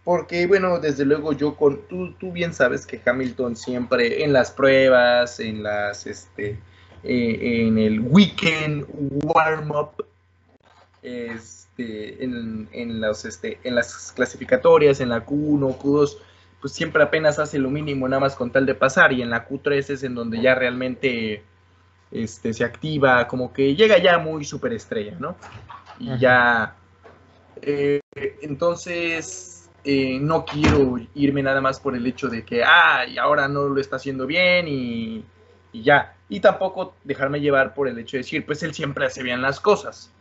Porque, 0.03 0.47
bueno, 0.47 0.79
desde 0.79 1.03
luego 1.03 1.33
yo 1.33 1.55
con. 1.55 1.85
Tú, 1.89 2.13
tú 2.13 2.31
bien 2.31 2.53
sabes 2.53 2.85
que 2.85 3.01
Hamilton 3.05 3.57
siempre 3.57 4.23
en 4.23 4.31
las 4.31 4.51
pruebas, 4.51 5.41
en 5.41 5.63
las 5.63 6.07
este, 6.07 6.57
eh, 7.03 7.65
en 7.67 7.77
el 7.77 7.99
weekend 7.99 8.85
warm-up, 9.23 10.05
este, 11.77 12.23
en, 12.23 13.01
los, 13.01 13.25
este, 13.25 13.59
en 13.63 13.75
las 13.75 14.11
clasificatorias, 14.15 14.99
en 14.99 15.09
la 15.09 15.23
Q1, 15.23 15.77
Q2, 15.77 16.17
pues 16.59 16.73
siempre 16.73 17.03
apenas 17.03 17.37
hace 17.37 17.59
lo 17.59 17.69
mínimo 17.69 18.07
nada 18.07 18.19
más 18.19 18.35
con 18.35 18.51
tal 18.51 18.65
de 18.65 18.73
pasar 18.73 19.13
y 19.13 19.21
en 19.21 19.29
la 19.29 19.47
Q3 19.47 19.91
es 19.91 20.03
en 20.03 20.15
donde 20.15 20.41
ya 20.41 20.55
realmente 20.55 21.43
este, 22.11 22.53
se 22.53 22.63
activa, 22.63 23.27
como 23.27 23.53
que 23.53 23.75
llega 23.75 23.99
ya 23.99 24.17
muy 24.17 24.43
superestrella, 24.43 25.17
¿no? 25.19 25.35
Y 25.99 26.17
ya... 26.17 26.75
Eh, 27.61 27.99
entonces, 28.41 29.69
eh, 29.83 30.19
no 30.19 30.45
quiero 30.45 30.97
irme 31.13 31.43
nada 31.43 31.61
más 31.61 31.79
por 31.79 31.95
el 31.95 32.05
hecho 32.05 32.27
de 32.27 32.43
que, 32.43 32.63
ah, 32.63 33.05
y 33.07 33.17
ahora 33.19 33.47
no 33.47 33.67
lo 33.67 33.79
está 33.79 33.97
haciendo 33.97 34.25
bien 34.25 34.67
y, 34.67 35.23
y 35.71 35.83
ya. 35.83 36.15
Y 36.29 36.39
tampoco 36.39 36.95
dejarme 37.03 37.39
llevar 37.39 37.73
por 37.73 37.87
el 37.87 37.97
hecho 37.99 38.17
de 38.17 38.23
decir, 38.23 38.45
pues 38.45 38.63
él 38.63 38.73
siempre 38.73 39.05
hace 39.05 39.21
bien 39.21 39.41
las 39.41 39.59
cosas. 39.59 40.11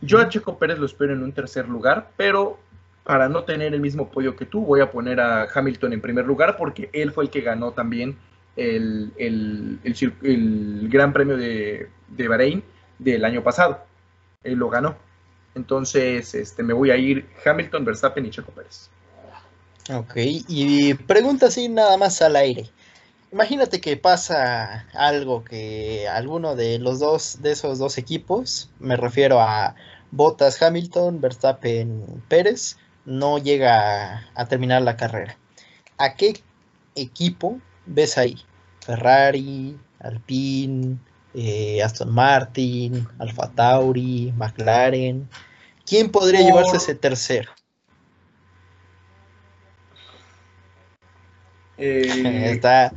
Yo 0.00 0.18
a 0.18 0.28
Checo 0.28 0.58
Pérez 0.58 0.78
lo 0.78 0.86
espero 0.86 1.12
en 1.12 1.22
un 1.22 1.32
tercer 1.32 1.68
lugar, 1.68 2.10
pero 2.16 2.58
para 3.04 3.28
no 3.28 3.44
tener 3.44 3.74
el 3.74 3.80
mismo 3.80 4.04
apoyo 4.04 4.34
que 4.36 4.46
tú, 4.46 4.64
voy 4.64 4.80
a 4.80 4.90
poner 4.90 5.20
a 5.20 5.46
Hamilton 5.52 5.92
en 5.92 6.00
primer 6.00 6.24
lugar 6.24 6.56
porque 6.56 6.88
él 6.92 7.12
fue 7.12 7.24
el 7.24 7.30
que 7.30 7.42
ganó 7.42 7.72
también 7.72 8.16
el, 8.56 9.80
Gran 10.90 11.12
Premio 11.12 11.36
de, 11.36 11.88
de, 12.08 12.28
Bahrein 12.28 12.62
del 12.98 13.24
año 13.24 13.42
pasado. 13.42 13.84
Él 14.42 14.54
lo 14.54 14.70
ganó. 14.70 14.96
Entonces, 15.54 16.34
este, 16.34 16.62
me 16.62 16.72
voy 16.72 16.90
a 16.90 16.96
ir 16.96 17.26
Hamilton, 17.44 17.84
Verstappen 17.84 18.26
y 18.26 18.30
Checo 18.30 18.52
Pérez. 18.52 18.90
Ok, 19.92 20.14
y 20.16 20.94
pregunta 20.94 21.46
así 21.46 21.68
nada 21.68 21.96
más 21.96 22.22
al 22.22 22.36
aire. 22.36 22.70
Imagínate 23.34 23.80
que 23.80 23.96
pasa 23.96 24.86
algo 24.94 25.42
que 25.42 26.06
alguno 26.06 26.54
de 26.54 26.78
los 26.78 27.00
dos 27.00 27.42
de 27.42 27.50
esos 27.50 27.80
dos 27.80 27.98
equipos, 27.98 28.70
me 28.78 28.96
refiero 28.96 29.40
a 29.40 29.74
Bottas 30.12 30.62
Hamilton, 30.62 31.20
Verstappen 31.20 32.22
Pérez, 32.28 32.76
no 33.04 33.38
llega 33.38 34.30
a, 34.36 34.46
terminar 34.46 34.82
la 34.82 34.96
carrera. 34.96 35.36
¿A 35.98 36.14
qué 36.14 36.40
equipo 36.94 37.58
ves 37.86 38.18
ahí? 38.18 38.36
Ferrari, 38.78 39.76
Alpine, 39.98 40.96
eh, 41.34 41.82
Aston 41.82 42.14
Martin, 42.14 43.04
Alfa 43.18 43.50
Tauri, 43.50 44.32
McLaren. 44.36 45.28
¿Quién 45.84 46.12
podría 46.12 46.42
llevarse 46.42 46.76
ese 46.76 46.94
tercero? 46.94 47.50
Eh, 51.76 52.52
está, 52.52 52.92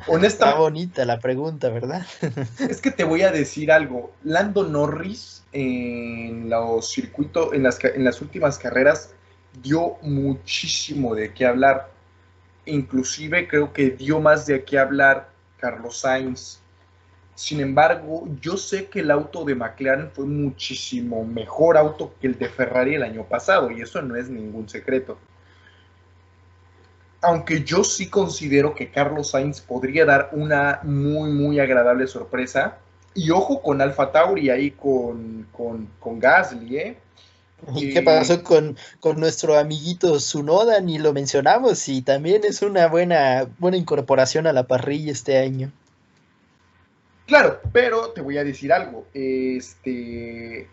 bonita 0.56 1.04
la 1.06 1.20
pregunta, 1.20 1.70
¿verdad? 1.70 2.06
es 2.60 2.80
que 2.82 2.92
te 2.92 3.04
voy 3.04 3.24
a 3.24 3.32
decir 3.32 3.72
algo. 3.72 4.14
Lando 4.24 4.64
Norris 4.64 5.44
en 5.52 6.50
los 6.50 6.92
circuitos, 6.92 7.54
en 7.54 7.64
las, 7.64 7.84
en 7.84 8.04
las 8.04 8.22
últimas 8.22 8.58
carreras, 8.58 9.14
dio 9.62 9.98
muchísimo 10.02 11.16
de 11.16 11.34
qué 11.34 11.46
hablar. 11.46 11.90
Inclusive 12.66 13.48
creo 13.48 13.74
que 13.74 13.92
dio 13.92 14.20
más 14.20 14.46
de 14.46 14.64
qué 14.64 14.78
hablar 14.78 15.30
Carlos 15.60 15.98
Sainz. 16.00 16.60
Sin 17.34 17.60
embargo, 17.60 18.28
yo 18.42 18.58
sé 18.58 18.88
que 18.88 19.02
el 19.02 19.12
auto 19.12 19.46
de 19.46 19.56
McLaren 19.56 20.10
fue 20.12 20.26
muchísimo 20.26 21.24
mejor 21.24 21.78
auto 21.78 22.16
que 22.20 22.28
el 22.28 22.38
de 22.38 22.50
Ferrari 22.50 22.96
el 22.96 23.04
año 23.04 23.24
pasado 23.26 23.70
y 23.70 23.82
eso 23.82 24.02
no 24.02 24.16
es 24.16 24.30
ningún 24.30 24.68
secreto. 24.68 25.18
Aunque 27.22 27.64
yo 27.64 27.84
sí 27.84 28.10
considero 28.10 28.76
que 28.76 28.92
Carlos 28.92 29.32
Sainz 29.32 29.62
podría 29.62 30.06
dar 30.06 30.30
una 30.34 30.80
muy, 30.84 31.32
muy 31.32 31.60
agradable 31.60 32.08
sorpresa. 32.08 32.78
Y 33.16 33.32
ojo 33.32 33.62
con 33.62 33.82
Alfa 33.82 34.12
Tauri 34.12 34.50
ahí 34.50 34.72
con, 34.72 35.48
con, 35.52 35.88
con 36.00 36.20
Gasly, 36.20 36.78
¿eh? 36.78 36.98
¿Y 37.76 37.92
qué 37.92 38.02
pasó 38.04 38.44
con, 38.44 38.76
nuestro 39.16 39.58
amiguito 39.58 40.20
Sunoda? 40.20 40.80
Ni 40.80 41.00
lo 41.00 41.14
mencionamos 41.14 41.90
y 41.90 42.02
también 42.02 42.44
es 42.44 42.62
una 42.62 42.88
buena, 42.88 43.48
buena 43.58 43.78
incorporación 43.78 44.46
a 44.46 44.54
la 44.54 44.68
parrilla 44.68 45.12
este 45.12 45.40
año. 45.40 45.72
Claro, 47.26 47.60
pero 47.74 48.12
te 48.12 48.22
voy 48.22 48.38
a 48.38 48.44
decir 48.44 48.72
algo. 48.72 49.06
Este, 49.14 50.68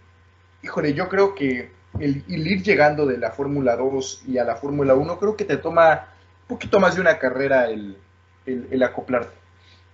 híjole, 0.63 0.95
yo 0.95 1.09
creo 1.09 1.35
que 1.35 1.71
el, 1.99 2.23
ir 2.29 2.63
llegando 2.63 3.07
de 3.07 3.19
la 3.19 3.33
Fórmula 3.33 3.77
2 3.77 4.25
y 4.29 4.39
a 4.39 4.45
la 4.45 4.57
Fórmula 4.57 4.95
1, 4.95 5.19
creo 5.19 5.37
que 5.37 5.45
te 5.45 5.57
toma 5.57 6.14
poquito 6.47 6.81
más 6.81 6.95
de 6.95 7.01
una 7.01 7.19
carrera 7.19 7.69
el, 7.69 7.97
el, 8.47 8.83
acoplarte. 8.83 9.35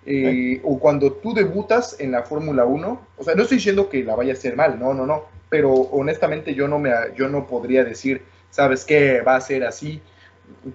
Eh, 0.06 0.60
o 0.64 0.78
cuando 0.78 1.12
tú 1.12 1.34
debutas 1.34 1.96
en 2.00 2.12
la 2.12 2.22
Fórmula 2.22 2.64
1, 2.64 3.06
o 3.18 3.24
sea, 3.24 3.34
no 3.34 3.42
estoy 3.42 3.58
diciendo 3.58 3.88
que 3.88 4.02
la 4.02 4.16
vaya 4.16 4.32
a 4.32 4.36
hacer 4.36 4.56
mal, 4.56 4.78
no, 4.78 4.94
no, 4.94 5.06
no 5.06 5.24
pero 5.50 5.72
honestamente 5.72 6.54
yo 6.54 6.68
no, 6.68 6.78
me, 6.78 6.90
yo 7.16 7.28
no 7.28 7.46
podría 7.46 7.84
decir, 7.84 8.22
¿sabes 8.50 8.84
qué? 8.84 9.20
Va 9.20 9.34
a 9.34 9.40
ser 9.40 9.64
así, 9.64 10.00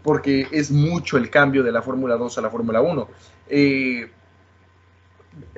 porque 0.03 0.47
es 0.51 0.69
mucho 0.69 1.17
el 1.17 1.29
cambio 1.29 1.63
de 1.63 1.71
la 1.71 1.81
Fórmula 1.81 2.17
2 2.17 2.37
a 2.37 2.41
la 2.41 2.49
Fórmula 2.49 2.81
1. 2.81 3.07
Eh, 3.49 4.09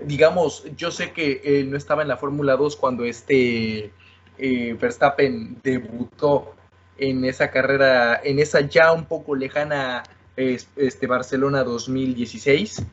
digamos, 0.06 0.66
yo 0.78 0.92
sé 0.92 1.12
que 1.12 1.66
no 1.68 1.78
estaba 1.78 2.04
en 2.04 2.08
la 2.08 2.18
Fórmula 2.18 2.56
2 2.56 2.76
cuando 2.78 3.06
este 3.06 3.92
eh, 4.38 4.78
Verstappen 4.80 5.58
debutó 5.64 6.54
en 6.98 7.26
esa 7.26 7.52
carrera, 7.52 8.20
en 8.24 8.40
esa 8.40 8.62
ya 8.62 8.92
un 8.92 9.06
poco 9.06 9.36
lejana 9.36 10.04
este, 10.36 11.08
Barcelona 11.08 11.64
2016, 11.64 12.84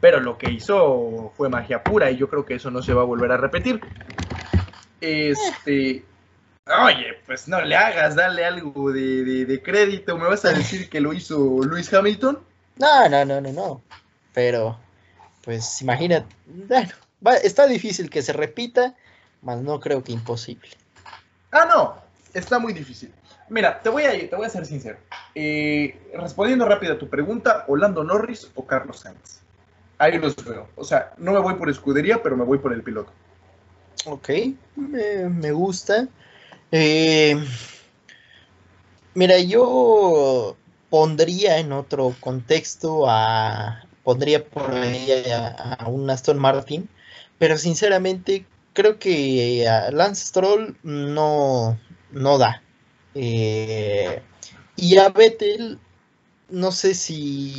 pero 0.00 0.20
lo 0.20 0.36
que 0.36 0.50
hizo 0.50 1.32
fue 1.36 1.48
magia 1.48 1.82
pura 1.82 2.10
y 2.10 2.16
yo 2.16 2.28
creo 2.28 2.44
que 2.44 2.54
eso 2.54 2.70
no 2.70 2.82
se 2.82 2.92
va 2.92 3.02
a 3.02 3.06
volver 3.06 3.32
a 3.32 3.36
repetir. 3.36 3.80
Este. 5.00 6.04
Oye, 6.66 7.20
pues 7.26 7.46
no 7.46 7.60
le 7.60 7.76
hagas, 7.76 8.14
dale 8.14 8.44
algo 8.44 8.90
de, 8.90 9.60
crédito. 9.62 10.16
¿Me 10.16 10.26
vas 10.26 10.44
a 10.44 10.52
decir 10.52 10.88
que 10.88 11.00
lo 11.00 11.12
hizo 11.12 11.60
Luis 11.62 11.92
Hamilton? 11.92 12.38
No, 12.76 13.08
no, 13.08 13.24
no, 13.24 13.40
no, 13.40 13.52
no. 13.52 13.82
Pero, 14.32 14.78
pues 15.44 15.82
imagínate. 15.82 16.34
Bueno, 17.20 17.38
está 17.42 17.66
difícil 17.66 18.08
que 18.08 18.22
se 18.22 18.32
repita, 18.32 18.94
mas 19.42 19.60
no 19.60 19.78
creo 19.78 20.02
que 20.02 20.12
imposible. 20.12 20.70
Ah, 21.50 21.66
no, 21.66 21.96
está 22.32 22.58
muy 22.58 22.72
difícil. 22.72 23.12
Mira, 23.48 23.80
te 23.80 23.90
voy 23.90 24.04
a, 24.04 24.10
te 24.12 24.34
voy 24.34 24.46
a 24.46 24.50
ser 24.50 24.64
sincero. 24.64 24.98
Eh, 25.34 26.10
respondiendo 26.14 26.66
rápido 26.66 26.94
a 26.94 26.98
tu 26.98 27.08
pregunta, 27.08 27.64
Orlando 27.68 28.02
Norris 28.02 28.50
o 28.54 28.66
Carlos 28.66 29.00
Sainz. 29.00 29.40
Ahí 29.98 30.18
los 30.18 30.34
veo. 30.44 30.68
O 30.76 30.84
sea, 30.84 31.12
no 31.18 31.32
me 31.32 31.38
voy 31.38 31.54
por 31.54 31.70
escudería, 31.70 32.22
pero 32.22 32.36
me 32.36 32.44
voy 32.44 32.58
por 32.58 32.72
el 32.72 32.82
piloto. 32.82 33.12
Ok, 34.06 34.30
me, 34.76 35.52
gusta. 35.52 36.08
Eh, 36.72 37.36
mira, 39.14 39.38
yo 39.38 40.56
pondría 40.90 41.58
en 41.58 41.72
otro 41.72 42.14
contexto 42.20 43.08
a. 43.08 43.86
Pondría 44.02 44.44
por 44.44 44.70
ahí 44.70 45.08
a, 45.32 45.86
un 45.88 46.10
Aston 46.10 46.38
Martin, 46.38 46.90
pero 47.38 47.56
sinceramente 47.56 48.44
creo 48.74 48.98
que 48.98 49.66
a 49.66 49.90
Lance 49.90 50.26
Stroll 50.26 50.76
no, 50.82 51.78
no 52.10 52.36
da. 52.36 52.63
Eh, 53.14 54.22
y 54.76 54.98
a 54.98 55.08
Vettel, 55.10 55.78
no 56.48 56.72
sé 56.72 56.94
si 56.94 57.54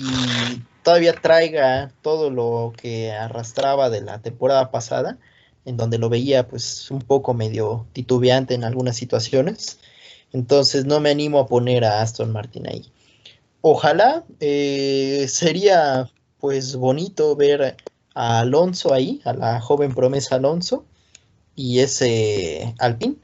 todavía 0.83 1.13
traiga 1.13 1.91
todo 2.01 2.29
lo 2.29 2.73
que 2.75 3.11
arrastraba 3.11 3.89
de 3.89 4.01
la 4.01 4.21
temporada 4.21 4.71
pasada 4.71 5.17
en 5.65 5.77
donde 5.77 5.97
lo 5.97 6.09
veía 6.09 6.47
pues 6.47 6.89
un 6.91 7.01
poco 7.01 7.33
medio 7.33 7.87
titubeante 7.93 8.53
en 8.53 8.63
algunas 8.63 8.95
situaciones. 8.95 9.79
Entonces 10.31 10.85
no 10.85 10.99
me 10.99 11.09
animo 11.09 11.39
a 11.39 11.47
poner 11.47 11.83
a 11.85 12.01
Aston 12.01 12.31
Martin 12.31 12.67
ahí. 12.67 12.91
Ojalá 13.61 14.23
eh, 14.39 15.25
sería 15.27 16.09
pues 16.39 16.75
bonito 16.75 17.35
ver 17.35 17.77
a 18.13 18.39
Alonso 18.39 18.93
ahí, 18.93 19.21
a 19.25 19.33
la 19.33 19.59
joven 19.59 19.93
promesa 19.93 20.35
Alonso 20.35 20.85
y 21.55 21.79
ese 21.79 22.75
Alpine. 22.79 23.15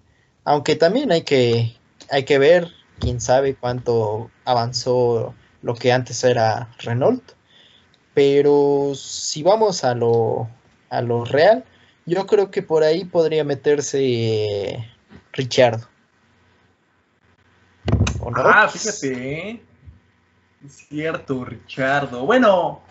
Aunque 0.44 0.76
también 0.76 1.12
hay 1.12 1.22
que, 1.22 1.74
hay 2.12 2.26
que 2.26 2.38
ver, 2.38 2.72
quién 3.00 3.20
sabe 3.22 3.56
cuánto 3.56 4.30
avanzó 4.46 5.34
lo 5.62 5.76
que 5.76 5.92
antes 5.92 6.24
era 6.24 6.70
Renault. 6.80 7.24
Pero 8.14 8.92
si 8.96 9.42
vamos 9.42 9.84
a 9.86 9.96
lo, 9.96 10.50
a 10.90 11.02
lo 11.02 11.24
real, 11.24 11.64
yo 12.06 12.28
creo 12.28 12.52
que 12.52 12.62
por 12.62 12.84
ahí 12.84 13.06
podría 13.06 13.46
meterse 13.46 14.00
eh, 14.04 14.92
Richard. 15.32 15.80
Ah, 18.36 18.68
fíjate. 18.68 19.64
Es 20.66 20.74
cierto, 20.90 21.46
Richardo. 21.46 22.26
Bueno, 22.26 22.82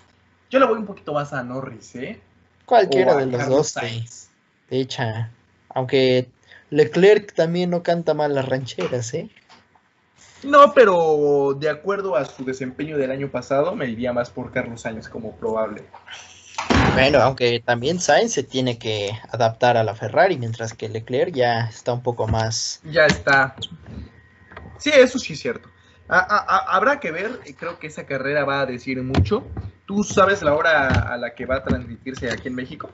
yo 0.48 0.58
le 0.58 0.66
voy 0.66 0.78
un 0.78 0.86
poquito 0.86 1.12
más 1.12 1.32
a 1.34 1.42
Norris, 1.44 1.94
¿eh? 1.96 2.20
Cualquiera 2.64 3.16
de 3.16 3.26
los 3.26 3.46
dos 3.48 3.74
De 3.74 4.80
hecho, 4.80 5.02
Aunque 5.68 6.28
Leclerc 6.70 7.34
también 7.34 7.70
no 7.70 7.82
canta 7.82 8.14
mal 8.14 8.34
las 8.34 8.48
rancheras, 8.48 9.12
¿eh? 9.14 9.28
No, 10.42 10.72
pero 10.72 11.54
de 11.58 11.68
acuerdo 11.68 12.16
a 12.16 12.24
su 12.24 12.44
desempeño 12.44 12.96
del 12.96 13.10
año 13.10 13.30
pasado, 13.30 13.74
me 13.74 13.86
iría 13.88 14.12
más 14.12 14.30
por 14.30 14.52
Carlos 14.52 14.80
Sainz 14.82 15.08
como 15.08 15.36
probable. 15.36 15.84
Bueno, 16.94 17.18
aunque 17.18 17.60
también 17.60 18.00
Sainz 18.00 18.32
se 18.32 18.42
tiene 18.42 18.78
que 18.78 19.10
adaptar 19.30 19.76
a 19.76 19.84
la 19.84 19.94
Ferrari, 19.94 20.38
mientras 20.38 20.72
que 20.72 20.88
Leclerc 20.88 21.34
ya 21.34 21.66
está 21.68 21.92
un 21.92 22.02
poco 22.02 22.26
más. 22.26 22.80
Ya 22.84 23.04
está. 23.06 23.56
Sí, 24.78 24.90
eso 24.94 25.18
sí 25.18 25.34
es 25.34 25.40
cierto. 25.40 25.68
habrá 26.08 26.98
que 27.00 27.10
ver, 27.10 27.40
creo 27.58 27.78
que 27.78 27.88
esa 27.88 28.06
carrera 28.06 28.44
va 28.44 28.60
a 28.60 28.66
decir 28.66 29.02
mucho. 29.02 29.44
¿Tú 29.86 30.04
sabes 30.04 30.40
la 30.42 30.54
hora 30.54 31.12
a 31.12 31.16
la 31.18 31.34
que 31.34 31.46
va 31.46 31.56
a 31.56 31.64
transmitirse 31.64 32.30
aquí 32.30 32.48
en 32.48 32.54
México? 32.54 32.90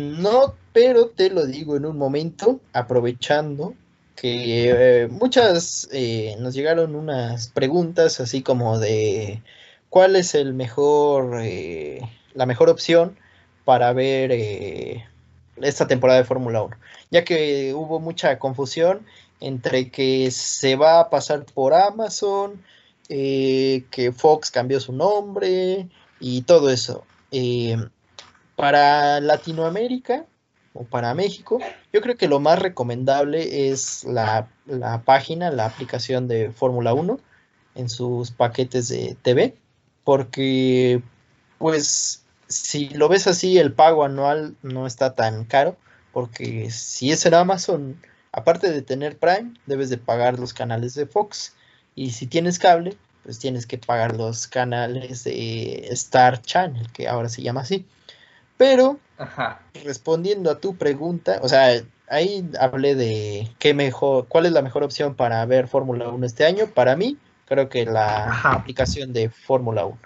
No, 0.00 0.54
pero 0.72 1.08
te 1.08 1.30
lo 1.30 1.46
digo 1.46 1.76
en 1.76 1.84
un 1.84 1.98
momento, 1.98 2.60
aprovechando 2.72 3.74
que 4.20 4.70
eh, 5.04 5.08
muchas 5.08 5.88
eh, 5.92 6.36
nos 6.38 6.54
llegaron 6.54 6.94
unas 6.94 7.48
preguntas 7.48 8.20
así 8.20 8.42
como 8.42 8.78
de 8.78 9.42
cuál 9.88 10.16
es 10.16 10.34
el 10.34 10.52
mejor, 10.54 11.40
eh, 11.42 12.00
la 12.34 12.46
mejor 12.46 12.68
opción 12.68 13.16
para 13.64 13.92
ver 13.92 14.32
esta 15.56 15.86
temporada 15.86 16.18
de 16.18 16.26
Fórmula 16.26 16.62
1, 16.62 16.76
ya 17.10 17.24
que 17.24 17.72
hubo 17.74 18.00
mucha 18.00 18.38
confusión 18.38 19.06
entre 19.40 19.90
que 19.90 20.30
se 20.30 20.76
va 20.76 21.00
a 21.00 21.10
pasar 21.10 21.44
por 21.46 21.72
Amazon, 21.72 22.62
que 23.08 24.14
Fox 24.16 24.50
cambió 24.50 24.80
su 24.80 24.92
nombre 24.92 25.88
y 26.20 26.42
todo 26.42 26.70
eso. 26.70 27.04
Para 28.60 29.20
Latinoamérica, 29.20 30.26
o 30.74 30.84
para 30.84 31.14
México, 31.14 31.58
yo 31.92 32.00
creo 32.00 32.16
que 32.16 32.28
lo 32.28 32.40
más 32.40 32.58
recomendable 32.58 33.70
es 33.70 34.04
la, 34.04 34.48
página, 35.04 35.50
la 35.50 35.64
aplicación 35.64 36.28
de 36.28 36.52
Fórmula 36.52 36.92
1 36.92 37.18
en 37.74 37.88
sus 37.88 38.30
paquetes 38.30 38.88
de 38.88 39.16
TV, 39.22 39.56
porque 40.04 41.02
pues 41.58 42.24
si 42.48 42.90
lo 42.90 43.08
ves 43.08 43.26
así, 43.26 43.58
el 43.58 43.72
pago 43.72 44.04
anual 44.04 44.54
no 44.62 44.86
está 44.86 45.14
tan 45.14 45.44
caro, 45.44 45.76
porque 46.12 46.70
si 46.70 47.10
es 47.10 47.24
en 47.26 47.34
Amazon, 47.34 48.00
aparte 48.30 48.70
de 48.70 48.82
tener 48.82 49.18
Prime, 49.18 49.54
debes 49.66 49.88
de 49.88 49.98
pagar 49.98 50.38
los 50.38 50.52
canales 50.52 50.94
de 50.94 51.06
Fox, 51.06 51.54
y 51.94 52.10
si 52.10 52.26
tienes 52.26 52.58
cable, 52.58 52.96
pues 53.24 53.38
tienes 53.38 53.66
que 53.66 53.78
pagar 53.78 54.16
los 54.16 54.46
canales 54.46 55.24
de 55.24 55.88
Star 55.90 56.42
Channel, 56.42 56.90
que 56.92 57.08
ahora 57.08 57.28
se 57.28 57.42
llama 57.42 57.62
así. 57.62 57.86
Pero 58.60 58.98
respondiendo 59.86 60.50
a 60.50 60.58
tu 60.58 60.76
pregunta, 60.76 61.38
o 61.40 61.48
sea, 61.48 61.82
ahí 62.08 62.46
hablé 62.60 62.94
de 62.94 63.48
qué 63.58 63.72
mejor, 63.72 64.28
cuál 64.28 64.44
es 64.44 64.52
la 64.52 64.60
mejor 64.60 64.82
opción 64.82 65.14
para 65.14 65.42
ver 65.46 65.66
Fórmula 65.66 66.10
1 66.10 66.26
este 66.26 66.44
año. 66.44 66.66
Para 66.66 66.94
mí, 66.94 67.16
creo 67.46 67.70
que 67.70 67.86
la 67.86 68.42
aplicación 68.44 69.14
de 69.14 69.30
Fórmula 69.30 69.86
1. 69.86 69.98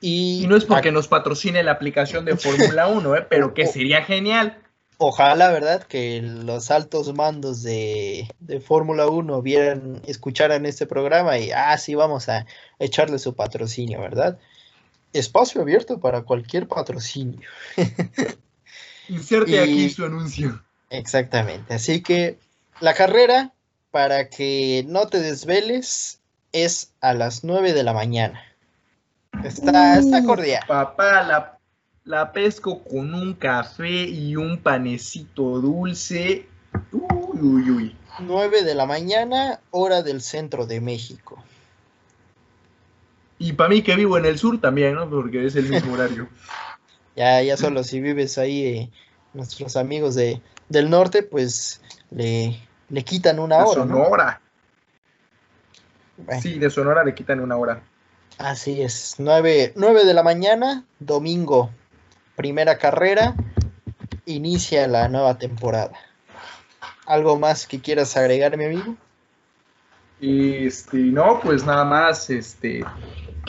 Y, 0.00 0.46
no 0.48 0.56
es 0.56 0.64
porque 0.64 0.90
nos 0.90 1.06
patrocine 1.06 1.62
la 1.62 1.70
aplicación 1.70 2.24
de 2.24 2.36
Fórmula 2.36 2.88
1, 2.88 3.14
¿eh? 3.14 3.26
pero 3.30 3.54
que 3.54 3.68
sería 3.68 4.02
genial. 4.02 4.58
Ojalá, 4.96 5.52
¿verdad? 5.52 5.84
Que 5.84 6.20
los 6.20 6.72
altos 6.72 7.14
mandos 7.14 7.62
de, 7.62 8.28
de 8.40 8.58
Fórmula 8.58 9.06
1 9.06 9.40
vieran, 9.40 10.02
escucharan 10.04 10.66
este 10.66 10.84
programa 10.84 11.38
y, 11.38 11.52
ah, 11.52 11.78
sí, 11.78 11.94
vamos 11.94 12.28
a 12.28 12.44
echarle 12.80 13.20
su 13.20 13.36
patrocinio, 13.36 14.00
¿verdad? 14.00 14.36
Espacio 15.12 15.60
abierto 15.60 15.98
para 16.00 16.22
cualquier 16.22 16.68
patrocinio. 16.68 17.48
Inserte 19.08 19.60
aquí 19.60 19.88
su 19.90 20.04
anuncio. 20.04 20.62
Exactamente. 20.90 21.74
Así 21.74 22.02
que 22.02 22.38
la 22.80 22.94
carrera, 22.94 23.52
para 23.90 24.28
que 24.28 24.84
no 24.86 25.06
te 25.06 25.20
desveles, 25.20 26.20
es 26.52 26.92
a 27.00 27.14
las 27.14 27.44
9 27.44 27.72
de 27.72 27.82
la 27.82 27.92
mañana. 27.92 28.42
Está, 29.44 29.98
está 29.98 30.24
cordial. 30.24 30.64
Papá, 30.66 31.22
la, 31.22 31.58
la 32.04 32.32
pesco 32.32 32.82
con 32.84 33.14
un 33.14 33.34
café 33.34 34.04
y 34.04 34.36
un 34.36 34.58
panecito 34.58 35.60
dulce. 35.60 36.46
Uy, 36.92 37.40
uy, 37.40 37.70
uy. 37.70 37.96
9 38.20 38.64
de 38.64 38.74
la 38.74 38.86
mañana, 38.86 39.60
hora 39.70 40.02
del 40.02 40.22
centro 40.22 40.66
de 40.66 40.80
México. 40.80 41.42
Y 43.38 43.52
para 43.52 43.68
mí 43.68 43.82
que 43.82 43.94
vivo 43.94 44.18
en 44.18 44.24
el 44.24 44.38
sur 44.38 44.60
también, 44.60 44.94
¿no? 44.94 45.08
Porque 45.08 45.46
es 45.46 45.56
el 45.56 45.68
mismo 45.70 45.94
horario. 45.94 46.28
ya, 47.16 47.42
ya 47.42 47.56
solo 47.56 47.84
si 47.84 48.00
vives 48.00 48.38
ahí, 48.38 48.64
eh, 48.64 48.90
nuestros 49.32 49.76
amigos 49.76 50.14
de, 50.14 50.40
del 50.68 50.90
norte, 50.90 51.22
pues 51.22 51.80
le, 52.10 52.58
le 52.88 53.04
quitan 53.04 53.38
una 53.38 53.64
hora. 53.64 53.82
Sonora. 53.82 54.40
Sí, 56.40 56.58
de 56.58 56.68
Sonora 56.68 57.04
le 57.04 57.14
quitan 57.14 57.40
una 57.40 57.56
hora. 57.56 57.82
Así 58.38 58.82
es, 58.82 59.16
9, 59.18 59.72
9 59.74 60.04
de 60.04 60.14
la 60.14 60.22
mañana, 60.22 60.84
domingo, 61.00 61.70
primera 62.36 62.78
carrera, 62.78 63.34
inicia 64.26 64.86
la 64.86 65.08
nueva 65.08 65.38
temporada. 65.38 65.92
¿Algo 67.06 67.38
más 67.38 67.66
que 67.66 67.80
quieras 67.80 68.16
agregar, 68.16 68.56
mi 68.56 68.66
amigo? 68.66 68.96
Este, 70.20 70.98
no, 70.98 71.40
pues 71.40 71.64
nada 71.64 71.84
más, 71.84 72.30
este, 72.30 72.84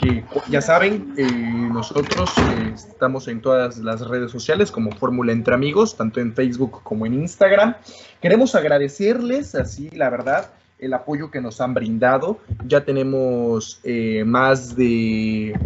que 0.00 0.24
ya 0.48 0.62
saben, 0.62 1.12
eh, 1.16 1.30
nosotros 1.30 2.30
eh, 2.38 2.72
estamos 2.74 3.28
en 3.28 3.42
todas 3.42 3.78
las 3.78 4.00
redes 4.00 4.30
sociales 4.30 4.70
como 4.70 4.92
Fórmula 4.92 5.32
Entre 5.32 5.54
Amigos, 5.54 5.96
tanto 5.96 6.20
en 6.20 6.32
Facebook 6.34 6.82
como 6.82 7.04
en 7.04 7.14
Instagram. 7.14 7.74
Queremos 8.22 8.54
agradecerles, 8.54 9.54
así 9.54 9.90
la 9.90 10.08
verdad, 10.08 10.50
el 10.78 10.94
apoyo 10.94 11.30
que 11.30 11.40
nos 11.40 11.60
han 11.60 11.74
brindado. 11.74 12.38
Ya 12.66 12.84
tenemos 12.84 13.80
eh, 13.84 14.24
más 14.24 14.74
de 14.74 15.58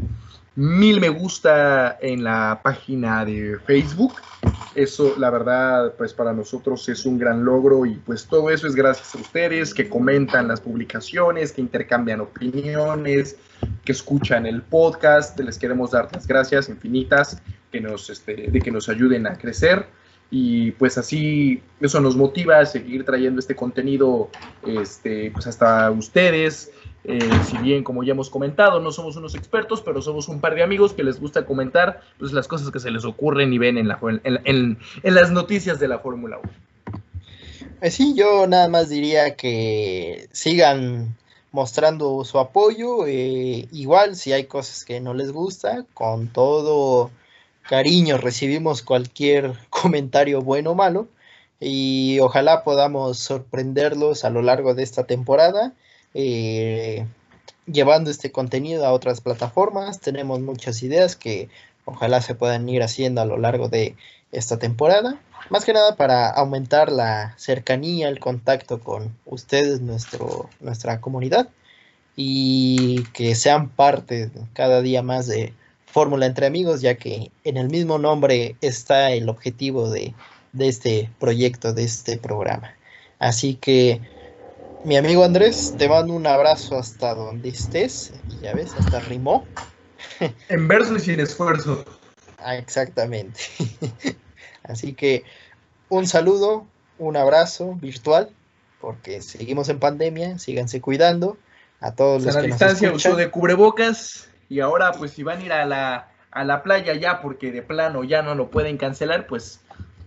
mil 0.56 1.00
me 1.00 1.08
gusta 1.08 1.98
en 2.00 2.24
la 2.24 2.60
página 2.62 3.24
de 3.24 3.58
Facebook. 3.66 4.14
Eso, 4.74 5.14
la 5.18 5.30
verdad, 5.30 5.94
pues 5.96 6.12
para 6.12 6.32
nosotros 6.32 6.88
es 6.88 7.06
un 7.06 7.18
gran 7.18 7.44
logro 7.44 7.86
y 7.86 7.94
pues 7.94 8.26
todo 8.26 8.50
eso 8.50 8.66
es 8.66 8.74
gracias 8.74 9.14
a 9.14 9.18
ustedes 9.18 9.72
que 9.72 9.88
comentan 9.88 10.48
las 10.48 10.60
publicaciones, 10.60 11.52
que 11.52 11.60
intercambian 11.60 12.20
opiniones, 12.20 13.36
que 13.84 13.92
escuchan 13.92 14.46
el 14.46 14.62
podcast. 14.62 15.38
Les 15.40 15.58
queremos 15.58 15.92
dar 15.92 16.08
las 16.12 16.26
gracias 16.26 16.68
infinitas 16.68 17.40
que 17.70 17.80
nos, 17.80 18.10
este, 18.10 18.50
de 18.50 18.60
que 18.60 18.70
nos 18.70 18.88
ayuden 18.88 19.26
a 19.26 19.36
crecer 19.36 19.86
y 20.30 20.72
pues 20.72 20.98
así 20.98 21.62
eso 21.80 22.00
nos 22.00 22.16
motiva 22.16 22.58
a 22.58 22.66
seguir 22.66 23.04
trayendo 23.04 23.38
este 23.38 23.54
contenido 23.54 24.30
este, 24.66 25.30
pues 25.30 25.46
hasta 25.46 25.90
ustedes. 25.90 26.72
Eh, 27.06 27.18
si 27.44 27.58
bien, 27.58 27.84
como 27.84 28.02
ya 28.02 28.12
hemos 28.12 28.30
comentado, 28.30 28.80
no 28.80 28.90
somos 28.90 29.16
unos 29.16 29.34
expertos, 29.34 29.82
pero 29.82 30.00
somos 30.00 30.28
un 30.28 30.40
par 30.40 30.54
de 30.54 30.62
amigos 30.62 30.94
que 30.94 31.04
les 31.04 31.20
gusta 31.20 31.44
comentar 31.44 32.00
pues, 32.18 32.32
las 32.32 32.48
cosas 32.48 32.70
que 32.70 32.80
se 32.80 32.90
les 32.90 33.04
ocurren 33.04 33.52
y 33.52 33.58
ven 33.58 33.76
en, 33.76 33.88
la, 33.88 33.98
en, 34.24 34.78
las 35.02 35.30
noticias 35.30 35.78
de 35.78 35.88
la 35.88 35.98
Fórmula 35.98 36.38
1. 36.42 36.52
Pues 37.78 37.94
sí, 37.94 38.14
yo 38.16 38.46
nada 38.46 38.68
más 38.68 38.88
diría 38.88 39.36
que 39.36 40.28
sigan 40.32 41.14
mostrando 41.52 42.24
su 42.24 42.38
apoyo. 42.38 43.06
Eh, 43.06 43.68
igual, 43.70 44.16
si 44.16 44.32
hay 44.32 44.44
cosas 44.44 44.86
que 44.86 45.00
no 45.00 45.12
les 45.12 45.30
gusta, 45.30 45.84
con 45.92 46.28
todo 46.28 47.10
cariño 47.68 48.18
recibimos 48.18 48.82
cualquier 48.82 49.52
comentario 49.70 50.40
bueno 50.40 50.70
o 50.70 50.74
malo. 50.74 51.08
Y 51.60 52.18
ojalá 52.20 52.64
podamos 52.64 53.18
sorprenderlos 53.18 54.24
a 54.24 54.30
lo 54.30 54.42
largo 54.42 54.74
de 54.74 54.82
esta 54.82 55.04
temporada, 55.04 55.72
eh, 56.14 57.06
llevando 57.66 58.10
este 58.10 58.32
contenido 58.32 58.86
a 58.86 58.92
otras 58.92 59.20
plataformas. 59.20 60.00
Tenemos 60.00 60.40
muchas 60.40 60.82
ideas 60.82 61.16
que 61.16 61.48
ojalá 61.84 62.20
se 62.22 62.34
puedan 62.34 62.68
ir 62.68 62.82
haciendo 62.82 63.20
a 63.20 63.26
lo 63.26 63.36
largo 63.36 63.68
de 63.68 63.96
esta 64.32 64.58
temporada. 64.58 65.20
Más 65.50 65.64
que 65.64 65.74
nada 65.74 65.96
para 65.96 66.30
aumentar 66.30 66.90
la 66.90 67.34
cercanía, 67.36 68.08
el 68.08 68.18
contacto 68.18 68.80
con 68.80 69.14
ustedes, 69.26 69.80
nuestro, 69.80 70.48
nuestra 70.60 71.00
comunidad, 71.00 71.48
y 72.16 73.02
que 73.12 73.34
sean 73.34 73.68
parte 73.68 74.30
cada 74.52 74.80
día 74.80 75.02
más 75.02 75.26
de 75.26 75.52
Fórmula 75.86 76.26
entre 76.26 76.46
amigos, 76.46 76.80
ya 76.80 76.96
que 76.96 77.30
en 77.44 77.56
el 77.56 77.68
mismo 77.68 77.98
nombre 77.98 78.56
está 78.60 79.12
el 79.12 79.28
objetivo 79.28 79.90
de, 79.90 80.14
de 80.52 80.68
este 80.68 81.10
proyecto, 81.20 81.72
de 81.72 81.84
este 81.84 82.16
programa. 82.16 82.74
Así 83.20 83.54
que, 83.54 84.00
mi 84.84 84.96
amigo 84.98 85.24
Andrés, 85.24 85.74
te 85.78 85.88
mando 85.88 86.12
un 86.12 86.26
abrazo 86.26 86.78
hasta 86.78 87.14
donde 87.14 87.48
estés, 87.48 88.12
y 88.30 88.44
ya 88.44 88.52
ves, 88.52 88.74
hasta 88.78 89.00
rimó. 89.00 89.46
En 90.48 90.68
verso 90.68 90.96
y 90.96 91.00
sin 91.00 91.20
esfuerzo. 91.20 91.84
Ah, 92.38 92.56
exactamente. 92.56 93.40
Así 94.62 94.92
que 94.92 95.24
un 95.88 96.06
saludo, 96.06 96.66
un 96.98 97.16
abrazo 97.16 97.74
virtual, 97.74 98.30
porque 98.80 99.22
seguimos 99.22 99.70
en 99.70 99.78
pandemia, 99.78 100.38
síganse 100.38 100.80
cuidando. 100.80 101.38
A 101.80 101.94
todos 101.94 102.22
los 102.22 102.36
a 102.36 102.40
la 102.40 102.46
distancia, 102.46 102.92
uso 102.92 103.16
de 103.16 103.30
cubrebocas. 103.30 104.28
Y 104.48 104.60
ahora, 104.60 104.92
pues, 104.92 105.12
si 105.12 105.22
van 105.22 105.40
a 105.40 105.44
ir 105.44 105.52
a 105.52 105.64
la, 105.64 106.08
a 106.30 106.44
la 106.44 106.62
playa 106.62 106.94
ya, 106.94 107.20
porque 107.22 107.50
de 107.50 107.62
plano 107.62 108.04
ya 108.04 108.22
no 108.22 108.34
lo 108.34 108.50
pueden 108.50 108.76
cancelar, 108.76 109.26
pues, 109.26 109.60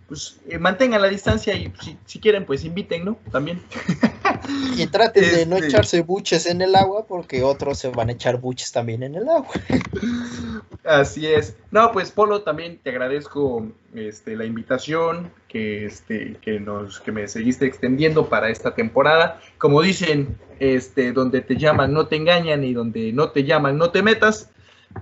pues 0.08 0.38
eh, 0.48 0.58
mantengan 0.60 1.02
la 1.02 1.08
distancia 1.08 1.54
y 1.56 1.74
si, 1.82 1.98
si 2.06 2.20
quieren, 2.20 2.46
pues 2.46 2.64
inviten, 2.64 3.06
¿no? 3.06 3.18
También. 3.32 3.62
Y 4.76 4.88
traten 4.88 5.24
de 5.24 5.46
no 5.46 5.56
Este- 5.56 5.68
echarse 5.68 6.02
buches 6.02 6.46
en 6.46 6.62
el 6.62 6.76
agua 6.76 7.06
porque 7.08 7.44
otros 7.44 7.80
se 7.80 7.90
van 7.90 8.10
a 8.10 8.14
echar 8.14 8.38
buches 8.38 8.72
también 8.72 9.04
en 9.04 9.16
el 9.16 9.28
agua. 9.28 9.50
Así 10.84 11.28
es. 11.28 11.56
No, 11.72 11.92
pues 11.92 12.12
Polo, 12.12 12.44
también 12.44 12.80
te 12.82 12.92
agradezco 12.92 13.68
este, 13.94 14.36
la 14.36 14.46
invitación 14.46 15.32
que, 15.48 15.86
este, 15.86 16.38
que, 16.42 16.60
nos, 16.60 17.00
que 17.00 17.12
me 17.12 17.28
seguiste 17.28 17.66
extendiendo 17.66 18.30
para 18.30 18.50
esta 18.50 18.74
temporada. 18.74 19.42
Como 19.58 19.82
dicen, 19.82 20.38
este, 20.60 21.12
donde 21.12 21.42
te 21.42 21.58
llaman 21.58 21.94
no 21.94 22.08
te 22.08 22.16
engañan 22.16 22.64
y 22.64 22.74
donde 22.74 23.12
no 23.14 23.32
te 23.32 23.44
llaman 23.44 23.78
no 23.78 23.90
te 23.92 24.02
metas. 24.02 24.50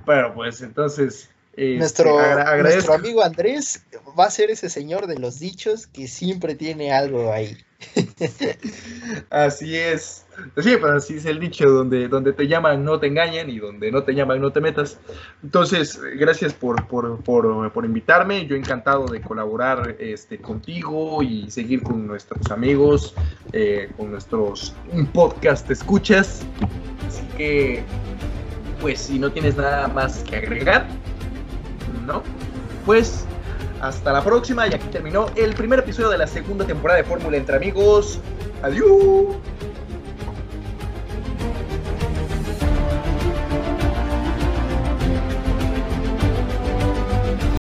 Pero 0.05 0.33
pues 0.33 0.61
entonces... 0.61 1.29
este, 1.57 1.77
nuestro, 1.77 2.19
agra- 2.19 2.41
agradezco. 2.49 2.73
nuestro 2.73 2.93
amigo 2.93 3.23
Andrés 3.23 3.83
va 4.17 4.25
a 4.25 4.31
ser 4.31 4.51
ese 4.51 4.69
señor 4.69 5.07
de 5.07 5.17
los 5.19 5.39
dichos 5.39 5.87
que 5.87 6.07
siempre 6.07 6.55
tiene 6.55 6.91
algo 6.91 7.31
ahí. 7.31 7.57
Así 9.29 9.75
es. 9.75 10.25
Sí, 10.61 10.75
así 10.95 11.15
es 11.15 11.25
el 11.25 11.39
dicho, 11.39 11.69
donde, 11.69 12.09
donde 12.09 12.33
te 12.33 12.47
llaman 12.47 12.83
no 12.83 12.99
te 12.99 13.07
engañan 13.07 13.49
y 13.49 13.59
donde 13.59 13.89
no 13.89 14.03
te 14.03 14.13
llaman 14.13 14.41
no 14.41 14.51
te 14.51 14.59
metas. 14.59 14.99
Entonces, 15.43 15.97
gracias 16.17 16.53
por, 16.53 16.87
por, 16.87 17.21
por, 17.23 17.71
por 17.71 17.85
invitarme. 17.85 18.45
Yo 18.45 18.55
encantado 18.57 19.05
de 19.05 19.21
colaborar 19.21 19.95
este, 19.99 20.39
contigo 20.39 21.23
y 21.23 21.49
seguir 21.49 21.83
con 21.83 22.05
nuestros 22.05 22.51
amigos, 22.51 23.13
eh, 23.53 23.89
con 23.95 24.11
nuestros 24.11 24.73
podcast 25.13 25.69
escuchas. 25.71 26.41
Así 27.07 27.23
que, 27.37 27.83
pues 28.81 28.99
si 28.99 29.19
no 29.19 29.31
tienes 29.31 29.55
nada 29.55 29.87
más 29.87 30.17
que 30.23 30.35
agregar, 30.35 30.85
pues 32.85 33.25
hasta 33.81 34.13
la 34.13 34.23
próxima 34.23 34.67
y 34.67 34.73
aquí 34.73 34.87
terminó 34.87 35.27
el 35.35 35.53
primer 35.53 35.79
episodio 35.79 36.09
de 36.09 36.17
la 36.17 36.27
segunda 36.27 36.65
temporada 36.65 37.01
de 37.01 37.05
Fórmula 37.05 37.37
entre 37.37 37.55
amigos. 37.55 38.19
Adiós. 38.63 39.35